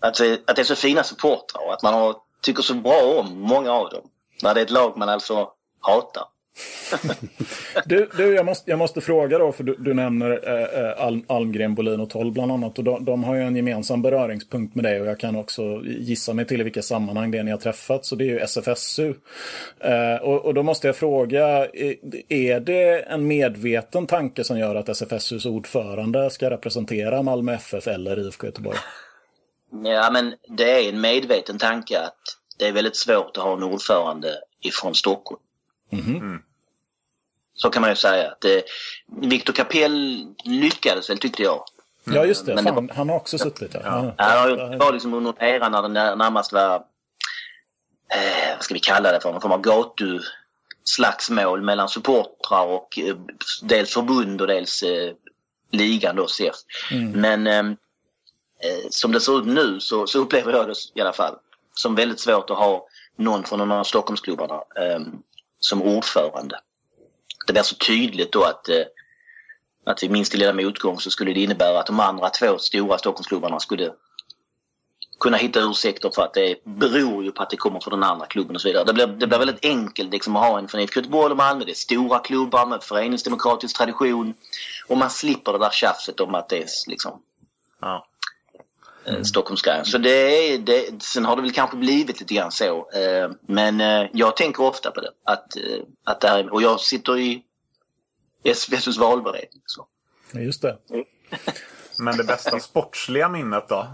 att, 0.00 0.20
att 0.46 0.56
det 0.56 0.62
är 0.62 0.64
så 0.64 0.74
fina 0.74 1.04
supportrar 1.04 1.66
och 1.66 1.72
att 1.72 1.82
man 1.82 1.94
har, 1.94 2.16
tycker 2.42 2.62
så 2.62 2.74
bra 2.74 3.20
om 3.20 3.40
många 3.40 3.72
av 3.72 3.90
dem. 3.90 4.10
När 4.42 4.54
det 4.54 4.60
är 4.60 4.64
ett 4.64 4.70
lag 4.70 4.96
man 4.96 5.08
alltså 5.08 5.52
hatar 5.80 6.24
du, 7.84 8.08
du 8.16 8.34
jag, 8.34 8.46
måste, 8.46 8.70
jag 8.70 8.78
måste 8.78 9.00
fråga 9.00 9.38
då, 9.38 9.52
för 9.52 9.64
du, 9.64 9.76
du 9.78 9.94
nämner 9.94 10.30
eh, 10.48 10.84
eh 10.84 11.04
Alm, 11.04 11.24
Almgren, 11.26 11.74
Bolin 11.74 12.00
och 12.00 12.10
Toll 12.10 12.32
bland 12.32 12.52
annat. 12.52 12.78
Och 12.78 12.84
de, 12.84 13.04
de, 13.04 13.24
har 13.24 13.34
ju 13.34 13.42
en 13.42 13.56
gemensam 13.56 14.02
beröringspunkt 14.02 14.74
med 14.74 14.84
dig 14.84 15.00
och 15.00 15.06
jag 15.06 15.20
kan 15.20 15.36
också 15.36 15.82
gissa 15.84 16.34
mig 16.34 16.46
till 16.46 16.60
i 16.60 16.64
vilka 16.64 16.82
sammanhang 16.82 17.30
det 17.30 17.38
är 17.38 17.42
ni 17.42 17.50
har 17.50 17.58
träffats. 17.58 18.12
Och 18.12 18.18
det 18.18 18.24
är 18.24 18.26
ju 18.26 18.38
SFSU. 18.38 19.14
Eh, 19.80 20.22
och, 20.22 20.44
och, 20.44 20.54
då 20.54 20.62
måste 20.62 20.86
jag 20.86 20.96
fråga, 20.96 21.64
eh, 21.66 21.94
är 22.28 22.60
det 22.60 23.00
en 23.00 23.26
medveten 23.26 24.06
tanke 24.06 24.44
som 24.44 24.58
gör 24.58 24.74
att 24.74 24.88
SFSUs 24.88 25.46
ordförande 25.46 26.30
ska 26.30 26.50
representera 26.50 27.22
Malmö 27.22 27.54
FF 27.54 27.86
eller 27.86 28.26
IFK 28.26 28.46
Göteborg? 28.46 28.78
Ja, 29.84 30.10
men 30.10 30.34
det 30.48 30.70
är 30.70 30.88
en 30.88 31.00
medveten 31.00 31.58
tanke 31.58 32.00
att 32.00 32.18
det 32.58 32.68
är 32.68 32.72
väldigt 32.72 32.96
svårt 32.96 33.36
att 33.36 33.42
ha 33.42 33.52
en 33.52 33.62
ordförande 33.62 34.28
ifrån 34.60 34.94
Stockholm. 34.94 35.40
Mm 35.90 36.04
-hmm. 36.04 36.16
mm. 36.16 36.42
Så 37.54 37.70
kan 37.70 37.80
man 37.80 37.90
ju 37.90 37.96
säga. 37.96 38.30
Att, 38.30 38.44
eh, 38.44 38.60
Victor 39.06 39.52
Capell 39.52 40.26
lyckades 40.44 41.10
väl 41.10 41.18
tyckte 41.18 41.42
jag. 41.42 41.64
Ja 42.04 42.24
just 42.24 42.46
det, 42.46 42.62
Fan, 42.62 42.86
det 42.86 42.94
han 42.94 43.08
har 43.08 43.16
också 43.16 43.38
suttit 43.38 43.74
här. 43.74 43.82
Ja. 43.84 44.14
Ja. 44.18 44.46
det 44.46 44.76
var 44.76 44.92
liksom 44.92 45.14
under 45.14 45.34
en 45.38 45.54
era 45.54 45.68
när 45.68 45.82
det 45.82 45.88
närmast 45.88 46.52
var, 46.52 46.74
eh, 46.74 46.80
vad 48.56 48.64
ska 48.64 48.74
vi 48.74 48.80
kalla 48.80 49.12
det 49.12 49.20
för, 49.20 49.32
någon 49.32 49.40
form 49.40 49.52
av 49.52 49.60
gatuslagsmål 49.60 51.62
mellan 51.62 51.88
supportrar 51.88 52.66
och 52.66 52.98
eh, 52.98 53.16
dels 53.62 53.94
förbund 53.94 54.40
och 54.40 54.46
dels 54.46 54.82
eh, 54.82 55.12
ligan 55.70 56.16
då, 56.16 56.26
CF. 56.26 56.54
Mm. 56.90 57.10
Men 57.10 57.46
eh, 57.46 57.66
eh, 58.70 58.86
som 58.90 59.12
det 59.12 59.20
ser 59.20 59.38
ut 59.38 59.46
nu 59.46 59.80
så, 59.80 60.06
så, 60.06 60.18
upplever 60.18 60.52
jag 60.52 60.68
det 60.68 60.74
i 60.94 61.00
alla 61.00 61.12
fall 61.12 61.34
som 61.74 61.94
väldigt 61.94 62.20
svårt 62.20 62.50
att 62.50 62.58
ha 62.58 62.86
någon 63.16 63.44
från 63.44 63.58
någon 63.58 63.72
av 63.72 63.84
Stockholmsklubbarna 63.84 64.54
eh, 64.54 65.00
som 65.60 65.82
ordförande 65.82 66.60
det 67.48 67.52
blir 67.52 67.62
så 67.62 67.74
tydligt 67.74 68.32
då 68.32 68.44
att, 68.44 68.68
eh, 68.68 68.84
att 69.84 70.02
vid 70.02 70.10
minsta 70.10 70.38
lilla 70.38 70.52
motgång 70.52 71.00
så 71.00 71.10
skulle 71.10 71.32
det 71.32 71.40
innebära 71.40 71.80
att 71.80 71.86
de 71.86 72.00
andra 72.00 72.30
två 72.30 72.58
stora 72.58 72.98
Stockholmsklubbarna 72.98 73.60
skulle 73.60 73.92
kunna 75.20 75.36
hitta 75.36 75.60
ursäkter 75.60 76.10
för 76.14 76.22
att 76.22 76.34
det 76.34 76.64
beror 76.64 77.24
ju 77.24 77.32
på 77.32 77.42
att 77.42 77.50
det 77.50 77.56
kommer 77.56 77.80
från 77.80 78.00
den 78.00 78.10
andra 78.10 78.26
klubben 78.26 78.56
och 78.56 78.62
så 78.62 78.68
vidare. 78.68 78.84
Det 78.84 78.92
blir, 78.92 79.06
det 79.06 79.26
blir 79.26 79.38
väldigt 79.38 79.64
enkelt 79.64 80.12
liksom 80.12 80.36
att 80.36 80.48
ha 80.48 80.58
en 80.58 80.68
från 80.68 80.80
IFK 80.80 81.00
Göteborg 81.00 81.30
och 81.30 81.36
Malmö. 81.36 81.64
Det 81.64 81.72
är 81.72 81.74
stora 81.74 82.18
klubbar 82.18 82.66
med 82.66 82.82
föreningsdemokratisk 82.82 83.76
tradition. 83.76 84.34
Och 84.88 84.96
man 84.96 85.10
slipper 85.10 85.52
det 85.52 85.58
där 85.58 85.70
tjafset 85.70 86.20
om 86.20 86.34
att 86.34 86.48
det 86.48 86.62
är 86.62 86.68
liksom 86.86 87.22
ja. 87.80 88.06
Mm. 89.08 89.24
Stockholmsgrejen. 89.24 89.84
Så 89.84 89.98
det 89.98 90.10
är, 90.10 90.58
det, 90.58 91.02
sen 91.02 91.24
har 91.24 91.36
det 91.36 91.42
väl 91.42 91.52
kanske 91.52 91.76
blivit 91.76 92.20
lite 92.20 92.34
grann 92.34 92.52
så. 92.52 92.90
Eh, 92.90 93.30
men 93.40 93.80
eh, 93.80 94.08
jag 94.12 94.36
tänker 94.36 94.62
ofta 94.62 94.90
på 94.90 95.00
det. 95.00 95.10
Att, 95.24 95.56
eh, 95.56 95.62
att 96.04 96.20
det 96.20 96.28
här, 96.28 96.52
och 96.52 96.62
jag 96.62 96.80
sitter 96.80 97.18
i 97.18 97.42
SVSUs 98.54 98.98
valberedning. 98.98 99.62
Så. 99.66 99.86
Just 100.32 100.62
det. 100.62 100.76
men 101.98 102.16
det 102.16 102.24
bästa 102.24 102.60
sportsliga 102.60 103.28
minnet 103.28 103.68
då? 103.68 103.86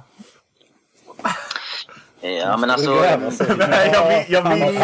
Ja 2.21 2.57
men 2.57 2.71
alltså... 2.71 2.91
Nej, 3.59 3.91
jag 3.93 4.09
vill, 4.09 4.33
jag 4.33 4.43
vill, 4.51 4.75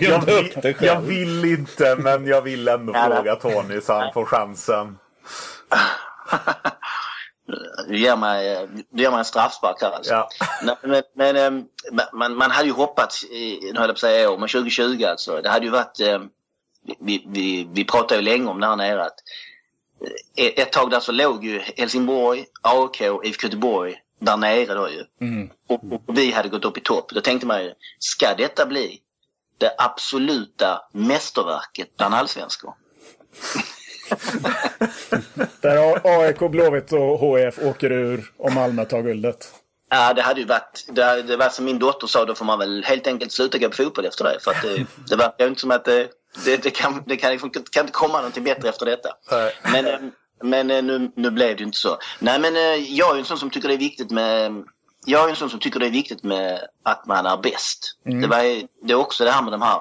jag 0.00 0.26
vill, 0.26 0.76
jag 0.80 1.00
vill 1.00 1.44
inte 1.44 1.96
men 1.96 2.26
jag 2.26 2.42
vill 2.42 2.68
ändå 2.68 2.92
fråga 2.92 3.36
Tony 3.36 3.80
så 3.80 3.92
han 3.92 4.12
får 4.12 4.24
chansen. 4.24 4.98
Du 7.88 7.98
ger 7.98 8.16
mig, 8.16 8.68
du 8.90 9.02
ger 9.02 9.10
mig 9.10 9.18
en 9.18 9.24
straffspark 9.24 9.82
här 9.82 9.90
alltså. 9.90 10.12
Ja. 10.12 10.28
Men, 10.82 11.02
men, 11.14 11.36
ehm, 11.36 11.64
man, 12.12 12.36
man 12.36 12.50
hade 12.50 12.68
ju 12.68 12.72
hoppats, 12.72 13.24
nu 13.30 13.60
höll 13.62 13.74
jag 13.74 13.86
på 13.86 13.92
att 13.92 13.98
säga 13.98 14.30
år, 14.30 14.38
men 14.38 14.48
2020 14.48 15.04
alltså. 15.04 15.40
Det 15.42 15.50
hade 15.50 15.64
ju 15.64 15.70
varit, 15.70 16.00
ehm, 16.00 16.28
vi, 16.98 17.24
vi, 17.26 17.68
vi 17.72 17.84
pratade 17.84 18.20
ju 18.20 18.22
länge 18.22 18.46
om 18.46 18.60
det 18.60 18.66
här 18.66 18.76
nere 18.76 19.04
att 19.04 19.16
eh, 20.36 20.52
ett 20.56 20.72
tag 20.72 20.90
där 20.90 21.00
så 21.00 21.12
låg 21.12 21.44
ju 21.44 21.58
Helsingborg, 21.76 22.46
AIK, 22.62 23.00
IFK 23.00 23.46
Göteborg 23.46 23.96
där 24.18 24.36
nere 24.36 24.74
då 24.74 24.88
ju. 24.90 25.04
Mm. 25.20 25.50
Och, 25.66 25.92
och, 25.92 26.18
vi 26.18 26.30
hade 26.30 26.48
gått 26.48 26.64
upp 26.64 26.78
i 26.78 26.80
topp. 26.80 27.10
Då 27.14 27.20
tänkte 27.20 27.46
man 27.46 27.64
ju, 27.64 27.74
ska 27.98 28.34
detta 28.34 28.66
bli 28.66 29.00
det 29.58 29.74
absoluta 29.78 30.82
mästerverket 30.92 31.96
bland 31.96 32.14
allsvenskor? 32.14 32.74
Där 35.60 36.00
AIK, 36.04 36.38
Blåvitt 36.50 36.92
och 36.92 37.18
HF 37.18 37.58
åker 37.62 37.92
ur 37.92 38.32
och 38.36 38.52
Malmö 38.52 38.84
tar 38.84 39.02
guldet. 39.02 39.52
Ja, 39.90 40.14
det 40.14 40.22
hade 40.22 40.40
ju 40.40 40.46
varit, 40.46 40.86
det, 40.88 41.22
det 41.22 41.36
var 41.36 41.48
som 41.48 41.64
min 41.64 41.78
dotter 41.78 42.06
sa, 42.06 42.24
då 42.24 42.34
får 42.34 42.44
man 42.44 42.58
väl 42.58 42.84
helt 42.84 43.06
enkelt 43.06 43.32
sluta 43.32 43.58
gå 43.58 43.68
på 43.68 43.76
fotboll 43.76 44.06
efter 44.06 44.24
det. 44.24 44.38
För 44.40 44.50
att 44.50 44.62
det, 44.62 44.86
det 45.08 45.16
verkar 45.16 45.44
ju 45.44 45.48
inte 45.48 45.60
som 45.60 45.70
att 45.70 45.84
det, 45.84 46.08
det, 46.44 46.62
det, 46.62 46.70
kan, 46.70 47.02
det 47.06 47.16
kan, 47.16 47.32
liksom, 47.32 47.50
kan 47.50 47.80
inte 47.80 47.92
komma 47.92 48.16
någonting 48.16 48.44
bättre 48.44 48.68
efter 48.68 48.86
detta. 48.86 49.08
Men, 49.72 49.86
eh, 49.86 49.98
men 50.42 50.70
eh, 50.70 50.82
nu, 50.82 51.10
nu 51.16 51.30
blev 51.30 51.56
det 51.56 51.60
ju 51.60 51.66
inte 51.66 51.78
så. 51.78 51.98
Nej, 52.18 52.40
men 52.40 52.56
eh, 52.56 52.94
jag 52.94 53.10
är 53.10 53.14
ju 53.14 53.20
en 53.20 53.26
sån 53.26 53.38
som 53.38 53.50
tycker 53.50 53.68
det 53.68 53.74
är 53.74 53.78
viktigt 53.78 54.10
med 54.10 54.64
jag 55.06 55.24
är 55.24 55.28
en 55.28 55.36
sån 55.36 55.50
som 55.50 55.60
tycker 55.60 55.80
det 55.80 55.86
är 55.86 55.90
viktigt 55.90 56.22
med 56.22 56.60
att 56.82 57.06
man 57.06 57.26
är 57.26 57.36
bäst. 57.36 57.98
Mm. 58.06 58.20
Det, 58.20 58.28
var, 58.28 58.42
det 58.86 58.92
är 58.92 58.94
också 58.94 59.24
det 59.24 59.30
här 59.30 59.42
med 59.42 59.52
de 59.52 59.62
här 59.62 59.80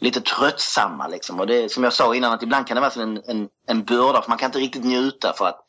lite 0.00 0.20
tröttsamma. 0.20 1.08
Liksom. 1.08 1.40
Och 1.40 1.46
det, 1.46 1.72
som 1.72 1.84
jag 1.84 1.92
sa 1.92 2.14
innan, 2.14 2.32
att 2.32 2.42
ibland 2.42 2.66
kan 2.66 2.74
det 2.74 2.80
vara 2.80 3.02
en, 3.02 3.22
en, 3.26 3.48
en 3.66 3.84
börda 3.84 4.22
för 4.22 4.28
man 4.28 4.38
kan 4.38 4.46
inte 4.46 4.58
riktigt 4.58 4.84
njuta 4.84 5.32
för 5.32 5.46
att 5.46 5.64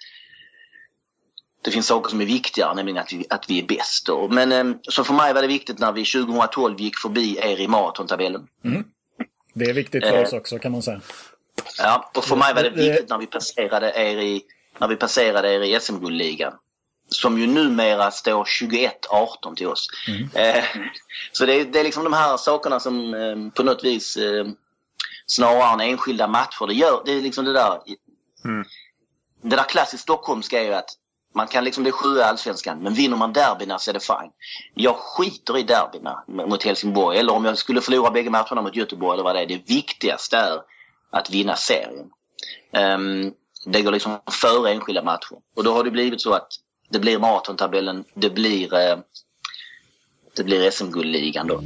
det 1.61 1.71
finns 1.71 1.87
saker 1.87 2.09
som 2.09 2.21
är 2.21 2.25
viktigare, 2.25 2.73
nämligen 2.73 2.97
att 2.97 3.13
vi, 3.13 3.25
att 3.29 3.49
vi 3.49 3.59
är 3.59 3.67
bäst. 3.67 4.05
Då. 4.05 4.27
Men 4.27 4.51
eh, 4.51 4.75
så 4.83 5.03
för 5.03 5.13
mig 5.13 5.33
var 5.33 5.41
det 5.41 5.47
viktigt 5.47 5.79
när 5.79 5.91
vi 5.91 6.05
2012 6.05 6.79
gick 6.79 6.97
förbi 6.97 7.37
er 7.41 7.59
i 7.59 7.67
maratontabellen. 7.67 8.47
Mm. 8.65 8.83
Det 9.53 9.65
är 9.65 9.73
viktigt 9.73 10.07
för 10.07 10.23
oss 10.23 10.33
också 10.33 10.59
kan 10.59 10.71
man 10.71 10.81
säga. 10.81 11.01
Ja, 11.77 12.11
och 12.15 12.23
för 12.23 12.35
mig 12.35 12.53
var 12.53 12.63
det 12.63 12.69
viktigt 12.69 13.09
när 13.09 13.17
vi 13.17 13.27
passerade 13.27 13.93
er 13.95 14.17
i, 14.17 14.41
när 14.77 14.87
vi 14.87 14.95
passerade 14.95 15.53
er 15.53 15.61
i 15.61 15.79
SM-guldligan 15.79 16.53
som 17.15 17.39
ju 17.39 17.47
numera 17.47 18.11
står 18.11 18.43
21-18 18.43 19.55
till 19.55 19.67
oss. 19.67 19.87
Mm. 20.07 20.29
Eh, 20.33 20.63
så 21.31 21.45
det 21.45 21.53
är, 21.53 21.65
det 21.65 21.79
är 21.79 21.83
liksom 21.83 22.03
de 22.03 22.13
här 22.13 22.37
sakerna 22.37 22.79
som 22.79 23.13
eh, 23.13 23.53
på 23.53 23.63
något 23.63 23.83
vis 23.83 24.17
eh, 24.17 24.45
snarare 25.25 25.73
än 25.73 25.81
enskilda 25.81 26.27
matcher, 26.27 26.67
det, 26.67 26.73
gör, 26.73 27.01
det 27.05 27.11
är 27.11 27.21
liksom 27.21 27.45
det 27.45 27.53
där 27.53 27.79
mm. 28.45 28.65
Det 29.41 29.55
där 29.55 29.63
klassiskt 29.63 30.03
stockholmska 30.03 30.61
är 30.61 30.65
ju 30.65 30.73
att 30.73 30.89
man 31.33 31.47
kan 31.47 31.63
liksom 31.63 31.83
bli 31.83 31.91
sjua 31.91 32.19
i 32.19 32.23
allsvenskan, 32.23 32.79
men 32.79 32.93
vinner 32.93 33.17
man 33.17 33.33
derbyna 33.33 33.79
så 33.79 33.91
är 33.91 33.93
det 33.93 33.99
fine. 33.99 34.31
Jag 34.73 34.95
skiter 34.95 35.57
i 35.57 35.63
derbyna 35.63 36.23
mot 36.27 36.63
Helsingborg, 36.63 37.17
eller 37.17 37.33
om 37.33 37.45
jag 37.45 37.57
skulle 37.57 37.81
förlora 37.81 38.11
bägge 38.11 38.29
matcherna 38.29 38.61
mot 38.61 38.75
Göteborg 38.75 39.13
eller 39.13 39.23
vad 39.23 39.35
det 39.35 39.41
är. 39.41 39.45
Det 39.45 39.69
viktigaste 39.69 40.37
är 40.37 40.61
att 41.09 41.29
vinna 41.29 41.55
serien. 41.55 42.09
Um, 42.71 43.33
det 43.65 43.81
går 43.81 43.91
liksom 43.91 44.19
före 44.31 44.71
enskilda 44.71 45.03
matcher. 45.03 45.37
Och 45.55 45.63
då 45.63 45.73
har 45.73 45.83
det 45.83 45.91
blivit 45.91 46.21
så 46.21 46.33
att 46.33 46.47
det 46.91 46.99
blir 46.99 47.19
maratontabellen, 47.19 48.03
det 48.13 48.29
blir, 48.29 48.73
eh, 48.73 48.97
det 50.35 50.43
blir 50.43 50.71
SM-guldligan 50.71 51.47
då. 51.47 51.63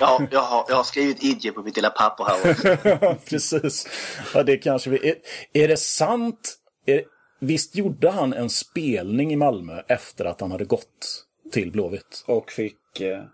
Ja, 0.00 0.26
jag 0.30 0.40
har, 0.40 0.64
jag 0.68 0.76
har 0.76 0.84
skrivit 0.84 1.24
Idje 1.24 1.52
på 1.52 1.62
mitt 1.62 1.76
lilla 1.76 1.90
papper 1.90 2.24
här 2.24 3.14
Precis. 3.28 3.88
Ja, 4.34 4.42
det 4.42 4.56
kanske 4.56 4.90
vi... 4.90 5.08
Är, 5.08 5.16
är 5.52 5.68
det 5.68 5.76
sant? 5.76 6.58
Är, 6.86 7.02
visst 7.40 7.76
gjorde 7.76 8.10
han 8.10 8.32
en 8.32 8.50
spelning 8.50 9.32
i 9.32 9.36
Malmö 9.36 9.82
efter 9.88 10.24
att 10.24 10.40
han 10.40 10.50
hade 10.50 10.64
gått 10.64 11.24
till 11.52 11.72
Blåvitt? 11.72 12.24
Och 12.26 12.50
fick 12.50 13.00
eh, 13.00 13.24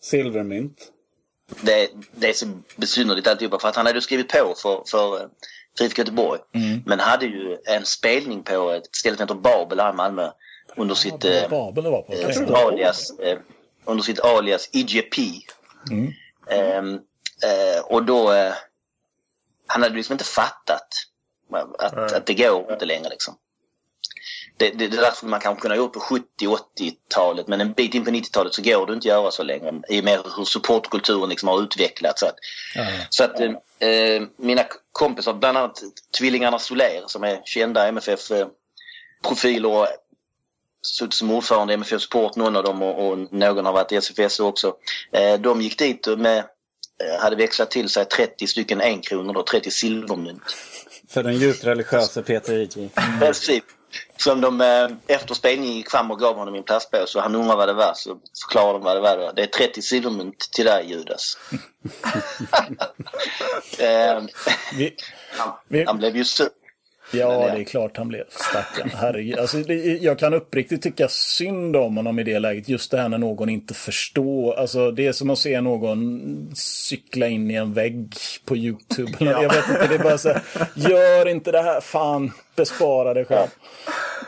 silvermynt. 0.00 0.92
Det, 1.60 1.90
det 2.12 2.28
är 2.28 2.32
så 2.32 2.46
besynnerligt 2.76 3.26
alltihopa 3.26 3.58
för 3.58 3.68
att 3.68 3.76
han 3.76 3.86
hade 3.86 4.00
skrivit 4.00 4.28
på 4.28 4.54
för, 4.56 4.82
för 4.86 5.28
för 5.78 5.84
IFK 5.84 6.00
Göteborg. 6.00 6.40
Mm. 6.54 6.82
Men 6.86 7.00
hade 7.00 7.26
ju 7.26 7.58
en 7.64 7.84
spelning 7.84 8.42
på 8.42 8.70
ett 8.70 8.96
ställe 8.96 9.16
som 9.16 9.22
heter 9.22 9.34
Babel 9.34 9.80
här 9.80 9.90
i 9.90 9.96
Malmö 9.96 10.30
under 10.76 10.94
sitt, 10.94 11.24
eh, 11.24 11.48
Babel 11.50 11.84
var 11.84 12.02
på. 12.02 12.12
eh, 12.12 12.66
alias, 12.66 13.18
eh, 13.18 13.38
under 13.84 14.04
sitt 14.04 14.20
alias 14.20 14.68
IGP. 14.72 15.18
Mm. 15.90 16.12
Ehm, 16.50 16.94
eh, 17.42 17.84
och 17.84 18.04
då, 18.04 18.32
eh, 18.32 18.52
han 19.66 19.82
hade 19.82 19.94
liksom 19.94 20.12
inte 20.12 20.24
fattat 20.24 20.88
att, 21.78 22.12
att 22.12 22.26
det 22.26 22.34
går 22.34 22.72
inte 22.72 22.86
längre 22.86 23.08
liksom. 23.08 23.34
Det, 24.56 24.70
det, 24.70 24.88
det 24.88 24.96
där 24.96 25.10
skulle 25.10 25.30
man 25.30 25.40
kanske 25.40 25.62
kunna 25.62 25.76
gjort 25.76 25.92
på 25.92 26.00
70-80-talet 26.00 27.48
men 27.48 27.60
en 27.60 27.72
bit 27.72 27.94
in 27.94 28.04
på 28.04 28.10
90-talet 28.10 28.54
så 28.54 28.62
går 28.62 28.86
det 28.86 28.92
inte 28.92 29.08
att 29.08 29.20
göra 29.20 29.30
så 29.30 29.42
längre 29.42 29.72
i 29.88 30.00
och 30.00 30.04
med 30.04 30.18
hur 30.36 30.44
supportkulturen 30.44 31.28
liksom 31.28 31.48
har 31.48 31.62
utvecklats. 31.62 32.20
Så 32.20 32.26
att, 32.26 32.34
Ja. 32.74 32.84
så 33.10 33.24
att 33.24 33.40
eh, 33.40 33.88
eh, 33.88 34.22
mina 34.36 34.64
kompisar, 34.92 35.34
bland 35.34 35.58
annat 35.58 35.82
tvillingarna 36.18 36.58
Soler 36.58 37.02
som 37.06 37.24
är 37.24 37.40
kända 37.44 37.88
MFF-profiler 37.88 39.68
och 39.68 39.88
suttit 40.82 41.14
som 41.14 41.30
ordförande 41.30 41.72
i 41.72 41.74
MFF 41.74 42.02
Sport, 42.02 42.36
någon 42.36 42.56
av 42.56 42.64
dem 42.64 42.82
och, 42.82 43.08
och 43.08 43.18
någon 43.32 43.66
har 43.66 43.72
varit 43.72 43.92
i 43.92 43.96
SFS 43.96 44.40
också. 44.40 44.74
Eh, 45.12 45.40
de 45.40 45.62
gick 45.62 45.78
dit 45.78 46.06
med, 46.06 46.38
eh, 46.38 47.20
hade 47.20 47.36
växlat 47.36 47.70
till 47.70 47.88
sig 47.88 48.04
30 48.04 48.46
stycken 48.46 48.80
enkronor, 48.80 49.34
då, 49.34 49.42
30 49.42 49.70
silvermynt. 49.70 50.42
För 51.08 51.22
den 51.22 51.34
djupt 51.38 51.64
religiösa 51.64 52.22
Peter 52.22 52.54
Iji. 52.54 52.90
Precis. 53.20 53.62
Som 54.16 54.40
de 54.40 54.60
eh, 54.60 55.16
efter 55.16 55.34
spelningen 55.34 55.76
gick 55.76 55.90
fram 55.90 56.10
och 56.10 56.18
gav 56.18 56.36
honom 56.36 56.54
i 56.54 56.58
en 56.58 56.64
plastpåse 56.64 57.18
och 57.18 57.22
han 57.24 57.34
undrade 57.34 57.56
vad 57.56 57.68
det 57.68 57.72
var 57.72 57.92
så 57.94 58.18
förklarade 58.44 58.72
de 58.72 58.82
vad 58.84 58.96
det 58.96 59.00
var. 59.00 59.32
Det 59.36 59.42
är 59.42 59.46
30 59.46 59.82
silvermynt 59.82 60.48
till 60.52 60.64
dig 60.64 60.86
Judas. 60.90 61.38
eh, 63.78 64.22
Vi, 64.76 64.94
han, 65.38 65.52
Vi- 65.68 65.84
han 65.84 65.98
blev 65.98 66.16
ju 66.16 66.24
sur. 66.24 66.48
Ja, 67.14 67.46
ja. 67.48 67.54
det 67.54 67.60
är 67.60 67.64
klart 67.64 67.96
han 67.96 68.08
blev. 68.08 68.24
Stackarn. 68.30 68.90
Herregud. 68.94 69.38
Alltså, 69.38 69.58
jag 70.00 70.18
kan 70.18 70.34
uppriktigt 70.34 70.82
tycka 70.82 71.08
synd 71.08 71.76
om 71.76 71.96
honom 71.96 72.18
i 72.18 72.22
det 72.22 72.38
läget. 72.38 72.68
Just 72.68 72.90
det 72.90 72.96
här 73.00 73.08
när 73.08 73.18
någon 73.18 73.48
inte 73.48 73.74
förstår. 73.74 74.54
Alltså, 74.54 74.90
det 74.90 75.06
är 75.06 75.12
som 75.12 75.30
att 75.30 75.38
se 75.38 75.60
någon 75.60 76.20
cykla 76.56 77.26
in 77.26 77.50
i 77.50 77.54
en 77.54 77.72
vägg 77.74 78.14
på 78.44 78.56
YouTube. 78.56 79.12
Jag 79.18 79.48
vet 79.54 79.68
inte, 79.68 79.86
det 79.86 79.94
är 79.94 79.98
bara 79.98 80.18
så 80.18 80.28
här, 80.28 80.42
gör 80.74 81.28
inte 81.28 81.52
det 81.52 81.62
här. 81.62 81.80
Fan, 81.80 82.32
bespara 82.56 83.14
dig 83.14 83.24
själv. 83.24 83.48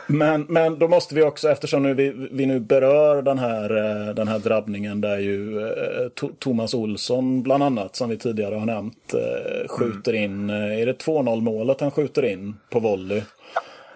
Men, 0.07 0.41
men 0.49 0.79
då 0.79 0.87
måste 0.87 1.15
vi 1.15 1.23
också, 1.23 1.49
eftersom 1.49 1.83
nu 1.83 1.93
vi, 1.93 2.27
vi 2.31 2.45
nu 2.45 2.59
berör 2.59 3.21
den 3.21 3.39
här, 3.39 3.77
eh, 4.07 4.13
den 4.15 4.27
här 4.27 4.39
drabbningen 4.39 5.01
där 5.01 5.17
ju 5.17 5.67
eh, 5.67 6.27
Thomas 6.39 6.73
Olsson 6.73 7.43
bland 7.43 7.63
annat, 7.63 7.95
som 7.95 8.09
vi 8.09 8.17
tidigare 8.17 8.55
har 8.55 8.65
nämnt, 8.65 9.13
eh, 9.13 9.67
skjuter 9.67 10.13
in, 10.13 10.49
eh, 10.49 10.79
är 10.81 10.85
det 10.85 10.93
2-0 11.05 11.41
målet 11.41 11.81
han 11.81 11.91
skjuter 11.91 12.25
in 12.25 12.55
på 12.69 12.79
volley? 12.79 13.21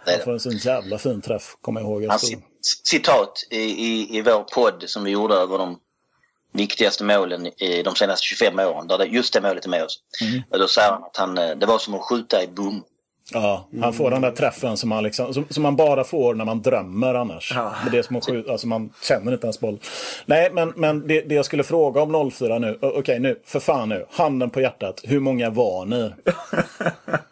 Han 0.06 0.20
får 0.24 0.32
en 0.32 0.40
sån 0.40 0.58
jävla 0.58 0.98
fin 0.98 1.22
träff, 1.22 1.56
kommer 1.62 1.82
jag 1.82 1.90
ihåg. 1.90 2.04
Jag 2.04 2.12
cit- 2.28 2.82
citat 2.84 3.34
i, 3.52 3.58
i, 3.62 4.18
i 4.18 4.22
vår 4.22 4.44
podd 4.44 4.84
som 4.88 5.04
vi 5.04 5.12
gjorde 5.12 5.36
över 5.36 5.58
de 5.58 5.80
viktigaste 6.54 7.04
målen 7.04 7.48
i 7.48 7.84
de 7.84 7.96
senaste 7.96 8.26
25 8.26 8.60
åren, 8.60 8.88
där 8.88 8.98
det, 8.98 9.06
just 9.06 9.34
det 9.34 9.42
målet 9.42 9.66
är 9.66 9.70
med 9.70 9.84
oss. 9.84 10.00
Och 10.52 10.60
då 10.60 10.68
säger 10.68 10.92
han 10.92 11.04
att 11.04 11.18
han, 11.18 11.38
eh, 11.38 11.56
det 11.58 11.66
var 11.66 11.78
som 11.78 11.94
att 11.94 12.02
skjuta 12.02 12.44
i 12.44 12.48
bom. 12.48 12.84
Ja, 13.34 13.68
han 13.82 13.94
får 13.94 14.12
den 14.12 14.22
där 14.22 14.32
träffen 14.32 14.78
som 14.78 14.90
man, 14.90 15.04
liksom, 15.04 15.34
som, 15.34 15.46
som 15.50 15.64
man 15.64 15.76
bara 15.76 16.04
får 16.04 16.34
när 16.34 16.46
man 16.46 16.62
drömmer 16.62 17.14
annars. 17.14 17.54
Ja. 17.56 17.74
Men 17.84 17.92
det 17.92 17.98
är 17.98 18.04
som 18.04 18.16
att 18.16 18.26
skjuta, 18.26 18.52
alltså 18.52 18.68
man 18.68 18.90
känner 19.04 19.32
inte 19.32 19.48
ens 19.48 19.60
boll. 19.60 19.80
Nej, 20.26 20.50
men, 20.54 20.74
men 20.76 21.08
det, 21.08 21.22
det 21.22 21.36
jag 21.36 21.46
skulle 21.46 21.64
fråga 21.64 22.02
om 22.02 22.32
04 22.32 22.60
nu. 22.60 22.78
Okej, 22.82 23.20
nu, 23.20 23.40
för 23.46 23.60
fan 23.60 23.90
nu. 23.90 24.06
Handen 24.12 24.50
på 24.50 24.62
hjärtat. 24.62 25.02
Hur 25.04 25.20
många 25.20 25.50
var 25.50 25.86
ni? 25.86 26.12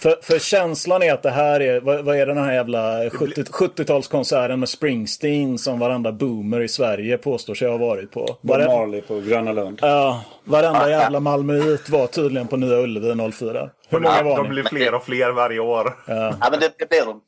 För, 0.00 0.18
för 0.22 0.38
känslan 0.38 1.02
är 1.02 1.12
att 1.12 1.22
det 1.22 1.30
här 1.30 1.60
är, 1.60 1.80
vad, 1.80 2.04
vad 2.04 2.16
är 2.16 2.26
den 2.26 2.38
här 2.38 2.52
jävla 2.52 3.10
70, 3.10 3.42
70-talskonserten 3.42 4.56
med 4.56 4.68
Springsteen 4.68 5.58
som 5.58 5.78
varenda 5.78 6.12
boomer 6.12 6.60
i 6.60 6.68
Sverige 6.68 7.18
påstår 7.18 7.54
sig 7.54 7.68
ha 7.68 7.76
varit 7.76 8.10
på. 8.10 8.38
Bob 8.40 8.58
Marley 8.58 9.00
på 9.00 9.20
Gröna 9.20 9.52
Lund. 9.52 9.78
Ja, 9.82 10.24
varenda 10.44 10.90
jävla 10.90 11.20
Malmöit 11.20 11.88
var 11.88 12.06
tydligen 12.06 12.48
på 12.48 12.56
Nya 12.56 12.76
Ullevi 12.76 13.32
04. 13.32 13.70
Hur 13.88 14.00
många 14.00 14.22
var 14.22 14.36
De 14.36 14.42
ni? 14.42 14.48
blir 14.48 14.64
fler 14.64 14.94
och 14.94 15.04
fler 15.04 15.30
varje 15.30 15.60
år. 15.60 15.96
Ja, 16.06 16.34
men 16.50 16.60
det, 16.60 16.88
blir 16.88 17.04
de. 17.04 17.20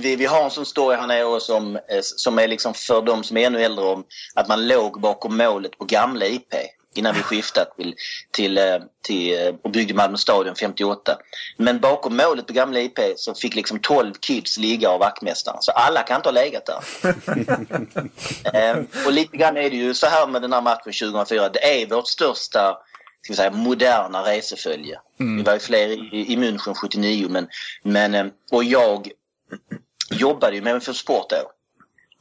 Vi, 0.00 0.16
vi 0.16 0.26
har 0.26 0.44
en 0.44 0.50
sån 0.50 0.66
story 0.66 0.96
här 0.96 1.06
nere 1.06 1.40
som, 1.40 1.76
eh, 1.76 1.80
som 2.00 2.38
är 2.38 2.48
liksom 2.48 2.74
för 2.74 3.02
de 3.02 3.24
som 3.24 3.36
är 3.36 3.46
ännu 3.46 3.60
äldre 3.62 3.84
om 3.84 4.04
att 4.34 4.48
man 4.48 4.68
låg 4.68 5.00
bakom 5.00 5.36
målet 5.36 5.78
på 5.78 5.84
gamla 5.84 6.26
IP 6.26 6.54
innan 6.98 7.14
vi 7.14 7.22
skiftade 7.22 7.70
till, 7.76 7.94
till, 8.30 8.58
eh, 8.58 8.78
till 9.02 9.46
eh, 9.46 9.54
och 9.62 9.70
byggde 9.70 9.94
Malmö 9.94 10.16
stadion 10.16 10.54
58. 10.54 11.18
Men 11.56 11.80
bakom 11.80 12.16
målet 12.16 12.46
på 12.46 12.52
gamla 12.52 12.80
IP 12.80 12.98
så 13.16 13.34
fick 13.34 13.54
liksom 13.54 13.78
12 13.78 14.14
kids 14.20 14.58
ligga 14.58 14.88
av 14.88 15.00
vaktmästaren. 15.00 15.58
Så 15.60 15.72
alla 15.72 16.02
kan 16.02 16.16
inte 16.16 16.28
ha 16.28 16.34
legat 16.34 16.66
där. 16.66 16.80
eh, 18.54 18.76
och 19.06 19.12
lite 19.12 19.36
grann 19.36 19.56
är 19.56 19.70
det 19.70 19.76
ju 19.76 19.94
så 19.94 20.06
här 20.06 20.26
med 20.26 20.42
den 20.42 20.52
här 20.52 20.62
matchen 20.62 20.92
2004. 20.92 21.48
Det 21.48 21.82
är 21.82 21.86
vårt 21.86 22.08
största 22.08 22.78
ska 23.22 23.32
vi 23.32 23.36
säga, 23.36 23.50
moderna 23.50 24.22
resefölje. 24.22 25.00
Vi 25.16 25.42
var 25.42 25.52
ju 25.52 25.58
fler 25.58 25.88
i, 25.88 26.32
i 26.32 26.36
München 26.36 26.74
79 26.74 27.28
men, 27.30 27.48
men 27.82 28.14
eh, 28.14 28.26
och 28.50 28.64
jag 28.64 29.10
jobbade 30.10 30.56
ju 30.56 30.62
med 30.62 30.70
MFF 30.70 30.96
Sport 30.96 31.30
då. 31.30 31.36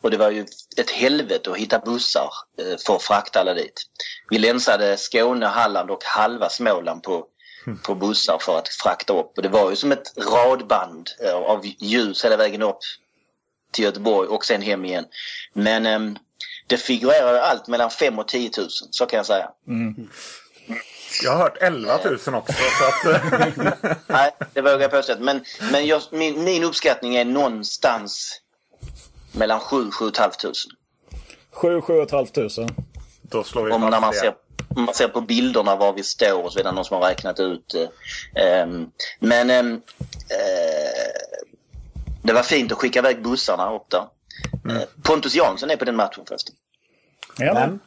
Och 0.01 0.11
det 0.11 0.17
var 0.17 0.31
ju 0.31 0.45
ett 0.77 0.89
helvete 0.89 1.51
att 1.51 1.57
hitta 1.57 1.79
bussar 1.79 2.29
eh, 2.59 2.77
för 2.85 2.95
att 2.95 3.03
frakta 3.03 3.39
alla 3.39 3.53
dit. 3.53 3.81
Vi 4.29 4.37
länsade 4.37 4.97
Skåne, 4.97 5.45
Halland 5.45 5.91
och 5.91 6.03
halva 6.03 6.49
Småland 6.49 7.03
på, 7.03 7.25
på 7.83 7.95
bussar 7.95 8.37
för 8.41 8.57
att 8.57 8.69
frakta 8.69 9.13
upp. 9.13 9.37
Och 9.37 9.43
det 9.43 9.49
var 9.49 9.69
ju 9.69 9.75
som 9.75 9.91
ett 9.91 10.13
radband 10.17 11.09
eh, 11.23 11.35
av 11.35 11.65
ljus 11.79 12.25
hela 12.25 12.37
vägen 12.37 12.61
upp 12.61 12.79
till 13.71 13.83
Göteborg 13.83 14.27
och 14.27 14.45
sen 14.45 14.61
hem 14.61 14.85
igen. 14.85 15.05
Men 15.53 15.85
eh, 15.85 16.19
det 16.67 16.77
figurerar 16.77 17.33
ju 17.33 17.39
allt 17.39 17.67
mellan 17.67 17.91
5 17.91 18.19
och 18.19 18.27
10 18.27 18.51
000, 18.57 18.67
så 18.69 19.05
kan 19.05 19.17
jag 19.17 19.25
säga. 19.25 19.49
Jag 21.23 21.31
har 21.31 21.37
hört 21.37 21.57
11 21.61 21.99
000 22.03 22.13
också. 22.13 22.53
Så 22.79 22.85
att, 22.85 23.05
eh, 23.05 23.97
Nej, 24.07 24.31
det 24.53 24.61
vågar 24.61 24.79
jag 24.79 24.91
påstå. 24.91 25.15
Men, 25.19 25.45
men 25.71 25.85
jag, 25.85 26.01
min, 26.11 26.43
min 26.43 26.63
uppskattning 26.63 27.15
är 27.15 27.25
någonstans 27.25 28.41
mellan 29.37 29.59
7 29.59 29.91
7 29.91 30.11
500. 30.11 30.31
7 31.51 31.81
7 31.81 32.05
500. 32.09 32.73
då 33.21 33.43
slår 33.43 33.63
vi 33.65 33.71
Om 33.71 33.81
när 33.81 34.01
man 34.01 34.11
det. 34.11 34.17
ser, 34.17 34.33
om 34.75 34.83
man 34.83 34.93
ser 34.95 35.07
på 35.07 35.21
bilderna 35.21 35.75
var 35.75 35.93
vi 35.93 36.03
står 36.03 36.43
och 36.43 36.53
så 36.53 36.59
vidare, 36.59 36.75
någon 36.75 36.85
som 36.85 37.01
har 37.01 37.09
räknat 37.09 37.39
ut. 37.39 37.75
Eh, 37.75 37.87
ehm, 38.61 38.89
men 39.19 39.49
ehm, 39.49 39.73
eh, 40.29 41.11
det 42.23 42.33
var 42.33 42.43
fint 42.43 42.71
att 42.71 42.77
skicka 42.77 42.99
iväg 42.99 43.23
bussarna 43.23 43.75
upp 43.75 43.89
där. 43.89 44.05
Mm. 44.65 44.77
Eh, 44.77 44.83
Pontus 45.03 45.35
Jansson 45.35 45.69
är 45.71 45.75
på 45.75 45.85
den 45.85 45.95
matchen 45.95 46.23
förresten. 46.27 46.55
Ja, 47.37 47.53
Men, 47.53 47.79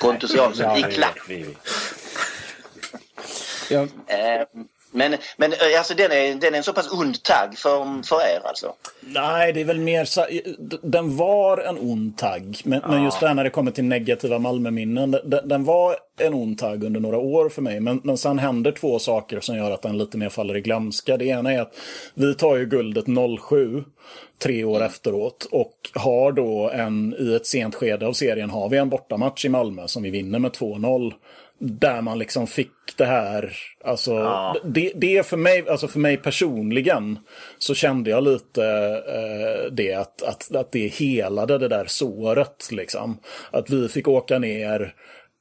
Pontus 0.00 0.34
Jansson 0.34 0.64
Ja, 0.64 0.88
i 0.88 0.92
klack. 0.92 1.18
Ja, 3.70 3.80
Eh, 4.06 4.46
men 4.96 5.16
men 5.36 5.52
eh, 5.52 5.58
alltså, 5.78 5.94
den, 5.94 6.12
är, 6.12 6.34
den 6.34 6.54
är 6.54 6.58
en 6.58 6.64
så 6.64 6.72
pass 6.72 6.92
ond 6.92 7.22
tagg 7.22 7.58
för, 7.58 8.02
för 8.02 8.16
er 8.16 8.40
alltså. 8.44 8.74
Nej, 9.00 9.52
det 9.52 9.60
är 9.60 9.64
väl 9.64 9.80
mer 9.80 10.04
så... 10.04 10.26
Den 10.82 11.16
var 11.16 11.58
en 11.58 11.78
ond 11.78 12.18
tagg. 12.18 12.60
Men, 12.64 12.80
men 12.88 13.04
just 13.04 13.20
det 13.20 13.28
här 13.28 13.34
när 13.34 13.44
det 13.44 13.50
kommer 13.50 13.70
till 13.70 13.84
negativa 13.84 14.38
Malmöminnen. 14.38 15.10
Den, 15.24 15.48
den 15.48 15.64
var 15.64 15.96
en 16.18 16.34
ond 16.34 16.58
tagg 16.58 16.84
under 16.84 17.00
några 17.00 17.18
år 17.18 17.48
för 17.48 17.62
mig. 17.62 17.80
Men, 17.80 18.00
men 18.04 18.18
sen 18.18 18.38
händer 18.38 18.72
två 18.72 18.98
saker 18.98 19.40
som 19.40 19.56
gör 19.56 19.70
att 19.70 19.82
den 19.82 19.98
lite 19.98 20.18
mer 20.18 20.28
faller 20.28 20.56
i 20.56 20.60
glömska. 20.60 21.16
Det 21.16 21.24
ena 21.24 21.52
är 21.52 21.60
att 21.60 21.74
vi 22.14 22.34
tar 22.34 22.56
ju 22.56 22.66
guldet 22.66 23.04
07 23.48 23.84
tre 24.42 24.64
år 24.64 24.82
efteråt 24.82 25.48
och 25.50 25.90
har 25.94 26.32
då 26.32 26.70
en, 26.70 27.14
i 27.18 27.34
ett 27.34 27.46
sent 27.46 27.74
skede 27.74 28.06
av 28.06 28.12
serien 28.12 28.50
har 28.50 28.68
vi 28.68 28.76
en 28.76 28.88
bortamatch 28.88 29.44
i 29.44 29.48
Malmö 29.48 29.88
som 29.88 30.02
vi 30.02 30.10
vinner 30.10 30.38
med 30.38 30.52
2-0. 30.52 31.12
Där 31.58 32.02
man 32.02 32.18
liksom 32.18 32.46
fick 32.46 32.70
det 32.96 33.04
här, 33.04 33.52
alltså 33.84 34.12
Ja. 34.12 34.56
det, 34.64 34.92
det 34.94 35.26
för 35.26 35.36
mig, 35.36 35.68
alltså 35.68 35.88
för 35.88 35.98
mig 35.98 36.16
personligen 36.16 37.18
så 37.58 37.74
kände 37.74 38.10
jag 38.10 38.24
lite 38.24 38.64
eh, 39.08 39.72
det 39.72 39.94
att, 39.94 40.22
att, 40.22 40.54
att 40.54 40.72
det 40.72 40.88
helade 40.88 41.58
det 41.58 41.68
där 41.68 41.84
såret 41.88 42.68
liksom. 42.72 43.18
Att 43.50 43.70
vi 43.70 43.88
fick 43.88 44.08
åka 44.08 44.38
ner, 44.38 44.94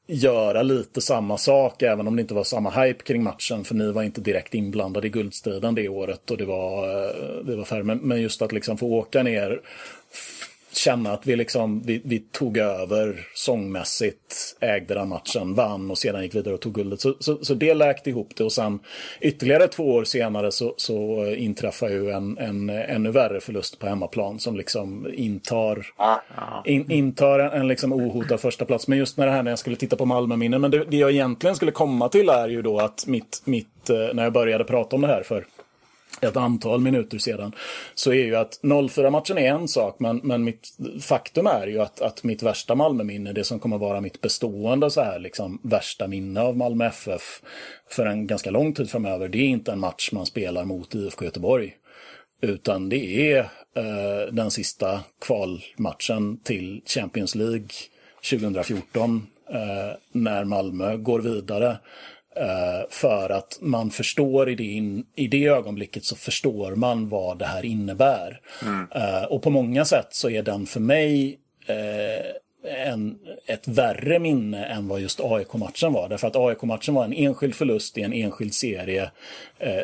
göra 0.07 0.63
lite 0.63 1.01
samma 1.01 1.37
sak 1.37 1.81
även 1.81 2.07
om 2.07 2.15
det 2.15 2.21
inte 2.21 2.33
var 2.33 2.43
samma 2.43 2.69
hype 2.69 3.03
kring 3.03 3.23
matchen 3.23 3.63
för 3.63 3.75
ni 3.75 3.91
var 3.91 4.03
inte 4.03 4.21
direkt 4.21 4.53
inblandade 4.53 5.07
i 5.07 5.09
guldstriden 5.09 5.75
det 5.75 5.89
året 5.89 6.31
och 6.31 6.37
det 6.37 6.45
var, 6.45 6.87
eh, 6.87 7.45
det 7.45 7.55
var 7.55 7.63
färre. 7.63 7.83
Men, 7.83 7.97
men 7.97 8.21
just 8.21 8.41
att 8.41 8.51
liksom 8.51 8.77
få 8.77 8.87
åka 8.87 9.23
ner 9.23 9.61
känna 10.77 11.11
att 11.11 11.27
vi, 11.27 11.35
liksom, 11.35 11.81
vi, 11.81 12.01
vi 12.05 12.19
tog 12.19 12.57
över 12.57 13.27
sångmässigt 13.33 14.55
ägde 14.59 14.93
den 14.93 15.09
matchen, 15.09 15.53
vann 15.55 15.91
och 15.91 15.97
sedan 15.97 16.23
gick 16.23 16.35
vidare 16.35 16.53
och 16.53 16.61
tog 16.61 16.73
guldet. 16.73 17.01
Så, 17.01 17.15
så, 17.19 17.37
så 17.45 17.53
det 17.53 17.73
läkte 17.73 18.09
ihop 18.09 18.31
det 18.37 18.43
och 18.43 18.51
sen 18.51 18.79
ytterligare 19.21 19.67
två 19.67 19.83
år 19.83 20.03
senare 20.03 20.51
så, 20.51 20.73
så 20.77 21.25
inträffar 21.25 21.89
ju 21.89 22.11
en, 22.11 22.37
en 22.37 22.69
ännu 22.69 23.11
värre 23.11 23.39
förlust 23.39 23.79
på 23.79 23.87
hemmaplan 23.87 24.39
som 24.39 24.57
liksom 24.57 25.13
intar, 25.13 25.85
in, 26.65 26.91
intar 26.91 27.39
en, 27.39 27.61
en 27.61 27.67
liksom 27.67 27.93
ohotad 27.93 28.39
första 28.39 28.65
plats. 28.65 28.87
Men 28.87 28.97
just 28.97 29.17
när 29.17 29.25
det 29.25 29.31
här 29.31 29.43
när 29.43 29.51
jag 29.51 29.59
skulle 29.59 29.75
titta 29.75 29.95
på 29.95 30.05
Malmö-minnen, 30.05 30.61
men 30.61 30.71
det, 30.71 30.83
det 30.83 30.97
jag 30.97 31.11
egentligen 31.11 31.55
skulle 31.55 31.71
komma 31.71 32.09
till 32.09 32.29
är 32.29 32.47
ju 32.47 32.61
då 32.61 32.79
att 32.79 33.07
mitt, 33.07 33.41
mitt, 33.45 33.89
eh, 33.89 34.13
när 34.13 34.23
jag 34.23 34.33
började 34.33 34.63
prata 34.63 34.95
om 34.95 35.01
det 35.01 35.07
här 35.07 35.23
för 35.23 35.45
ett 36.27 36.37
antal 36.37 36.81
minuter 36.81 37.17
sedan, 37.17 37.55
så 37.95 38.11
är 38.11 38.25
ju 38.25 38.35
att 38.35 38.59
0-4-matchen 38.61 39.37
är 39.37 39.47
en 39.47 39.67
sak, 39.67 39.95
men, 39.99 40.17
men 40.23 40.43
mitt 40.43 40.77
faktum 41.01 41.47
är 41.47 41.67
ju 41.67 41.81
att, 41.81 42.01
att 42.01 42.23
mitt 42.23 42.43
värsta 42.43 42.75
Malmö-minne, 42.75 43.33
det 43.33 43.43
som 43.43 43.59
kommer 43.59 43.77
vara 43.77 44.01
mitt 44.01 44.21
bestående 44.21 44.91
så 44.91 45.01
här, 45.01 45.19
liksom, 45.19 45.59
värsta 45.63 46.07
minne 46.07 46.41
av 46.41 46.57
Malmö 46.57 46.85
FF 46.85 47.41
för 47.89 48.05
en 48.05 48.27
ganska 48.27 48.51
lång 48.51 48.73
tid 48.73 48.89
framöver, 48.89 49.27
det 49.27 49.37
är 49.37 49.47
inte 49.47 49.71
en 49.71 49.79
match 49.79 50.09
man 50.11 50.25
spelar 50.25 50.65
mot 50.65 50.95
IFK 50.95 51.25
Göteborg. 51.25 51.75
Utan 52.41 52.89
det 52.89 53.31
är 53.31 53.39
eh, 53.75 54.31
den 54.31 54.51
sista 54.51 54.99
kvalmatchen 55.21 56.37
till 56.43 56.81
Champions 56.85 57.35
League 57.35 57.67
2014 58.29 59.27
eh, 59.49 59.97
när 60.11 60.43
Malmö 60.43 60.97
går 60.97 61.19
vidare. 61.19 61.77
Eh, 62.35 62.89
för 62.89 63.29
att 63.29 63.57
man 63.61 63.91
förstår 63.91 64.49
i 64.49 64.55
det, 64.55 64.63
in, 64.63 65.05
i 65.15 65.27
det 65.27 65.45
ögonblicket 65.45 66.05
så 66.05 66.15
förstår 66.15 66.75
man 66.75 67.09
vad 67.09 67.37
det 67.37 67.45
här 67.45 67.65
innebär. 67.65 68.41
Mm. 68.61 68.87
Uh, 68.95 69.23
och 69.23 69.43
på 69.43 69.49
många 69.49 69.85
sätt 69.85 70.07
så 70.09 70.29
är 70.29 70.43
den 70.43 70.65
för 70.65 70.79
mig 70.79 71.39
uh, 71.69 72.85
en, 72.87 73.17
ett 73.45 73.67
värre 73.67 74.19
minne 74.19 74.65
än 74.65 74.87
vad 74.87 74.99
just 74.99 75.19
AIK-matchen 75.19 75.93
var. 75.93 76.09
Därför 76.09 76.27
att 76.27 76.35
AIK-matchen 76.35 76.93
var 76.93 77.05
en 77.05 77.13
enskild 77.13 77.55
förlust 77.55 77.97
i 77.97 78.01
en 78.01 78.13
enskild 78.13 78.53
serie. 78.53 79.11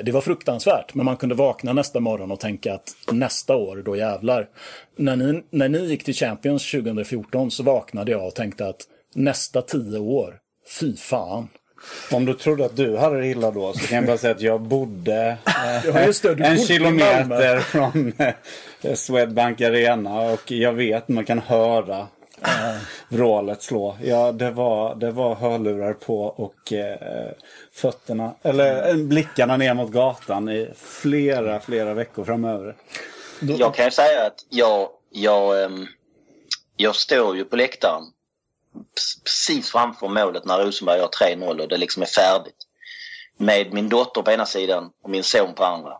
det 0.03 0.11
var 0.11 0.21
fruktansvärt, 0.21 0.93
men 0.93 1.05
man 1.05 1.17
kunde 1.17 1.35
vakna 1.35 1.73
nästa 1.73 1.99
morgon 1.99 2.31
och 2.31 2.39
tänka 2.39 2.73
att 2.73 2.95
nästa 3.11 3.55
år, 3.55 3.77
då 3.85 3.95
jävlar. 3.95 4.47
När 4.95 5.15
ni, 5.15 5.43
när 5.49 5.69
ni 5.69 5.79
gick 5.79 6.03
till 6.03 6.13
Champions 6.13 6.71
2014 6.71 7.51
så 7.51 7.63
vaknade 7.63 8.11
jag 8.11 8.27
och 8.27 8.35
tänkte 8.35 8.67
att 8.67 8.81
nästa 9.15 9.61
tio 9.61 9.99
år, 9.99 10.39
fy 10.79 10.95
fan. 10.95 11.47
Om 12.11 12.25
du 12.25 12.33
trodde 12.33 12.65
att 12.65 12.75
du 12.75 12.97
hade 12.97 13.19
det 13.19 13.27
illa 13.27 13.51
då 13.51 13.73
så 13.73 13.87
kan 13.87 13.95
jag 13.95 14.05
bara 14.05 14.17
säga 14.17 14.35
att 14.35 14.41
jag 14.41 14.61
bodde 14.61 15.15
eh, 15.45 15.85
ja, 15.85 16.33
det, 16.35 16.45
en 16.45 16.59
kilometer 16.59 17.59
från 17.59 18.13
eh, 18.81 18.95
Swedbank 18.95 19.61
Arena 19.61 20.21
och 20.21 20.51
jag 20.51 20.73
vet, 20.73 21.07
man 21.07 21.25
kan 21.25 21.39
höra 21.39 22.07
eh, 22.41 22.77
vrålet 23.09 23.61
slå. 23.61 23.97
Ja, 24.03 24.31
det 24.31 24.51
var, 24.51 24.95
det 24.95 25.11
var 25.11 25.35
hörlurar 25.35 25.93
på 25.93 26.23
och 26.23 26.73
eh, 26.73 27.31
fötterna, 27.73 28.35
eller 28.41 28.89
eh, 28.89 28.95
blickarna 28.95 29.57
ner 29.57 29.73
mot 29.73 29.91
gatan 29.91 30.49
i 30.49 30.69
flera, 30.75 31.59
flera 31.59 31.93
veckor 31.93 32.23
framöver. 32.23 32.75
Jag 33.39 33.75
kan 33.75 33.85
ju 33.85 33.91
säga 33.91 34.25
att 34.25 34.45
jag, 34.49 34.89
jag, 35.09 35.63
ehm, 35.63 35.87
jag 36.77 36.95
står 36.95 37.37
ju 37.37 37.45
på 37.45 37.55
läktaren 37.55 38.03
precis 39.23 39.71
framför 39.71 40.07
målet 40.07 40.45
när 40.45 40.65
Rosenberg 40.65 40.99
gör 40.99 41.07
3-0 41.07 41.61
och 41.61 41.67
det 41.67 41.77
liksom 41.77 42.03
är 42.03 42.07
färdigt. 42.07 42.67
Med 43.37 43.73
min 43.73 43.89
dotter 43.89 44.21
på 44.21 44.31
ena 44.31 44.45
sidan 44.45 44.91
och 45.01 45.09
min 45.09 45.23
son 45.23 45.53
på 45.53 45.63
andra. 45.63 45.97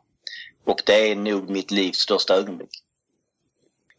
Och 0.66 0.82
det 0.86 1.12
är 1.12 1.16
nog 1.16 1.50
mitt 1.50 1.72
livs 1.72 1.98
största 1.98 2.36
ögonblick. 2.36 2.84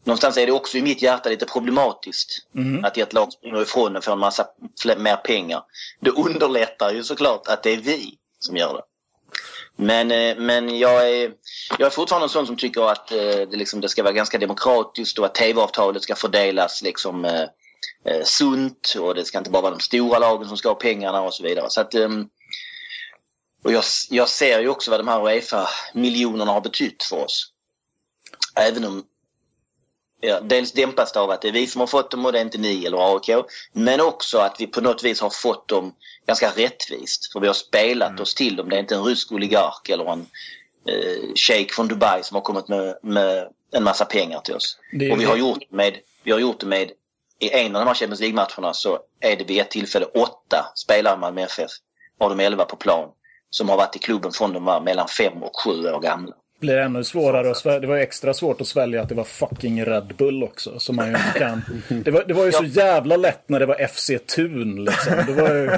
Någonstans 0.05 0.37
är 0.37 0.47
det 0.47 0.53
också 0.53 0.79
i 0.79 0.83
mitt 0.83 1.03
hjärta 1.03 1.29
lite 1.29 1.47
problematiskt 1.47 2.47
mm. 2.55 2.85
att 2.85 2.99
ett 2.99 3.13
lag 3.13 3.33
springer 3.33 3.63
ifrån 3.63 3.97
och 3.97 4.05
får 4.05 4.13
en 4.13 4.19
massa 4.19 4.47
mer 4.97 5.17
pengar. 5.17 5.63
Det 6.01 6.11
underlättar 6.11 6.93
ju 6.93 7.05
såklart 7.05 7.47
att 7.47 7.63
det 7.63 7.71
är 7.71 7.77
vi 7.77 8.19
som 8.39 8.57
gör 8.57 8.75
det. 8.75 8.83
Men, 9.77 10.11
eh, 10.11 10.37
men 10.37 10.79
jag, 10.79 11.11
är, 11.11 11.33
jag 11.79 11.87
är 11.87 11.91
fortfarande 11.91 12.25
en 12.25 12.31
sån 12.31 12.47
som 12.47 12.57
tycker 12.57 12.91
att 12.91 13.13
eh, 13.13 13.19
det, 13.19 13.57
liksom, 13.57 13.81
det 13.81 13.89
ska 13.89 14.03
vara 14.03 14.13
ganska 14.13 14.39
demokratiskt 14.39 15.19
och 15.19 15.27
att 15.27 15.35
tv-avtalet 15.35 16.03
ska 16.03 16.15
fördelas 16.15 16.83
liksom, 16.83 17.25
eh, 18.05 18.17
eh, 18.17 18.25
sunt 18.25 18.95
och 19.01 19.15
det 19.15 19.25
ska 19.25 19.39
inte 19.39 19.51
bara 19.51 19.63
vara 19.63 19.75
de 19.75 19.81
stora 19.81 20.19
lagen 20.19 20.49
som 20.49 20.57
ska 20.57 20.69
ha 20.69 20.75
pengarna 20.75 21.21
och 21.21 21.35
så 21.35 21.43
vidare. 21.43 21.71
Så 21.71 21.81
att, 21.81 21.95
um, 21.95 22.29
och 23.63 23.73
jag, 23.73 23.85
jag 24.11 24.29
ser 24.29 24.61
ju 24.61 24.69
också 24.69 24.91
vad 24.91 25.01
de 25.01 25.09
här 25.09 25.27
Uefa-miljonerna 25.27 26.53
har 26.53 26.61
betytt 26.61 27.03
för 27.03 27.25
oss. 27.25 27.53
Även 28.57 28.85
om 28.85 29.05
ja, 30.21 30.41
dels 30.41 30.73
dämpas 30.73 31.13
det 31.13 31.21
av 31.21 31.31
att 31.31 31.43
det 31.43 31.49
är 31.49 31.53
vi 31.53 31.67
som 31.67 31.81
har 31.81 31.87
fått 31.87 32.11
dem 32.11 32.27
och 32.27 32.33
det 32.33 32.39
är 32.39 32.43
inte 32.43 32.59
ni 32.59 32.87
eller 32.87 33.15
AIK. 33.15 33.47
Men 33.73 34.01
också 34.01 34.39
att 34.39 34.57
vi 34.59 34.67
på 34.67 34.81
något 34.81 35.05
vis 35.05 35.21
har 35.21 35.31
fått 35.31 35.69
dem 35.69 35.95
ganska 36.27 36.51
rättvist. 36.51 37.33
För 37.33 37.41
vi 37.41 37.47
har 37.47 37.55
spelat 37.55 38.11
mm. 38.11 38.23
oss 38.23 38.35
till 38.35 38.57
dem. 38.57 38.69
Det 38.69 38.77
är 38.77 38.81
inte 38.81 38.95
en 38.95 39.05
rysk 39.05 39.33
oligark 39.33 39.89
eller 39.89 40.13
en 40.13 40.27
eh, 40.89 41.35
shejk 41.35 41.73
från 41.73 41.89
Dubai 41.89 42.23
som 42.23 42.35
har 42.35 42.43
kommit 42.43 42.69
med, 42.69 42.99
med 43.03 43.49
en 43.73 43.85
massa 43.85 44.05
pengar 44.05 44.41
till 44.41 44.55
oss. 44.55 44.79
och 44.93 45.21
vi 45.21 45.25
har, 45.25 45.37
gjort 45.37 45.71
med, 45.71 45.99
vi 46.23 46.33
har 46.33 46.39
gjort 46.39 46.61
det 46.61 46.67
med 46.67 46.91
i 47.43 47.51
en 47.53 47.77
av 47.77 47.81
de 47.81 47.87
här 47.89 47.95
Champions 47.95 48.21
League-matcherna 48.21 48.75
så 48.75 48.99
är 49.21 49.37
det 49.37 49.45
vid 49.45 49.61
ett 49.61 49.71
tillfälle 49.71 50.07
åtta 50.07 50.73
spelare 50.75 51.15
i 51.15 51.19
Malmö 51.19 51.43
FF 51.43 51.71
av 52.19 52.29
de 52.37 52.41
elva 52.41 52.65
på 52.65 52.77
plan 52.77 53.09
som 53.51 53.69
har 53.69 53.77
varit 53.77 53.97
i 53.97 53.99
klubben 53.99 54.33
från 54.33 54.53
de 54.53 54.65
var 54.65 54.81
mellan 54.81 55.09
fem 55.09 55.43
och 55.43 55.61
sju 55.65 55.71
år 55.71 56.01
gamla. 56.01 56.33
Blir 56.61 56.77
ännu 56.77 57.05
svårare 57.05 57.51
att 57.51 57.57
svälja. 57.57 57.81
Det 57.81 57.87
var 57.87 57.97
extra 57.97 58.35
svårt 58.35 58.61
att 58.61 58.67
svälja 58.67 59.03
att 59.03 59.09
det 59.09 59.15
var 59.15 59.25
fucking 59.25 59.85
Red 59.85 60.15
Bull 60.19 60.43
också. 60.43 60.79
Som 60.79 60.97
man 60.97 61.07
ju 61.07 61.17
inte 61.17 61.39
kan. 61.39 61.63
Det 62.05 62.11
var, 62.11 62.25
det 62.25 62.35
var 62.35 62.45
ju 62.45 62.53
så 62.53 62.65
jävla 62.65 63.17
lätt 63.17 63.49
när 63.49 63.61
det 63.61 63.67
var 63.67 63.87
FC 63.87 64.11
Thun 64.35 64.85
liksom. 64.85 65.13
Det 65.27 65.33
var 65.33 65.55
ju, 65.55 65.71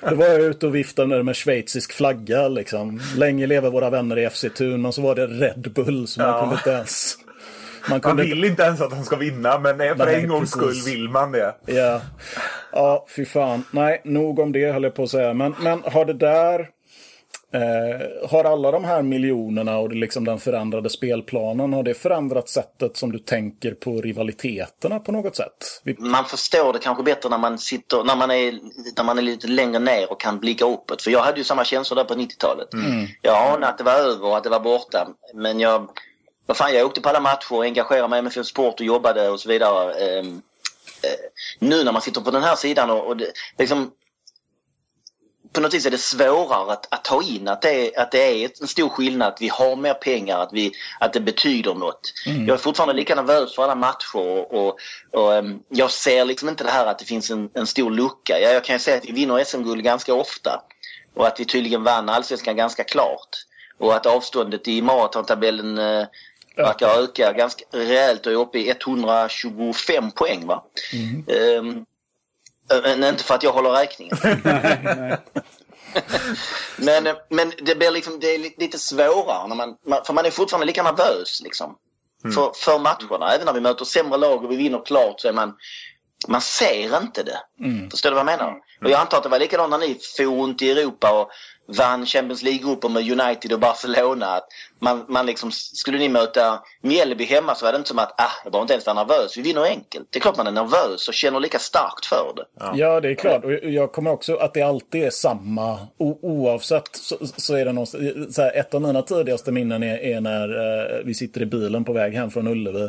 det 0.00 0.14
var 0.14 0.28
ju 0.28 0.44
ute 0.44 0.66
och 0.66 0.74
viftade 0.74 1.22
med 1.22 1.36
schweizisk 1.36 1.92
flagga 1.92 2.48
liksom. 2.48 3.00
Länge 3.16 3.46
lever 3.46 3.70
våra 3.70 3.90
vänner 3.90 4.18
i 4.18 4.30
FC 4.30 4.44
Thun. 4.56 4.82
Men 4.82 4.92
så 4.92 5.02
var 5.02 5.14
det 5.14 5.26
Red 5.26 5.72
Bull 5.74 6.08
som 6.08 6.22
man 6.22 6.40
kunde 6.40 6.54
inte 6.54 6.70
ens... 6.70 7.18
Man, 7.90 8.00
kunde... 8.00 8.22
man 8.22 8.30
vill 8.30 8.44
inte 8.44 8.62
ens 8.62 8.80
att 8.80 8.90
de 8.90 9.04
ska 9.04 9.16
vinna, 9.16 9.58
men 9.58 9.78
för 9.78 10.06
Nej, 10.06 10.22
en 10.22 10.28
gångs 10.28 10.50
skull 10.50 10.82
vill 10.86 11.08
man 11.08 11.32
det. 11.32 11.54
Ja. 11.66 12.00
ja, 12.72 13.06
fy 13.16 13.24
fan. 13.24 13.64
Nej, 13.70 14.00
nog 14.04 14.38
om 14.38 14.52
det 14.52 14.72
höll 14.72 14.82
jag 14.82 14.94
på 14.94 15.02
att 15.02 15.10
säga. 15.10 15.34
Men, 15.34 15.54
men 15.60 15.82
har 15.84 16.04
det 16.04 16.12
där... 16.12 16.68
Eh, 17.54 18.28
har 18.30 18.44
alla 18.44 18.70
de 18.70 18.84
här 18.84 19.02
miljonerna 19.02 19.78
och 19.78 19.88
det 19.88 19.94
liksom 19.94 20.24
den 20.24 20.38
förändrade 20.38 20.90
spelplanen, 20.90 21.72
har 21.72 21.82
det 21.82 21.94
förändrat 21.94 22.48
sättet 22.48 22.96
som 22.96 23.12
du 23.12 23.18
tänker 23.18 23.74
på 23.74 24.00
rivaliteterna 24.00 24.98
på 24.98 25.12
något 25.12 25.36
sätt? 25.36 25.80
Vi... 25.82 25.96
Man 25.98 26.24
förstår 26.24 26.72
det 26.72 26.78
kanske 26.78 27.02
bättre 27.02 27.28
när 27.28 27.38
man 27.38 27.58
sitter, 27.58 28.04
när 28.04 28.16
man 28.16 28.30
är, 28.30 28.52
när 28.96 29.04
man 29.04 29.18
är 29.18 29.22
lite 29.22 29.46
längre 29.46 29.78
ner 29.78 30.12
och 30.12 30.20
kan 30.20 30.40
blicka 30.40 30.64
uppåt. 30.64 31.02
För 31.02 31.10
jag 31.10 31.20
hade 31.20 31.38
ju 31.38 31.44
samma 31.44 31.64
känslor 31.64 31.96
där 31.96 32.04
på 32.04 32.14
90-talet. 32.14 32.74
Mm. 32.74 33.06
Jag 33.22 33.48
anade 33.48 33.68
att 33.68 33.78
det 33.78 33.84
var 33.84 33.92
över 33.92 34.26
och 34.26 34.36
att 34.36 34.44
det 34.44 34.50
var 34.50 34.60
borta. 34.60 35.08
Men 35.34 35.60
jag 35.60 35.88
vad 36.46 36.56
fan, 36.56 36.74
jag 36.74 36.86
åkte 36.86 37.00
på 37.00 37.08
alla 37.08 37.20
matcher 37.20 37.52
och 37.52 37.64
engagerade 37.64 38.08
mig 38.08 38.22
med 38.22 38.46
sport 38.46 38.80
och 38.80 38.86
jobbade 38.86 39.28
och 39.28 39.40
så 39.40 39.48
vidare. 39.48 39.92
Eh, 39.92 40.26
eh, 41.02 41.18
nu 41.58 41.84
när 41.84 41.92
man 41.92 42.02
sitter 42.02 42.20
på 42.20 42.30
den 42.30 42.42
här 42.42 42.56
sidan 42.56 42.90
och, 42.90 43.06
och 43.06 43.16
det, 43.16 43.32
liksom, 43.58 43.90
på 45.52 45.60
något 45.60 45.74
vis 45.74 45.86
är 45.86 45.90
det 45.90 45.98
svårare 45.98 46.72
att, 46.72 46.94
att 46.94 47.04
ta 47.04 47.22
in 47.22 47.48
att 47.48 47.62
det, 47.62 47.70
är, 47.70 48.00
att 48.00 48.10
det 48.10 48.44
är 48.44 48.50
en 48.60 48.68
stor 48.68 48.88
skillnad, 48.88 49.28
att 49.28 49.42
vi 49.42 49.48
har 49.48 49.76
mer 49.76 49.94
pengar, 49.94 50.38
att, 50.38 50.52
vi, 50.52 50.72
att 51.00 51.12
det 51.12 51.20
betyder 51.20 51.74
något. 51.74 52.12
Mm. 52.26 52.46
Jag 52.46 52.54
är 52.54 52.58
fortfarande 52.58 52.94
lika 52.94 53.14
nervös 53.14 53.54
för 53.54 53.62
alla 53.62 53.74
matcher 53.74 54.16
och, 54.16 54.54
och, 54.54 54.78
och 55.12 55.32
um, 55.32 55.62
jag 55.68 55.90
ser 55.90 56.24
liksom 56.24 56.48
inte 56.48 56.64
det 56.64 56.70
här 56.70 56.86
att 56.86 56.98
det 56.98 57.04
finns 57.04 57.30
en, 57.30 57.50
en 57.54 57.66
stor 57.66 57.90
lucka. 57.90 58.38
Jag, 58.40 58.54
jag 58.54 58.64
kan 58.64 58.78
säga 58.78 58.96
att 58.96 59.04
vi 59.04 59.12
vinner 59.12 59.44
SM-guld 59.44 59.84
ganska 59.84 60.14
ofta 60.14 60.62
och 61.14 61.26
att 61.26 61.40
vi 61.40 61.44
tydligen 61.44 61.84
vann 61.84 62.08
allsvenskan 62.08 62.56
ganska 62.56 62.84
klart. 62.84 63.36
Och 63.78 63.94
att 63.94 64.06
avståndet 64.06 64.68
i 64.68 64.82
maratontabellen 64.82 65.78
verkar 66.56 67.02
öka 67.02 67.32
ganska 67.32 67.64
rejält 67.70 68.26
och 68.26 68.32
är 68.32 68.36
uppe 68.36 68.58
i 68.58 68.70
125 68.70 70.10
poäng. 70.10 70.46
Va? 70.46 70.64
Mm. 70.92 71.24
Um, 71.64 73.04
inte 73.04 73.24
för 73.24 73.34
att 73.34 73.42
jag 73.42 73.52
håller 73.52 73.70
räkningen. 73.70 74.16
men, 76.76 77.16
men 77.28 77.52
det 77.62 77.74
blir 77.74 77.90
liksom, 77.90 78.20
det 78.20 78.26
är 78.26 78.60
lite 78.60 78.78
svårare 78.78 79.48
när 79.48 79.56
man, 79.56 79.76
för 80.06 80.12
man 80.12 80.26
är 80.26 80.30
fortfarande 80.30 80.66
lika 80.66 80.82
nervös 80.82 81.40
liksom. 81.44 81.76
Mm. 82.24 82.34
För, 82.34 82.52
för 82.54 82.78
matcherna. 82.78 83.34
Även 83.34 83.46
när 83.46 83.52
vi 83.52 83.60
möter 83.60 83.84
sämre 83.84 84.18
lag 84.18 84.44
och 84.44 84.52
vi 84.52 84.56
vinner 84.56 84.82
klart 84.86 85.20
så 85.20 85.28
är 85.28 85.32
man, 85.32 85.54
man 86.28 86.40
ser 86.40 86.96
inte 86.96 87.22
det. 87.22 87.38
Mm. 87.64 87.90
Förstår 87.90 88.10
du 88.10 88.14
vad 88.14 88.28
jag 88.28 88.38
menar? 88.38 88.48
Mm. 88.48 88.60
Och 88.84 88.90
jag 88.90 89.00
antar 89.00 89.16
att 89.16 89.22
det 89.22 89.28
var 89.28 89.38
likadant 89.38 89.70
när 89.70 89.78
ni 89.78 89.98
for 90.16 90.42
runt 90.42 90.62
i 90.62 90.70
Europa 90.70 91.20
och 91.20 91.30
vann 91.66 92.06
Champions 92.06 92.42
League-grupper 92.42 92.88
med 92.88 93.20
United 93.20 93.52
och 93.52 93.60
Barcelona. 93.60 94.26
Att 94.26 94.48
man, 94.78 95.04
man 95.08 95.26
liksom, 95.26 95.50
skulle 95.52 95.98
ni 95.98 96.08
möta 96.08 96.60
Mjällby 96.82 97.24
hemma 97.24 97.54
så 97.54 97.64
var 97.64 97.72
det 97.72 97.76
inte 97.76 97.88
som 97.88 97.98
att 97.98 98.20
ah, 98.20 98.32
jag 98.44 98.52
behöver 98.52 98.64
inte 98.64 98.74
ens 98.74 98.86
vara 98.86 99.04
nervös. 99.04 99.36
Vi 99.36 99.42
vinner 99.42 99.62
enkelt. 99.62 100.08
Det 100.10 100.18
är 100.18 100.20
klart 100.20 100.36
man 100.36 100.46
är 100.46 100.52
nervös 100.52 101.08
och 101.08 101.14
känner 101.14 101.40
lika 101.40 101.58
starkt 101.58 102.06
för 102.06 102.32
det. 102.36 102.44
Ja, 102.60 102.72
ja 102.76 103.00
det 103.00 103.10
är 103.10 103.14
klart. 103.14 103.44
Och 103.44 103.52
jag 103.52 103.92
kommer 103.92 104.10
också 104.10 104.36
att 104.36 104.54
det 104.54 104.62
alltid 104.62 105.04
är 105.04 105.10
samma. 105.10 105.78
O 105.98 106.18
oavsett 106.22 106.96
så, 106.96 107.16
så, 107.36 107.54
är 107.56 107.64
det 107.64 107.72
något, 107.72 107.88
så 108.30 108.42
här, 108.42 108.56
ett 108.56 108.74
av 108.74 108.82
mina 108.82 109.02
tidigaste 109.02 109.52
minnen 109.52 109.82
är, 109.82 109.98
är 109.98 110.20
när 110.20 110.48
eh, 110.48 111.04
vi 111.04 111.14
sitter 111.14 111.42
i 111.42 111.46
bilen 111.46 111.84
på 111.84 111.92
väg 111.92 112.14
hem 112.14 112.30
från 112.30 112.46
Ullevi. 112.46 112.88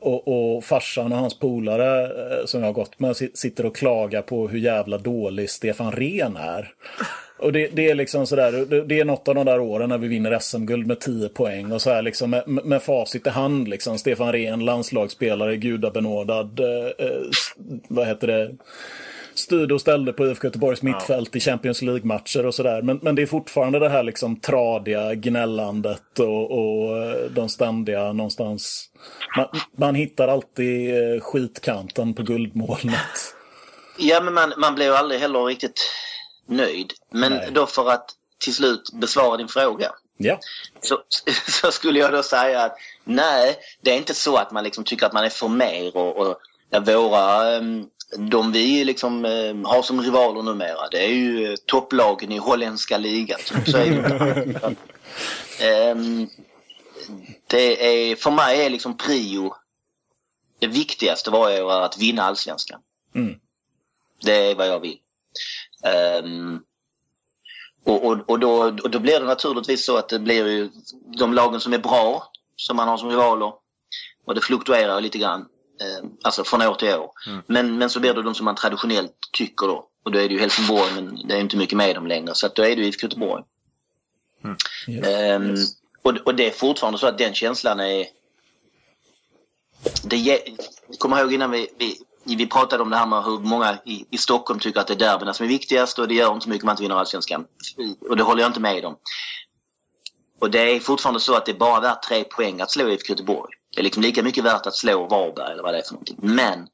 och, 0.00 0.28
och 0.28 0.64
farsan 0.64 1.12
och 1.12 1.18
hans 1.18 1.38
polare 1.38 2.04
eh, 2.04 2.44
som 2.46 2.60
jag 2.60 2.68
har 2.68 2.72
gått 2.72 3.00
med 3.00 3.16
sitter 3.16 3.66
och 3.66 3.76
klagar 3.76 4.22
på 4.22 4.48
hur 4.48 4.58
jävla 4.58 4.98
dålig 4.98 5.50
Stefan 5.50 5.92
Rehn 5.92 6.36
är. 6.36 6.74
Och 7.38 7.52
det, 7.52 7.68
det, 7.72 7.90
är 7.90 7.94
liksom 7.94 8.26
sådär, 8.26 8.84
det 8.86 9.00
är 9.00 9.04
något 9.04 9.28
av 9.28 9.34
de 9.34 9.46
där 9.46 9.60
åren 9.60 9.88
när 9.88 9.98
vi 9.98 10.08
vinner 10.08 10.38
SM-guld 10.38 10.86
med 10.86 11.00
10 11.00 11.28
poäng 11.28 11.72
och 11.72 11.82
så 11.82 11.90
här 11.90 12.02
liksom 12.02 12.30
med, 12.30 12.48
med 12.48 12.82
facit 12.82 13.26
i 13.26 13.30
hand 13.30 13.68
liksom. 13.68 13.98
Stefan 13.98 14.32
Rehn, 14.32 14.64
landslagsspelare, 14.64 15.56
gudabenådad, 15.56 16.60
eh, 16.60 17.06
eh 17.06 17.20
vad 17.88 18.06
heter 18.06 18.26
det? 18.26 18.54
styrde 19.38 19.74
och 19.74 19.80
ställde 19.80 20.12
på 20.12 20.26
IFK 20.26 20.46
Göteborgs 20.46 20.82
mittfält 20.82 21.36
i 21.36 21.40
Champions 21.40 21.82
League-matcher 21.82 22.46
och 22.46 22.54
sådär. 22.54 22.82
Men, 22.82 22.98
men 23.02 23.14
det 23.14 23.22
är 23.22 23.26
fortfarande 23.26 23.78
det 23.78 23.88
här 23.88 24.02
liksom 24.02 24.40
tradiga 24.40 25.14
gnällandet 25.14 26.18
och, 26.18 26.50
och 26.50 27.04
eh, 27.04 27.30
de 27.30 27.48
ständiga 27.48 28.12
någonstans. 28.12 28.90
Man, 29.36 29.46
man 29.76 29.94
hittar 29.94 30.28
alltid 30.28 30.94
eh, 30.94 31.20
skitkanten 31.20 32.14
på 32.14 32.22
guldmolnet. 32.22 33.34
Ja, 33.98 34.20
men 34.20 34.34
man, 34.34 34.52
man 34.56 34.74
blir 34.74 34.86
ju 34.86 34.92
aldrig 34.92 35.20
heller 35.20 35.44
riktigt 35.44 35.90
nöjd. 36.48 36.92
Men 37.10 37.32
Nej. 37.32 37.48
då 37.52 37.66
för 37.66 37.90
att 37.90 38.10
till 38.38 38.54
slut 38.54 38.92
besvara 38.92 39.36
din 39.36 39.48
fråga. 39.48 39.92
Ja. 40.16 40.40
Så, 40.80 40.98
så 41.62 41.72
skulle 41.72 41.98
jag 41.98 42.12
då 42.12 42.22
säga 42.22 42.62
att 42.62 42.76
nej, 43.04 43.56
det 43.80 43.90
är 43.90 43.96
inte 43.96 44.14
så 44.14 44.36
att 44.36 44.50
man 44.50 44.64
liksom 44.64 44.84
tycker 44.84 45.06
att 45.06 45.12
man 45.12 45.24
är 45.24 45.28
för 45.28 45.48
mer 45.48 45.96
och, 45.96 46.16
och 46.16 46.40
ja, 46.70 46.80
våra 46.80 47.56
um, 47.56 47.90
de 48.16 48.52
vi 48.52 48.84
liksom 48.84 49.24
eh, 49.24 49.56
har 49.64 49.82
som 49.82 50.02
rivaler 50.02 50.42
numera 50.42 50.88
det 50.90 51.04
är 51.04 51.08
ju 51.08 51.56
topplagen 51.56 52.32
i 52.32 52.38
holländska 52.38 52.98
ligan. 52.98 53.40
Så 53.66 53.76
är 53.76 53.90
det. 53.90 55.90
um, 55.90 56.30
det 57.46 57.86
är, 57.86 58.16
för 58.16 58.30
mig 58.30 58.66
är 58.66 58.70
liksom 58.70 58.96
prio 58.96 59.54
det 60.58 60.66
viktigaste 60.66 61.30
varje 61.30 61.62
år 61.62 61.82
att 61.82 61.98
vinna 61.98 62.22
allsvenskan. 62.22 62.80
Mm. 63.14 63.34
Det 64.22 64.50
är 64.50 64.54
vad 64.54 64.68
jag 64.68 64.80
vill. 64.80 64.98
Um, 66.24 66.62
och, 67.84 68.04
och, 68.04 68.30
och, 68.30 68.38
då, 68.38 68.62
och 68.62 68.90
då 68.90 68.98
blir 68.98 69.20
det 69.20 69.26
naturligtvis 69.26 69.84
så 69.84 69.96
att 69.96 70.08
det 70.08 70.18
blir 70.18 70.46
ju 70.46 70.70
de 71.18 71.34
lagen 71.34 71.60
som 71.60 71.72
är 71.72 71.78
bra 71.78 72.32
som 72.56 72.76
man 72.76 72.88
har 72.88 72.96
som 72.96 73.10
rivaler. 73.10 73.52
Och 74.24 74.34
det 74.34 74.40
fluktuerar 74.40 75.00
lite 75.00 75.18
grann. 75.18 75.40
Eh, 75.80 76.08
alltså 76.22 76.44
från 76.44 76.62
år 76.62 76.74
till 76.74 76.88
år. 76.88 77.10
Mm. 77.26 77.42
Men, 77.46 77.78
men 77.78 77.90
så 77.90 78.00
blir 78.00 78.14
det 78.14 78.22
de 78.22 78.34
som 78.34 78.44
man 78.44 78.54
traditionellt 78.54 79.14
tycker 79.32 79.66
då. 79.66 79.88
Och 80.02 80.12
då 80.12 80.18
är 80.18 80.28
det 80.28 80.34
ju 80.34 80.40
Helsingborg 80.40 80.92
men 80.94 81.28
det 81.28 81.34
är 81.34 81.40
inte 81.40 81.56
mycket 81.56 81.76
med 81.76 81.94
dem 81.94 82.06
längre. 82.06 82.34
Så 82.34 82.46
att 82.46 82.54
då 82.54 82.62
är 82.62 82.76
det 82.76 82.82
ju 82.82 82.88
IFK 82.88 83.04
Göteborg. 83.04 83.44
Mm. 84.44 84.56
Yes. 84.88 85.36
Um, 85.36 85.56
och, 86.02 86.26
och 86.26 86.34
det 86.34 86.46
är 86.46 86.50
fortfarande 86.50 86.98
så 86.98 87.06
att 87.06 87.18
den 87.18 87.34
känslan 87.34 87.80
är... 87.80 88.06
Det 90.02 90.16
ge, 90.16 90.38
kommer 90.98 91.20
ihåg 91.20 91.32
innan 91.32 91.50
vi, 91.50 91.68
vi, 91.78 91.96
vi 92.36 92.46
pratade 92.46 92.82
om 92.82 92.90
det 92.90 92.96
här 92.96 93.06
med 93.06 93.24
hur 93.24 93.38
många 93.38 93.78
i, 93.84 94.04
i 94.10 94.18
Stockholm 94.18 94.60
tycker 94.60 94.80
att 94.80 94.86
det 94.86 94.94
är 94.94 94.98
derbyna 94.98 95.34
som 95.34 95.44
är 95.44 95.48
viktigast 95.48 95.98
och 95.98 96.08
det 96.08 96.14
gör 96.14 96.32
inte 96.32 96.44
så 96.44 96.50
mycket 96.50 96.62
om 96.62 96.66
man 96.66 96.72
inte 96.72 96.82
vinner 96.82 96.96
allsvenskan. 96.96 97.44
Och 98.08 98.16
det 98.16 98.22
håller 98.22 98.42
jag 98.42 98.48
inte 98.48 98.60
med 98.60 98.84
om. 98.84 98.96
Och 100.40 100.50
det 100.50 100.76
är 100.76 100.80
fortfarande 100.80 101.20
så 101.20 101.34
att 101.34 101.46
det 101.46 101.52
är 101.52 101.56
bara 101.56 101.80
värt 101.80 102.02
tre 102.02 102.24
poäng 102.24 102.60
att 102.60 102.70
slå 102.70 102.88
IFK 102.88 103.08
Göteborg. 103.08 103.52
Det 103.74 103.80
är 103.80 103.84
liksom 103.84 104.02
lika 104.02 104.22
mycket 104.22 104.44
värt 104.44 104.66
att 104.66 104.76
slå 104.76 105.06
Varberg 105.06 105.52
eller 105.52 105.62
vad 105.62 105.74
det 105.74 105.78
är 105.78 105.82
för 105.82 105.92
någonting. 105.92 106.16
Men 106.20 106.68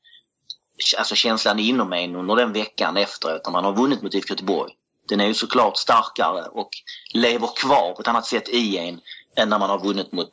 alltså 0.99 1.15
känslan 1.15 1.59
inom 1.59 1.93
en 1.93 2.17
under 2.17 2.37
den 2.37 2.53
veckan 2.53 2.97
efteråt 2.97 3.45
när 3.45 3.53
man 3.53 3.65
har 3.65 3.73
vunnit 3.73 4.03
mot 4.03 4.15
IFK 4.15 4.33
Göteborg. 4.33 4.73
Den 5.09 5.21
är 5.21 5.27
ju 5.27 5.35
såklart 5.35 5.77
starkare 5.77 6.45
och 6.45 6.69
lever 7.15 7.49
kvar 7.57 7.93
på 7.95 8.01
ett 8.01 8.09
annat 8.09 8.27
sätt 8.27 8.49
i 8.49 8.79
en 8.79 9.01
än 9.37 9.49
när 9.49 9.59
man 9.59 9.71
har 9.71 9.79
vunnit 9.79 10.13
mot 10.13 10.31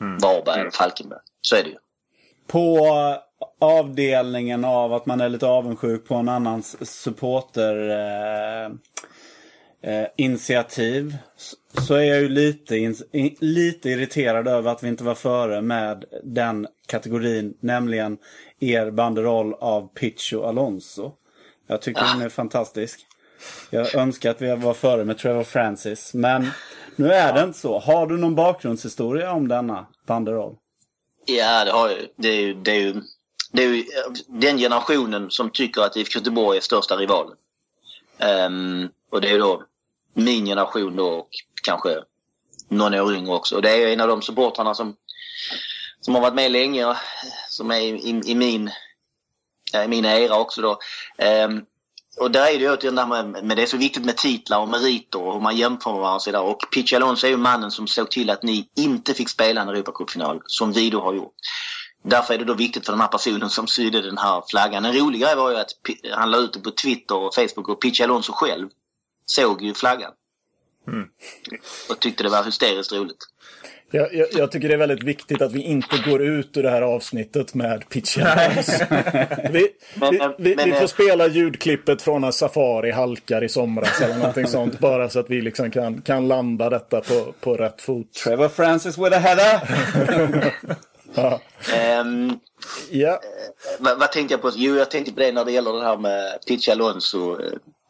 mm. 0.00 0.18
Varberg 0.18 0.60
eller 0.60 0.70
Falkenberg. 0.70 1.20
Så 1.40 1.56
är 1.56 1.62
det 1.62 1.70
ju. 1.70 1.76
På 2.46 2.88
avdelningen 3.58 4.64
av 4.64 4.92
att 4.92 5.06
man 5.06 5.20
är 5.20 5.28
lite 5.28 5.46
avundsjuk 5.46 6.08
på 6.08 6.14
en 6.14 6.28
annans 6.28 6.90
supporter 7.02 7.88
eh, 7.90 8.70
eh, 9.92 10.06
initiativ 10.16 11.16
så 11.72 11.94
är 11.94 12.02
jag 12.02 12.20
ju 12.20 12.28
lite, 12.28 12.76
in, 12.76 12.96
lite 13.40 13.90
irriterad 13.90 14.48
över 14.48 14.70
att 14.70 14.82
vi 14.82 14.88
inte 14.88 15.04
var 15.04 15.14
före 15.14 15.60
med 15.60 16.04
den 16.24 16.66
kategorin, 16.86 17.54
nämligen 17.60 18.18
er 18.60 18.90
banderoll 18.90 19.54
av 19.54 19.88
Picho 19.94 20.42
Alonso. 20.42 21.12
Jag 21.66 21.82
tycker 21.82 22.02
ah. 22.02 22.12
den 22.12 22.22
är 22.22 22.28
fantastisk. 22.28 23.06
Jag 23.70 23.94
önskar 23.94 24.30
att 24.30 24.42
vi 24.42 24.56
var 24.56 24.74
före 24.74 25.04
med 25.04 25.18
Trevor 25.18 25.44
Francis, 25.44 26.14
men 26.14 26.50
nu 26.96 27.12
är 27.12 27.32
det 27.32 27.42
inte 27.42 27.58
så. 27.58 27.78
Har 27.78 28.06
du 28.06 28.16
någon 28.16 28.34
bakgrundshistoria 28.34 29.32
om 29.32 29.48
denna 29.48 29.86
banderoll? 30.06 30.56
Ja, 31.24 31.64
det 31.64 31.70
har 31.70 31.88
jag. 31.88 31.98
Det 32.16 32.28
är 32.28 32.40
ju, 32.40 32.54
det 32.54 32.70
är 32.70 32.80
ju, 32.80 33.02
det 33.52 33.64
är 33.64 33.68
ju 33.68 33.80
eh, 33.80 34.12
den 34.26 34.58
generationen 34.58 35.30
som 35.30 35.50
tycker 35.50 35.82
att 35.82 35.96
IFK 35.96 36.18
Göteborg 36.18 36.56
är 36.56 36.62
största 36.62 36.96
rivalen. 36.96 37.36
Um, 38.46 38.90
och 39.10 39.20
det 39.20 39.30
är 39.30 39.38
då 39.38 39.62
min 40.14 40.46
generation 40.46 40.96
då 40.96 41.08
och 41.08 41.28
kanske 41.62 42.02
någon 42.68 42.94
år 42.94 43.14
yngre 43.14 43.34
också. 43.34 43.56
Och 43.56 43.62
det 43.62 43.70
är 43.70 43.88
en 43.88 44.00
av 44.00 44.08
de 44.08 44.22
supportrarna 44.22 44.74
som, 44.74 44.96
som 46.00 46.14
har 46.14 46.22
varit 46.22 46.34
med 46.34 46.52
länge, 46.52 46.96
som 47.48 47.70
är 47.70 47.80
i, 47.80 48.22
i 48.24 48.34
min, 48.34 48.70
eh, 49.74 49.84
i 49.84 49.88
min 49.88 50.04
era 50.04 50.38
också 50.38 50.62
då. 50.62 50.78
Um, 51.46 51.64
och 52.20 52.30
där 52.30 52.46
är 52.46 52.58
det 52.58 52.64
ju 52.64 52.76
det 52.76 52.90
där 52.90 53.06
med, 53.06 53.44
med 53.44 53.56
det 53.56 53.62
är 53.62 53.66
så 53.66 53.76
viktigt 53.76 54.04
med 54.04 54.16
titlar 54.16 54.58
och 54.58 54.68
meriter 54.68 55.22
och 55.22 55.32
hur 55.32 55.40
man 55.40 55.56
jämför 55.56 55.90
med 55.90 56.00
varandra 56.00 56.16
och 56.16 56.22
sådär. 56.22 56.42
Och 56.42 56.70
Pitch 56.72 56.92
Alonso 56.92 57.26
är 57.26 57.30
ju 57.30 57.36
mannen 57.36 57.70
som 57.70 57.86
såg 57.86 58.10
till 58.10 58.30
att 58.30 58.42
ni 58.42 58.68
inte 58.76 59.14
fick 59.14 59.28
spela 59.28 59.62
en 59.62 59.68
Europacupfinal 59.68 60.42
som 60.46 60.72
vi 60.72 60.90
då 60.90 61.00
har 61.00 61.14
gjort. 61.14 61.34
Därför 62.02 62.34
är 62.34 62.38
det 62.38 62.44
då 62.44 62.54
viktigt 62.54 62.86
för 62.86 62.92
den 62.92 63.00
här 63.00 63.08
personen 63.08 63.50
som 63.50 63.66
sydde 63.66 64.02
den 64.02 64.18
här 64.18 64.42
flaggan. 64.50 64.84
En 64.84 64.92
rolig 64.92 65.20
grej 65.20 65.36
var 65.36 65.50
ju 65.50 65.56
att 65.56 65.70
han 66.12 66.30
la 66.30 66.38
ut 66.38 66.52
det 66.52 66.60
på 66.60 66.70
Twitter 66.70 67.16
och 67.16 67.34
Facebook 67.34 67.68
och 67.68 67.80
Pitch 67.80 68.00
Alonso 68.00 68.32
själv 68.32 68.68
såg 69.26 69.62
ju 69.62 69.74
flaggan. 69.74 70.12
Mm. 70.86 71.08
Och 71.90 72.00
tyckte 72.00 72.22
det 72.22 72.28
var 72.28 72.44
hysteriskt 72.44 72.92
roligt. 72.92 73.26
Jag, 73.90 74.14
jag, 74.14 74.28
jag, 74.32 74.52
tycker 74.52 74.68
det 74.68 74.74
är 74.74 74.78
väldigt 74.78 75.02
viktigt 75.02 75.42
att 75.42 75.52
vi 75.52 75.62
inte 75.62 75.98
går 75.98 76.22
ut 76.22 76.56
ur 76.56 76.62
det 76.62 76.70
här 76.70 76.82
avsnittet 76.82 77.54
med 77.54 77.88
pitchen. 77.88 78.26
vi, 79.50 79.68
men, 79.94 80.10
vi, 80.10 80.20
vi, 80.38 80.56
men, 80.56 80.70
vi, 80.70 80.72
får 80.72 80.86
spela 80.86 81.26
ljudklippet 81.26 82.02
från 82.02 82.20
när 82.20 82.30
Safari 82.30 82.90
halkar 82.90 83.44
i 83.44 83.48
somras 83.48 84.00
eller 84.00 84.18
någonting 84.18 84.46
sånt. 84.46 84.78
Bara 84.78 85.08
så 85.08 85.18
att 85.20 85.30
vi 85.30 85.40
liksom 85.40 85.70
kan, 85.70 86.02
kan 86.02 86.28
landa 86.28 86.70
detta 86.70 87.00
på, 87.00 87.32
på 87.40 87.54
rätt 87.54 87.82
fot. 87.82 88.12
Trevor 88.12 88.48
Francis 88.48 88.98
with 88.98 89.16
a 89.16 89.18
header! 89.18 90.54
Ja. 91.18 92.00
Um, 92.00 92.40
ja. 92.90 93.20
Vad, 93.78 93.98
vad, 93.98 94.12
tänkte 94.12 94.34
jag 94.34 94.42
på? 94.42 94.52
Jo, 94.54 94.76
jag 94.76 94.90
tänkte 94.90 95.12
på 95.12 95.20
det 95.20 95.32
när 95.32 95.44
det 95.44 95.52
gäller 95.52 95.72
det 95.72 95.84
här 95.84 95.96
med 95.96 96.38
Pitch 96.46 96.68
Alonso. 96.68 97.38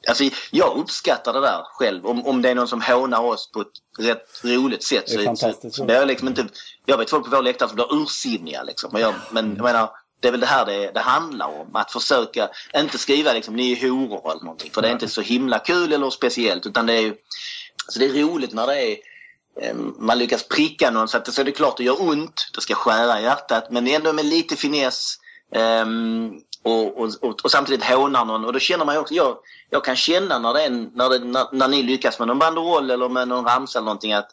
Alltså, 0.08 0.24
jag 0.50 0.76
uppskattar 0.76 1.32
det 1.32 1.40
där 1.40 1.62
själv. 1.64 2.06
Om, 2.06 2.26
om 2.26 2.42
det 2.42 2.50
är 2.50 2.54
någon 2.54 2.68
som 2.68 2.82
hånar 2.82 3.20
oss 3.20 3.52
på 3.52 3.60
ett 3.60 3.66
rätt 3.98 4.44
roligt 4.44 4.82
sätt. 4.82 5.06
Det 5.06 5.14
är 5.14 5.18
så, 5.18 5.24
fantastiskt. 5.24 5.76
Så, 5.76 5.86
så 5.86 5.92
jag, 5.92 6.06
liksom 6.06 6.28
inte, 6.28 6.46
jag 6.86 6.98
vet 6.98 7.10
folk 7.10 7.24
på 7.24 7.30
vår 7.30 7.42
läktare 7.42 7.68
som 7.68 7.76
blir 7.76 8.02
ursinniga. 8.02 8.62
Liksom. 8.62 8.90
Men, 8.92 9.02
jag, 9.02 9.14
men 9.30 9.56
jag 9.56 9.64
menar, 9.64 9.90
det 10.20 10.28
är 10.28 10.32
väl 10.32 10.40
det 10.40 10.46
här 10.46 10.66
det, 10.66 10.90
det 10.94 11.00
handlar 11.00 11.46
om. 11.46 11.76
Att 11.76 11.92
försöka, 11.92 12.48
inte 12.76 12.98
skriva 12.98 13.32
liksom 13.32 13.56
ni 13.56 13.72
är 13.72 13.88
horor 13.88 14.30
eller 14.30 14.44
någonting. 14.44 14.70
För 14.70 14.82
det 14.82 14.88
är 14.88 14.92
inte 14.92 15.08
så 15.08 15.20
himla 15.20 15.58
kul 15.58 15.92
eller 15.92 16.10
speciellt. 16.10 16.66
Utan 16.66 16.86
det 16.86 16.92
är 16.92 17.14
alltså 17.86 18.00
det 18.00 18.06
är 18.06 18.22
roligt 18.22 18.52
när 18.52 18.66
det 18.66 18.82
är 18.82 18.90
eh, 18.90 18.96
man 19.98 20.18
lyckas 20.18 20.42
pricka 20.42 20.90
någon 20.90 21.08
så 21.08 21.16
att 21.16 21.24
det, 21.24 21.32
så 21.32 21.40
är 21.40 21.44
det 21.44 21.52
klart 21.52 21.76
det 21.76 21.84
gör 21.84 22.02
ont. 22.02 22.50
Det 22.54 22.60
ska 22.60 22.74
skära 22.74 23.20
i 23.20 23.22
hjärtat. 23.22 23.70
Men 23.70 23.86
ändå 23.86 24.12
med 24.12 24.26
lite 24.26 24.56
finess. 24.56 25.16
Um, 25.82 26.40
och, 26.62 26.98
och, 26.98 27.10
och, 27.20 27.44
och, 27.44 27.50
samtidigt 27.50 27.84
hånar 27.84 28.24
någon. 28.24 28.44
Och 28.44 28.52
då 28.52 28.58
känner 28.58 28.84
man 28.84 28.94
ju 28.94 29.00
också, 29.00 29.14
jag, 29.14 29.36
jag 29.70 29.84
kan 29.84 29.96
känna 29.96 30.38
när, 30.38 30.54
det 30.54 30.62
är, 30.62 30.70
när, 30.70 31.08
det, 31.08 31.18
när, 31.18 31.46
när 31.52 31.68
ni 31.68 31.82
lyckas 31.82 32.18
med 32.18 32.28
någon 32.28 32.38
banderoll 32.38 32.90
eller 32.90 33.08
med 33.08 33.28
någon 33.28 33.44
ramsa 33.44 33.78
eller 33.78 33.84
någonting 33.84 34.12
att 34.12 34.30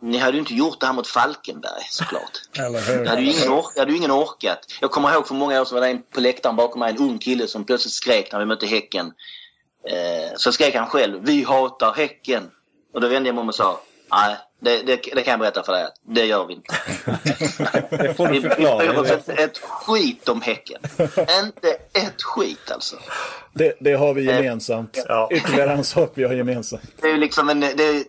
ni 0.00 0.18
hade 0.18 0.32
ju 0.32 0.38
inte 0.38 0.54
gjort 0.54 0.80
det 0.80 0.86
här 0.86 0.92
mot 0.92 1.06
Falkenberg 1.06 1.82
såklart. 1.90 2.40
Eller 2.58 2.80
hur? 2.80 3.04
Jag 3.04 3.10
hade 3.10 3.22
ju 3.22 3.30
ingen, 3.30 3.52
ork, 3.52 3.78
hade 3.78 3.90
ju 3.90 3.96
ingen 3.96 4.10
orkat. 4.12 4.58
Jag 4.80 4.90
kommer 4.90 5.12
ihåg 5.12 5.26
för 5.26 5.34
många 5.34 5.60
år 5.60 5.64
sedan 5.64 5.74
var 5.74 5.86
det 5.86 5.88
en 5.88 6.02
på 6.02 6.20
läktaren 6.20 6.56
bakom 6.56 6.80
mig, 6.80 6.90
en 6.90 6.98
ung 6.98 7.18
kille 7.18 7.46
som 7.46 7.64
plötsligt 7.64 7.92
skrek 7.92 8.32
när 8.32 8.38
vi 8.38 8.46
mötte 8.46 8.66
Häcken. 8.66 9.12
Eh, 9.88 10.36
så 10.36 10.52
skrek 10.52 10.74
han 10.74 10.86
själv, 10.86 11.20
vi 11.22 11.44
hatar 11.44 11.92
Häcken. 11.92 12.50
Och 12.92 13.00
då 13.00 13.08
vände 13.08 13.28
jag 13.28 13.34
mig 13.34 13.42
om 13.42 13.48
och 13.48 13.54
sa, 13.54 13.80
nej 14.12 14.36
det, 14.60 14.82
det, 14.82 14.96
det, 15.14 15.22
kan 15.22 15.30
jag 15.30 15.40
berätta 15.40 15.62
för 15.62 15.72
dig 15.72 15.84
att 15.84 15.94
det 16.02 16.26
gör 16.26 16.46
vi 16.46 16.54
inte. 16.54 16.74
det 17.96 18.14
får 18.14 18.28
du 18.28 18.40
förklara. 18.40 18.78
Vi 18.78 18.88
bryr 18.88 19.16
oss 19.16 19.28
ett 19.28 19.58
skit 19.58 20.28
om 20.28 20.40
Häcken. 20.40 20.80
inte 21.44 21.70
ett 21.92 22.22
skit 22.22 22.70
alltså. 22.70 22.96
Det, 23.52 23.76
det 23.80 23.92
har 23.92 24.14
vi 24.14 24.24
gemensamt. 24.24 25.04
Ja. 25.08 25.28
Ytterligare 25.32 25.72
en 25.72 25.84
sak 25.84 26.12
vi 26.14 26.24
har 26.24 26.32
gemensamt. 26.32 26.82
Det, 27.00 27.10
är 27.10 27.18
liksom 27.18 27.48
en, 27.48 27.60
det, 27.60 28.04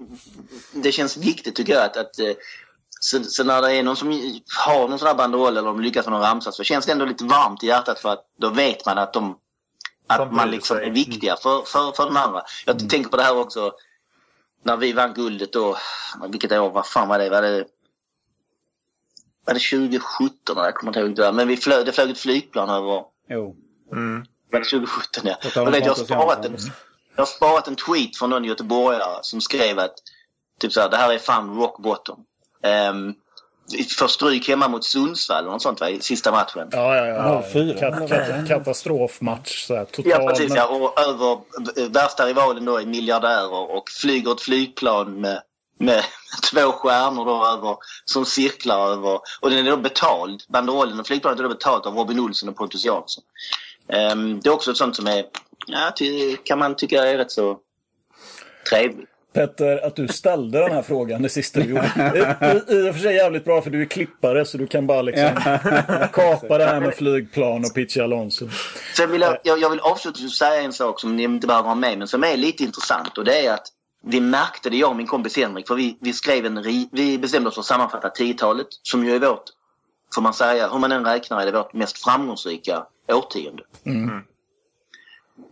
det 0.73 0.91
känns 0.91 1.17
viktigt 1.17 1.55
tycker 1.55 1.73
jag 1.73 1.83
att, 1.83 1.97
att 1.97 2.19
eh, 2.19 2.31
så, 2.99 3.23
så, 3.23 3.43
när 3.43 3.61
det 3.61 3.75
är 3.75 3.83
någon 3.83 3.95
som 3.95 4.09
har 4.65 4.87
någon 4.87 4.99
sån 4.99 5.07
här 5.07 5.15
banderoll 5.15 5.57
eller 5.57 5.67
de 5.67 5.81
lyckas 5.81 6.05
med 6.05 6.13
någon 6.13 6.21
ramsa 6.21 6.51
så 6.51 6.63
känns 6.63 6.85
det 6.85 6.91
ändå 6.91 7.05
lite 7.05 7.23
varmt 7.23 7.63
i 7.63 7.67
hjärtat 7.67 7.99
för 7.99 8.09
att 8.09 8.25
då 8.39 8.49
vet 8.49 8.85
man 8.85 8.97
att 8.97 9.13
de 9.13 9.37
att 10.07 10.33
man 10.33 10.51
liksom 10.51 10.77
är 10.77 10.89
viktiga 10.89 11.35
för, 11.35 11.61
för, 11.61 11.91
för 11.91 12.05
den 12.05 12.17
andra. 12.17 12.43
Jag 12.65 12.75
mm. 12.75 12.89
tänker 12.89 13.09
på 13.09 13.17
det 13.17 13.23
här 13.23 13.37
också 13.37 13.71
när 14.63 14.77
vi 14.77 14.93
vann 14.93 15.13
guldet 15.13 15.53
då, 15.53 15.77
vilket 16.29 16.51
år, 16.51 16.69
vad 16.69 16.87
fan 16.87 17.07
var 17.07 17.19
det? 17.19 17.29
Var 17.29 17.41
det 17.41 17.65
var 19.45 19.53
det 19.53 19.59
2017? 19.59 20.55
Jag 20.57 20.75
kommer 20.75 20.89
inte 20.89 20.99
ihåg 20.99 21.15
det. 21.15 21.31
Men 21.31 21.47
vi 21.47 21.57
flög, 21.57 21.85
det 21.85 21.91
flög 21.91 22.09
ett 22.09 22.17
flygplan 22.17 22.69
över... 22.69 23.03
Jo. 23.29 23.55
Mm. 23.91 24.25
Var 24.51 24.59
det 24.59 24.65
2017 24.65 25.23
ja. 25.25 25.37
Jag, 25.55 25.71
vet, 25.71 25.85
jag, 25.85 25.93
har 25.93 26.03
sparat 26.03 26.45
en, 26.45 26.57
jag 27.15 27.21
har 27.21 27.25
sparat 27.25 27.67
en 27.67 27.75
tweet 27.75 28.17
från 28.17 28.29
någon 28.29 28.45
göteborgare 28.45 29.19
som 29.21 29.41
skrev 29.41 29.79
att 29.79 29.93
typ 30.59 30.73
så 30.73 30.81
här, 30.81 30.89
det 30.89 30.97
här 30.97 31.13
är 31.13 31.17
fan 31.17 31.55
rock 31.55 31.77
bottom. 31.77 32.25
Um, 32.89 33.15
får 33.97 34.07
stryk 34.07 34.47
hemma 34.47 34.67
mot 34.67 34.85
Sundsvall 34.85 35.39
eller 35.39 35.51
något 35.51 35.61
sånt 35.61 35.79
va, 35.79 35.89
i 35.89 36.01
sista 36.01 36.31
matchen. 36.31 36.67
Ja, 36.71 36.95
ja, 36.95 37.05
ja. 37.05 37.43
04. 37.53 37.79
Kat, 37.79 38.09
kat, 38.09 38.47
katastrofmatch. 38.47 39.67
Så 39.67 39.75
här, 39.75 39.85
total, 39.85 40.11
Ja, 40.11 40.27
precis. 40.29 40.55
Ja. 40.55 40.67
Och 40.67 40.99
över 40.99 41.31
eh, 41.77 41.91
värsta 41.91 42.25
rivalen 42.25 42.65
då 42.65 42.77
är 42.77 42.85
miljardärer 42.85 43.71
och 43.71 43.89
flyger 43.89 44.31
ett 44.31 44.41
flygplan 44.41 45.21
med, 45.21 45.41
med 45.77 46.03
två 46.51 46.71
stjärnor 46.71 47.25
då 47.25 47.45
över, 47.45 47.75
som 48.05 48.25
cirklar 48.25 48.91
över. 48.91 49.19
Och 49.39 49.49
den 49.49 49.67
är 49.67 49.71
då 49.71 49.77
betald. 49.77 50.43
Banderollen 50.47 50.99
och 50.99 51.07
flygplanet 51.07 51.39
är 51.39 51.43
då 51.43 51.49
betalt 51.49 51.85
av 51.85 51.95
Robin 51.95 52.19
Olsson 52.19 52.49
och 52.49 52.55
Pontus 52.55 52.85
Jansson. 52.85 53.23
Ehm, 53.87 54.39
det 54.39 54.49
är 54.49 54.53
också 54.53 54.71
ett 54.71 54.77
sånt 54.77 54.95
som 54.95 55.07
är, 55.07 55.25
ja, 55.67 55.93
kan 56.43 56.59
man 56.59 56.75
tycka 56.75 57.07
är 57.07 57.17
rätt 57.17 57.31
så 57.31 57.59
trevligt. 58.69 59.09
Petter, 59.33 59.85
att 59.87 59.95
du 59.95 60.07
ställde 60.07 60.59
den 60.59 60.71
här 60.71 60.81
frågan 60.81 61.21
det 61.21 61.29
sista 61.29 61.59
du 61.59 61.65
gjorde. 61.65 61.85
I, 62.67 62.89
och 62.89 62.95
för 62.95 63.01
sig 63.01 63.15
jävligt 63.15 63.45
bra 63.45 63.61
för 63.61 63.69
du 63.69 63.81
är 63.81 63.85
klippare 63.85 64.45
så 64.45 64.57
du 64.57 64.67
kan 64.67 64.87
bara 64.87 65.01
liksom 65.01 65.29
kapa 66.13 66.57
det 66.57 66.65
här 66.65 66.79
med 66.79 66.93
flygplan 66.93 67.65
och 67.65 67.73
Pichi 67.73 68.01
Alonso. 68.01 68.49
Sen 68.95 69.11
vill 69.11 69.21
jag, 69.21 69.37
jag, 69.43 69.59
jag 69.59 69.69
vill 69.69 69.79
avslutningsvis 69.79 70.39
säga 70.39 70.61
en 70.61 70.73
sak 70.73 70.99
som 70.99 71.15
ni 71.15 71.23
inte 71.23 71.47
behöver 71.47 71.67
ha 71.67 71.75
med 71.75 71.97
men 71.97 72.07
som 72.07 72.23
är 72.23 72.37
lite 72.37 72.63
intressant 72.63 73.17
och 73.17 73.25
det 73.25 73.45
är 73.45 73.53
att 73.53 73.67
vi 74.03 74.21
märkte 74.21 74.69
det, 74.69 74.77
jag 74.77 74.89
och 74.89 74.95
min 74.95 75.07
kompis 75.07 75.37
Henrik, 75.37 75.67
för 75.67 75.75
vi, 75.75 75.97
vi 76.01 76.13
skrev 76.13 76.45
en, 76.45 76.87
vi 76.91 77.17
bestämde 77.17 77.49
oss 77.49 77.55
för 77.55 77.61
att 77.61 77.65
sammanfatta 77.65 78.09
10-talet 78.09 78.67
som 78.83 79.05
ju 79.05 79.15
är 79.15 79.19
vårt, 79.19 79.43
får 80.15 80.21
man 80.21 80.33
säga, 80.33 80.69
hur 80.69 80.79
man 80.79 80.91
än 80.91 81.05
räknar 81.05 81.41
är 81.41 81.45
det 81.45 81.51
vårt 81.51 81.73
mest 81.73 82.03
framgångsrika 82.03 82.85
årtionde. 83.07 83.63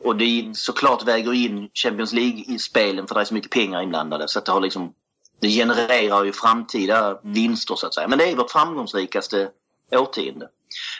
Och 0.03 0.15
det 0.15 0.51
såklart 0.53 1.03
väger 1.03 1.33
in 1.33 1.69
Champions 1.73 2.13
League 2.13 2.43
i 2.47 2.59
spelen 2.59 3.07
för 3.07 3.15
det 3.15 3.21
är 3.21 3.25
så 3.25 3.33
mycket 3.33 3.51
pengar 3.51 3.81
inblandade 3.81 4.27
så 4.27 4.39
att 4.39 4.45
det 4.45 4.51
har 4.51 4.61
liksom 4.61 4.93
det 5.39 5.49
genererar 5.49 6.23
ju 6.23 6.33
framtida 6.33 7.19
vinster 7.23 7.75
så 7.75 7.87
att 7.87 7.93
säga. 7.93 8.07
Men 8.07 8.17
det 8.17 8.31
är 8.31 8.35
vårt 8.35 8.51
framgångsrikaste 8.51 9.49
årtionde. 9.91 10.49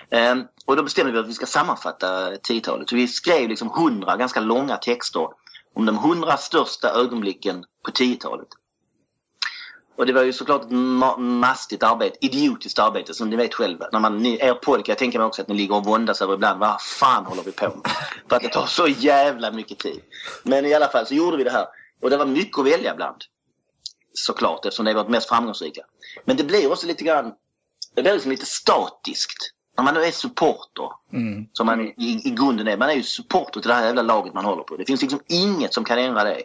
Ehm, 0.09 0.43
och 0.65 0.75
då 0.75 0.83
bestämde 0.83 1.13
vi 1.13 1.19
att 1.19 1.27
vi 1.27 1.33
ska 1.33 1.45
sammanfatta 1.45 2.31
10-talet. 2.31 2.89
Så 2.89 2.95
Vi 2.95 3.07
skrev 3.07 3.49
liksom 3.49 3.67
100 3.67 4.17
ganska 4.17 4.39
långa 4.39 4.77
texter 4.77 5.27
om 5.73 5.85
de 5.85 5.95
100 5.95 6.37
största 6.37 6.89
ögonblicken 6.89 7.65
på 7.85 7.91
10-talet. 7.91 8.47
Och 9.99 10.05
det 10.05 10.13
var 10.13 10.23
ju 10.23 10.33
såklart 10.33 10.61
ett 10.61 10.69
ma- 10.69 11.17
mastigt 11.17 11.83
arbete, 11.83 12.17
idiotiskt 12.21 12.79
arbete 12.79 13.13
som 13.13 13.29
ni 13.29 13.35
vet 13.35 13.53
själva. 13.53 13.89
När 13.91 13.99
man, 13.99 14.17
ni, 14.17 14.37
er 14.41 14.53
podd 14.53 14.85
kan 14.85 14.91
jag 14.91 14.97
tänka 14.97 15.17
mig 15.17 15.27
också 15.27 15.41
att 15.41 15.47
ni 15.47 15.55
ligger 15.55 15.75
och 15.75 15.85
våndas 15.85 16.21
över 16.21 16.33
ibland. 16.33 16.59
Vad 16.59 16.81
fan 16.81 17.25
håller 17.25 17.43
vi 17.43 17.51
på 17.51 17.65
med? 17.65 17.91
För 18.29 18.35
att 18.35 18.41
det 18.41 18.49
tar 18.49 18.65
så 18.65 18.87
jävla 18.87 19.51
mycket 19.51 19.77
tid. 19.79 20.01
Men 20.43 20.65
i 20.65 20.73
alla 20.73 20.87
fall 20.87 21.05
så 21.05 21.13
gjorde 21.13 21.37
vi 21.37 21.43
det 21.43 21.51
här. 21.51 21.65
Och 22.01 22.09
det 22.09 22.17
var 22.17 22.25
mycket 22.25 22.59
att 22.59 22.65
välja 22.65 22.95
bland. 22.95 23.15
Såklart 24.13 24.65
eftersom 24.65 24.85
det 24.85 24.91
är 24.91 24.95
vårt 24.95 25.07
mest 25.07 25.29
framgångsrika. 25.29 25.81
Men 26.25 26.37
det 26.37 26.43
blir 26.43 26.71
också 26.71 26.87
lite 26.87 27.03
grann, 27.03 27.33
det 27.95 28.01
blir 28.01 28.13
liksom 28.13 28.31
lite 28.31 28.45
statiskt. 28.45 29.51
När 29.77 29.83
man 29.83 29.93
nu 29.93 30.03
är 30.03 30.11
supporter, 30.11 30.89
som 31.53 31.65
man 31.65 31.81
i, 31.81 32.21
i 32.25 32.29
grunden 32.29 32.67
är. 32.67 32.77
Man 32.77 32.89
är 32.89 32.93
ju 32.93 33.03
supporter 33.03 33.59
till 33.59 33.69
det 33.69 33.75
här 33.75 33.85
jävla 33.85 34.01
laget 34.01 34.33
man 34.33 34.45
håller 34.45 34.63
på. 34.63 34.75
Det 34.77 34.85
finns 34.85 35.01
liksom 35.01 35.19
inget 35.27 35.73
som 35.73 35.83
kan 35.83 35.99
ändra 35.99 36.23
det. 36.23 36.41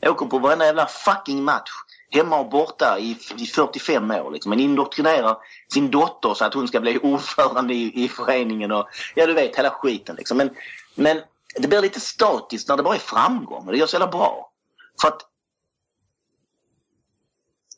Jag 0.00 0.12
åker 0.12 0.26
på 0.26 0.38
varenda 0.38 0.64
jävla 0.64 0.86
fucking 0.86 1.44
match. 1.44 1.70
Hemma 2.14 2.38
och 2.38 2.50
borta 2.50 2.98
i, 2.98 3.16
i 3.38 3.46
45 3.46 4.10
år. 4.10 4.30
Liksom. 4.30 4.50
Man 4.50 4.60
indoktrinerar 4.60 5.36
sin 5.72 5.90
dotter 5.90 6.34
så 6.34 6.44
att 6.44 6.54
hon 6.54 6.68
ska 6.68 6.80
bli 6.80 6.98
ordförande 7.02 7.74
i, 7.74 8.04
i 8.04 8.08
föreningen. 8.08 8.72
Och, 8.72 8.88
ja, 9.14 9.26
du 9.26 9.34
vet, 9.34 9.56
hela 9.56 9.70
skiten. 9.70 10.16
Liksom. 10.16 10.36
Men, 10.36 10.50
men 10.94 11.20
det 11.56 11.68
blir 11.68 11.80
lite 11.80 12.00
statiskt 12.00 12.68
när 12.68 12.76
det 12.76 12.82
bara 12.82 12.94
är 12.94 12.98
framgång. 12.98 13.66
Och 13.66 13.72
det 13.72 13.78
gör 13.78 13.86
så 13.86 13.94
jävla 13.94 14.10
bra. 14.10 14.50
För 15.00 15.08
att 15.08 15.22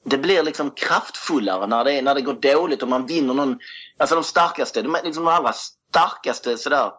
det 0.04 0.18
blir 0.18 0.42
liksom 0.42 0.70
kraftfullare 0.70 1.66
när 1.66 1.84
det, 1.84 2.02
när 2.02 2.14
det 2.14 2.20
går 2.20 2.34
dåligt 2.34 2.82
och 2.82 2.88
man 2.88 3.06
vinner 3.06 3.34
någon... 3.34 3.58
Alltså 3.98 4.14
de 4.14 4.24
starkaste, 4.24 4.82
de, 4.82 4.96
liksom 5.04 5.24
de 5.24 5.34
allra 5.34 5.52
starkaste 5.52 6.58
sådär 6.58 6.90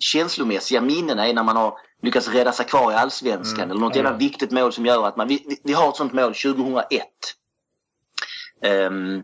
känslomässiga 0.00 0.80
minnena 0.80 1.28
är 1.28 1.34
när 1.34 1.42
man 1.42 1.56
har 1.56 1.74
lyckats 2.02 2.28
rädda 2.28 2.52
sig 2.52 2.66
kvar 2.66 2.92
i 2.92 2.94
allsvenskan 2.94 3.70
eller 3.70 3.80
något 3.80 3.96
jävla 3.96 4.12
viktigt 4.12 4.50
mål 4.50 4.72
som 4.72 4.86
gör 4.86 5.06
att 5.06 5.16
man... 5.16 5.28
Vi, 5.28 5.60
vi, 5.64 5.72
har 5.72 5.88
ett 5.88 5.96
sånt 5.96 6.12
mål 6.12 6.34
2001. 6.34 7.04
Ehm, 8.62 9.22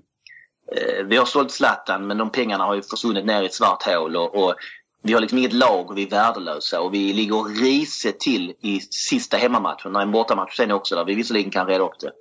eh, 0.73 1.05
vi 1.05 1.17
har 1.17 1.25
sålt 1.25 1.51
Zlatan 1.51 2.07
men 2.07 2.19
de 2.19 2.31
pengarna 2.31 2.65
har 2.65 2.75
ju 2.75 2.83
försvunnit 2.83 3.27
ner 3.27 3.43
i 3.43 3.47
ett 3.47 3.55
svart 3.55 3.83
hål 3.83 4.17
och, 4.17 4.35
och 4.35 4.55
vi 5.03 5.13
har 5.13 5.21
liksom 5.21 5.39
inget 5.39 5.53
lag 5.53 5.91
och 5.91 5.99
vi 5.99 6.03
är 6.03 6.11
värdelösa 6.11 6.81
och 6.81 6.95
vi 6.95 7.13
ligger 7.13 7.61
risigt 7.63 8.21
till 8.21 8.55
i 8.61 8.81
sista 8.81 9.37
hemmamatchen. 9.37 9.93
När 9.93 10.01
en 10.01 10.13
bortamatch 10.13 10.57
sen 10.57 10.71
också 10.71 10.95
där 10.95 11.05
vi 11.05 11.15
visserligen 11.15 11.51
kan 11.51 11.67
reda 11.67 11.85
upp 11.85 11.99
det. 12.01 12.13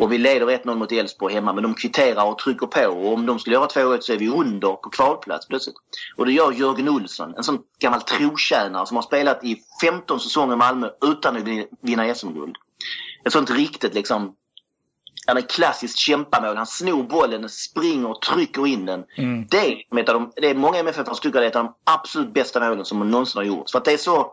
Och 0.00 0.12
vi 0.12 0.18
leder 0.18 0.46
1-0 0.46 0.74
mot 0.74 0.92
Elfsborg 0.92 1.34
hemma 1.34 1.52
men 1.52 1.62
de 1.62 1.74
kvitterar 1.74 2.24
och 2.24 2.38
trycker 2.38 2.66
på 2.66 2.86
och 2.86 3.12
om 3.12 3.26
de 3.26 3.38
skulle 3.38 3.56
göra 3.56 3.66
2-1 3.66 4.00
så 4.00 4.12
är 4.12 4.16
vi 4.16 4.28
under 4.28 4.72
på 4.72 4.90
kvalplats 4.90 5.48
plötsligt. 5.48 5.76
Och 6.16 6.26
det 6.26 6.32
gör 6.32 6.52
Jörgen 6.52 6.88
Olsson, 6.88 7.34
en 7.36 7.42
sån 7.44 7.58
gammal 7.78 8.02
trotjänare 8.02 8.86
som 8.86 8.96
har 8.96 9.02
spelat 9.02 9.44
i 9.44 9.56
15 9.82 10.20
säsonger 10.20 10.52
i 10.52 10.56
Malmö 10.56 10.90
utan 11.04 11.36
att 11.36 11.42
vin- 11.42 11.66
vinna 11.80 12.14
SM-guld. 12.14 12.56
Ett 13.24 13.32
sånt 13.32 13.50
riktigt 13.50 13.94
liksom 13.94 14.34
han 15.26 15.36
är 15.36 15.40
klassiskt 15.42 15.98
kämpamål. 15.98 16.56
Han 16.56 16.66
snor 16.66 17.02
bollen, 17.02 17.48
springer 17.48 18.10
och 18.10 18.22
trycker 18.22 18.66
in 18.66 18.86
den. 18.86 19.04
Det, 19.50 19.56
är 19.90 20.04
de, 20.04 20.32
det 20.36 20.50
är 20.50 20.54
många 20.54 20.78
MFF 20.78 21.06
som 21.06 21.16
tycker 21.16 21.28
att 21.28 21.42
det 21.42 21.46
är 21.46 21.50
ett 21.50 21.56
av 21.56 21.64
de 21.64 21.74
absolut 21.84 22.32
bästa 22.34 22.60
målen 22.60 22.84
som 22.84 23.10
någonsin 23.10 23.38
har 23.38 23.44
gjorts. 23.44 23.72
För 23.72 23.78
att 23.78 23.84
det 23.84 23.92
är 23.92 23.96
så... 23.96 24.32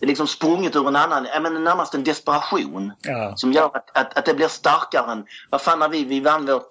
Det 0.00 0.06
är 0.06 0.08
liksom 0.08 0.26
sprunget 0.26 0.76
ur 0.76 0.88
en 0.88 0.96
annan, 0.96 1.26
men 1.42 1.64
närmast 1.64 1.94
en 1.94 2.04
desperation. 2.04 2.92
Ja. 3.02 3.36
Som 3.36 3.52
gör 3.52 3.64
att, 3.64 3.96
att, 3.98 4.18
att 4.18 4.24
det 4.24 4.34
blir 4.34 4.48
starkare 4.48 5.12
än... 5.12 5.24
Vad 5.50 5.62
fan 5.62 5.78
när 5.78 5.88
vi, 5.88 6.04
vi 6.04 6.20
vann 6.20 6.46
vårt 6.46 6.68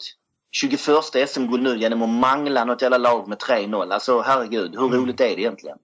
21 0.51 0.79
SM-guld 1.27 1.63
nu 1.63 1.77
genom 1.77 2.01
att 2.01 2.09
mangla 2.09 2.65
något 2.65 2.81
jävla 2.81 2.97
lag 2.97 3.27
med 3.27 3.37
3-0. 3.37 3.93
Alltså 3.93 4.21
herregud, 4.21 4.75
hur 4.75 4.89
roligt 4.89 5.21
är 5.21 5.35
det 5.35 5.41
egentligen? 5.41 5.77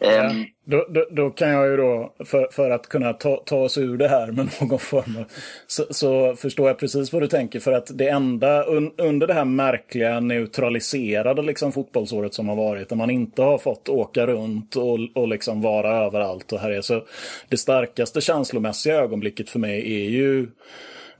Ehm, 0.00 0.44
Då, 0.64 0.86
då, 0.88 1.06
då 1.10 1.30
kan 1.30 1.48
jag 1.48 1.70
ju 1.70 1.76
då, 1.76 2.14
för, 2.24 2.48
för 2.52 2.70
att 2.70 2.88
kunna 2.88 3.12
ta, 3.12 3.36
ta 3.46 3.56
oss 3.56 3.78
ur 3.78 3.96
det 3.96 4.08
här 4.08 4.26
med 4.26 4.48
någon 4.60 4.78
form 4.78 5.24
så, 5.66 5.86
så 5.90 6.36
förstår 6.36 6.68
jag 6.68 6.78
precis 6.78 7.12
vad 7.12 7.22
du 7.22 7.28
tänker. 7.28 7.60
För 7.60 7.72
att 7.72 7.98
det 7.98 8.08
enda 8.08 8.64
un, 8.64 8.92
under 8.98 9.26
det 9.26 9.34
här 9.34 9.44
märkliga 9.44 10.20
neutraliserade 10.20 11.42
liksom, 11.42 11.72
fotbollsåret 11.72 12.34
som 12.34 12.48
har 12.48 12.56
varit, 12.56 12.88
där 12.88 12.96
man 12.96 13.10
inte 13.10 13.42
har 13.42 13.58
fått 13.58 13.88
åka 13.88 14.26
runt 14.26 14.76
och, 14.76 14.98
och 15.14 15.28
liksom 15.28 15.62
vara 15.62 16.06
överallt 16.06 16.52
och 16.52 16.60
här 16.60 16.70
är 16.70 16.80
så 16.80 17.02
det 17.48 17.56
starkaste 17.56 18.20
känslomässiga 18.20 18.94
ögonblicket 18.94 19.50
för 19.50 19.58
mig 19.58 20.04
är 20.04 20.10
ju 20.10 20.48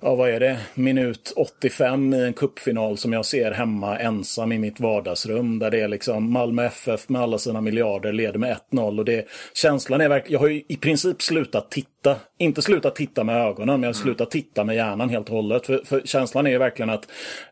ja, 0.00 0.14
vad 0.14 0.30
är 0.30 0.40
det, 0.40 0.60
minut 0.74 1.32
85 1.36 2.14
i 2.14 2.24
en 2.24 2.32
kuppfinal 2.32 2.98
som 2.98 3.12
jag 3.12 3.26
ser 3.26 3.52
hemma 3.52 3.98
ensam 3.98 4.52
i 4.52 4.58
mitt 4.58 4.80
vardagsrum. 4.80 5.58
Där 5.58 5.70
det 5.70 5.80
är 5.80 5.88
liksom 5.88 6.32
Malmö 6.32 6.64
FF 6.64 7.08
med 7.08 7.22
alla 7.22 7.38
sina 7.38 7.60
miljarder 7.60 8.12
leder 8.12 8.38
med 8.38 8.56
1-0. 8.70 8.98
Och 8.98 9.04
det, 9.04 9.26
känslan 9.54 10.00
är 10.00 10.08
verkligen, 10.08 10.32
jag 10.32 10.40
har 10.40 10.48
ju 10.48 10.62
i 10.68 10.76
princip 10.76 11.22
slutat 11.22 11.70
titta. 11.70 12.16
Inte 12.38 12.62
slutat 12.62 12.94
titta 12.94 13.24
med 13.24 13.36
ögonen, 13.36 13.80
men 13.80 13.82
jag 13.82 13.88
har 13.88 14.02
slutat 14.02 14.30
titta 14.30 14.64
med 14.64 14.76
hjärnan 14.76 15.10
helt 15.10 15.28
och 15.28 15.36
hållet. 15.36 15.66
För, 15.66 15.82
för 15.84 16.00
känslan 16.04 16.46
är 16.46 16.50
ju 16.50 16.58
verkligen 16.58 16.90
att 16.90 17.08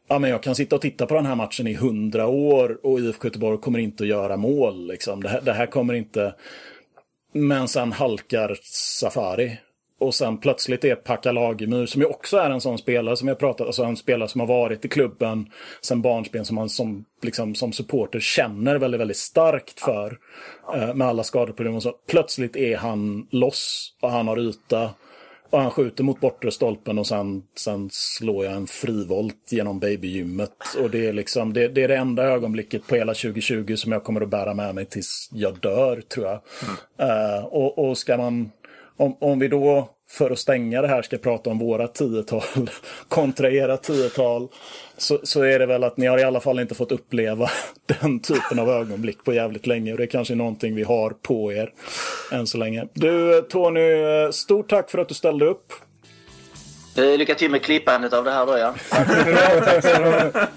ja, 0.08 0.18
men 0.18 0.30
jag 0.30 0.42
kan 0.42 0.54
sitta 0.54 0.76
och 0.76 0.82
titta 0.82 1.06
på 1.06 1.14
den 1.14 1.26
här 1.26 1.34
matchen 1.34 1.66
i 1.66 1.74
hundra 1.74 2.26
år 2.26 2.78
och 2.82 3.00
IFK 3.00 3.28
Göteborg 3.28 3.58
kommer 3.58 3.78
inte 3.78 4.04
att 4.04 4.08
göra 4.08 4.36
mål. 4.36 4.86
Liksom. 4.86 5.22
Det, 5.22 5.28
här, 5.28 5.40
det 5.40 5.52
här 5.52 5.66
kommer 5.66 5.94
inte... 5.94 6.34
Men 7.32 7.68
sen 7.68 7.92
halkar 7.92 8.56
Safari. 8.62 9.58
Och 10.00 10.14
sen 10.14 10.38
plötsligt 10.38 10.84
är 10.84 10.94
Pekka 10.94 11.32
Lagemyr, 11.32 11.86
som 11.86 12.00
ju 12.00 12.06
också 12.06 12.36
är 12.36 12.50
en 12.50 12.60
sån 12.60 12.78
spelare 12.78 13.16
som 13.16 13.28
jag 13.28 13.38
pratat 13.38 13.66
alltså 13.66 13.82
en 13.82 13.96
spelare 13.96 14.28
som 14.28 14.40
har 14.40 14.48
varit 14.48 14.84
i 14.84 14.88
klubben 14.88 15.50
sen 15.80 16.02
barnsben, 16.02 16.44
som 16.44 16.54
man 16.54 16.68
som, 16.68 17.04
liksom, 17.22 17.54
som 17.54 17.72
supporter 17.72 18.20
känner 18.20 18.76
väldigt, 18.76 19.00
väldigt 19.00 19.16
starkt 19.16 19.80
för. 19.80 20.18
Eh, 20.74 20.94
med 20.94 21.08
alla 21.08 21.22
skadeproblem 21.24 21.74
och 21.74 21.82
så. 21.82 21.94
Plötsligt 22.08 22.56
är 22.56 22.76
han 22.76 23.26
loss 23.30 23.94
och 24.00 24.10
han 24.10 24.28
har 24.28 24.38
yta. 24.38 24.90
Och 25.50 25.60
han 25.60 25.70
skjuter 25.70 26.04
mot 26.04 26.20
bortre 26.20 26.50
stolpen 26.50 26.98
och 26.98 27.06
sen, 27.06 27.42
sen 27.54 27.88
slår 27.92 28.44
jag 28.44 28.54
en 28.54 28.66
frivolt 28.66 29.52
genom 29.52 29.78
babygymmet. 29.78 30.76
Och 30.82 30.90
det 30.90 31.06
är, 31.06 31.12
liksom, 31.12 31.52
det, 31.52 31.68
det 31.68 31.82
är 31.82 31.88
det 31.88 31.96
enda 31.96 32.22
ögonblicket 32.22 32.86
på 32.86 32.94
hela 32.94 33.14
2020 33.14 33.76
som 33.76 33.92
jag 33.92 34.04
kommer 34.04 34.20
att 34.20 34.28
bära 34.28 34.54
med 34.54 34.74
mig 34.74 34.86
tills 34.86 35.30
jag 35.32 35.58
dör, 35.58 36.00
tror 36.00 36.26
jag. 36.26 36.40
Eh, 37.08 37.44
och, 37.44 37.88
och 37.88 37.98
ska 37.98 38.16
man 38.16 38.50
om, 38.98 39.16
om 39.20 39.38
vi 39.38 39.48
då, 39.48 39.88
för 40.10 40.30
att 40.30 40.38
stänga 40.38 40.82
det 40.82 40.88
här, 40.88 41.02
ska 41.02 41.18
prata 41.18 41.50
om 41.50 41.58
våra 41.58 41.88
tiotal 41.88 42.42
kontra 43.08 43.50
era 43.50 43.76
tiotal, 43.76 44.48
så, 44.96 45.18
så 45.22 45.42
är 45.42 45.58
det 45.58 45.66
väl 45.66 45.84
att 45.84 45.96
ni 45.96 46.06
har 46.06 46.18
i 46.18 46.24
alla 46.24 46.40
fall 46.40 46.60
inte 46.60 46.74
fått 46.74 46.92
uppleva 46.92 47.50
den 48.00 48.20
typen 48.20 48.58
av 48.58 48.70
ögonblick 48.70 49.24
på 49.24 49.32
jävligt 49.32 49.66
länge. 49.66 49.92
Och 49.92 49.98
det 49.98 50.04
är 50.04 50.06
kanske 50.06 50.34
någonting 50.34 50.74
vi 50.74 50.82
har 50.82 51.10
på 51.10 51.52
er 51.52 51.72
än 52.32 52.46
så 52.46 52.58
länge. 52.58 52.88
Du 52.92 53.42
Tony, 53.42 53.82
stort 54.32 54.70
tack 54.70 54.90
för 54.90 54.98
att 54.98 55.08
du 55.08 55.14
ställde 55.14 55.46
upp. 55.46 55.72
Eh, 56.98 57.18
lycka 57.18 57.34
till 57.34 57.50
med 57.50 57.62
klippandet 57.62 58.12
av 58.12 58.24
det 58.24 58.30
här 58.30 58.46
då 58.46 58.58
ja. 58.58 58.74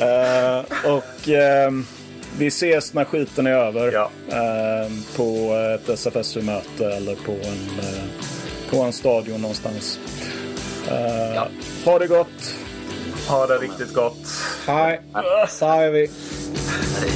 Eh, 0.00 0.64
och 0.84 1.28
eh, 1.28 1.70
vi 2.38 2.46
ses 2.46 2.94
när 2.94 3.04
skiten 3.04 3.46
är 3.46 3.50
över. 3.52 3.92
Ja. 3.92 4.10
Eh, 4.28 4.90
på 5.16 5.54
ett 5.74 5.88
SFSU-möte 5.88 6.86
eller 6.86 7.14
på 7.14 7.32
en, 7.32 7.78
eh, 7.84 8.04
på 8.70 8.82
en 8.82 8.92
stadion 8.92 9.40
någonstans. 9.40 9.98
Eh, 10.90 11.34
Ja. 11.34 11.48
Ha 11.84 11.98
det 11.98 12.06
gott! 12.06 12.54
Ha 13.28 13.46
det 13.46 13.54
riktigt 13.58 13.94
gott. 13.94 14.26
Hej, 14.66 15.00
säger 15.48 15.90
vi. 15.90 16.10
Hej. 17.00 17.10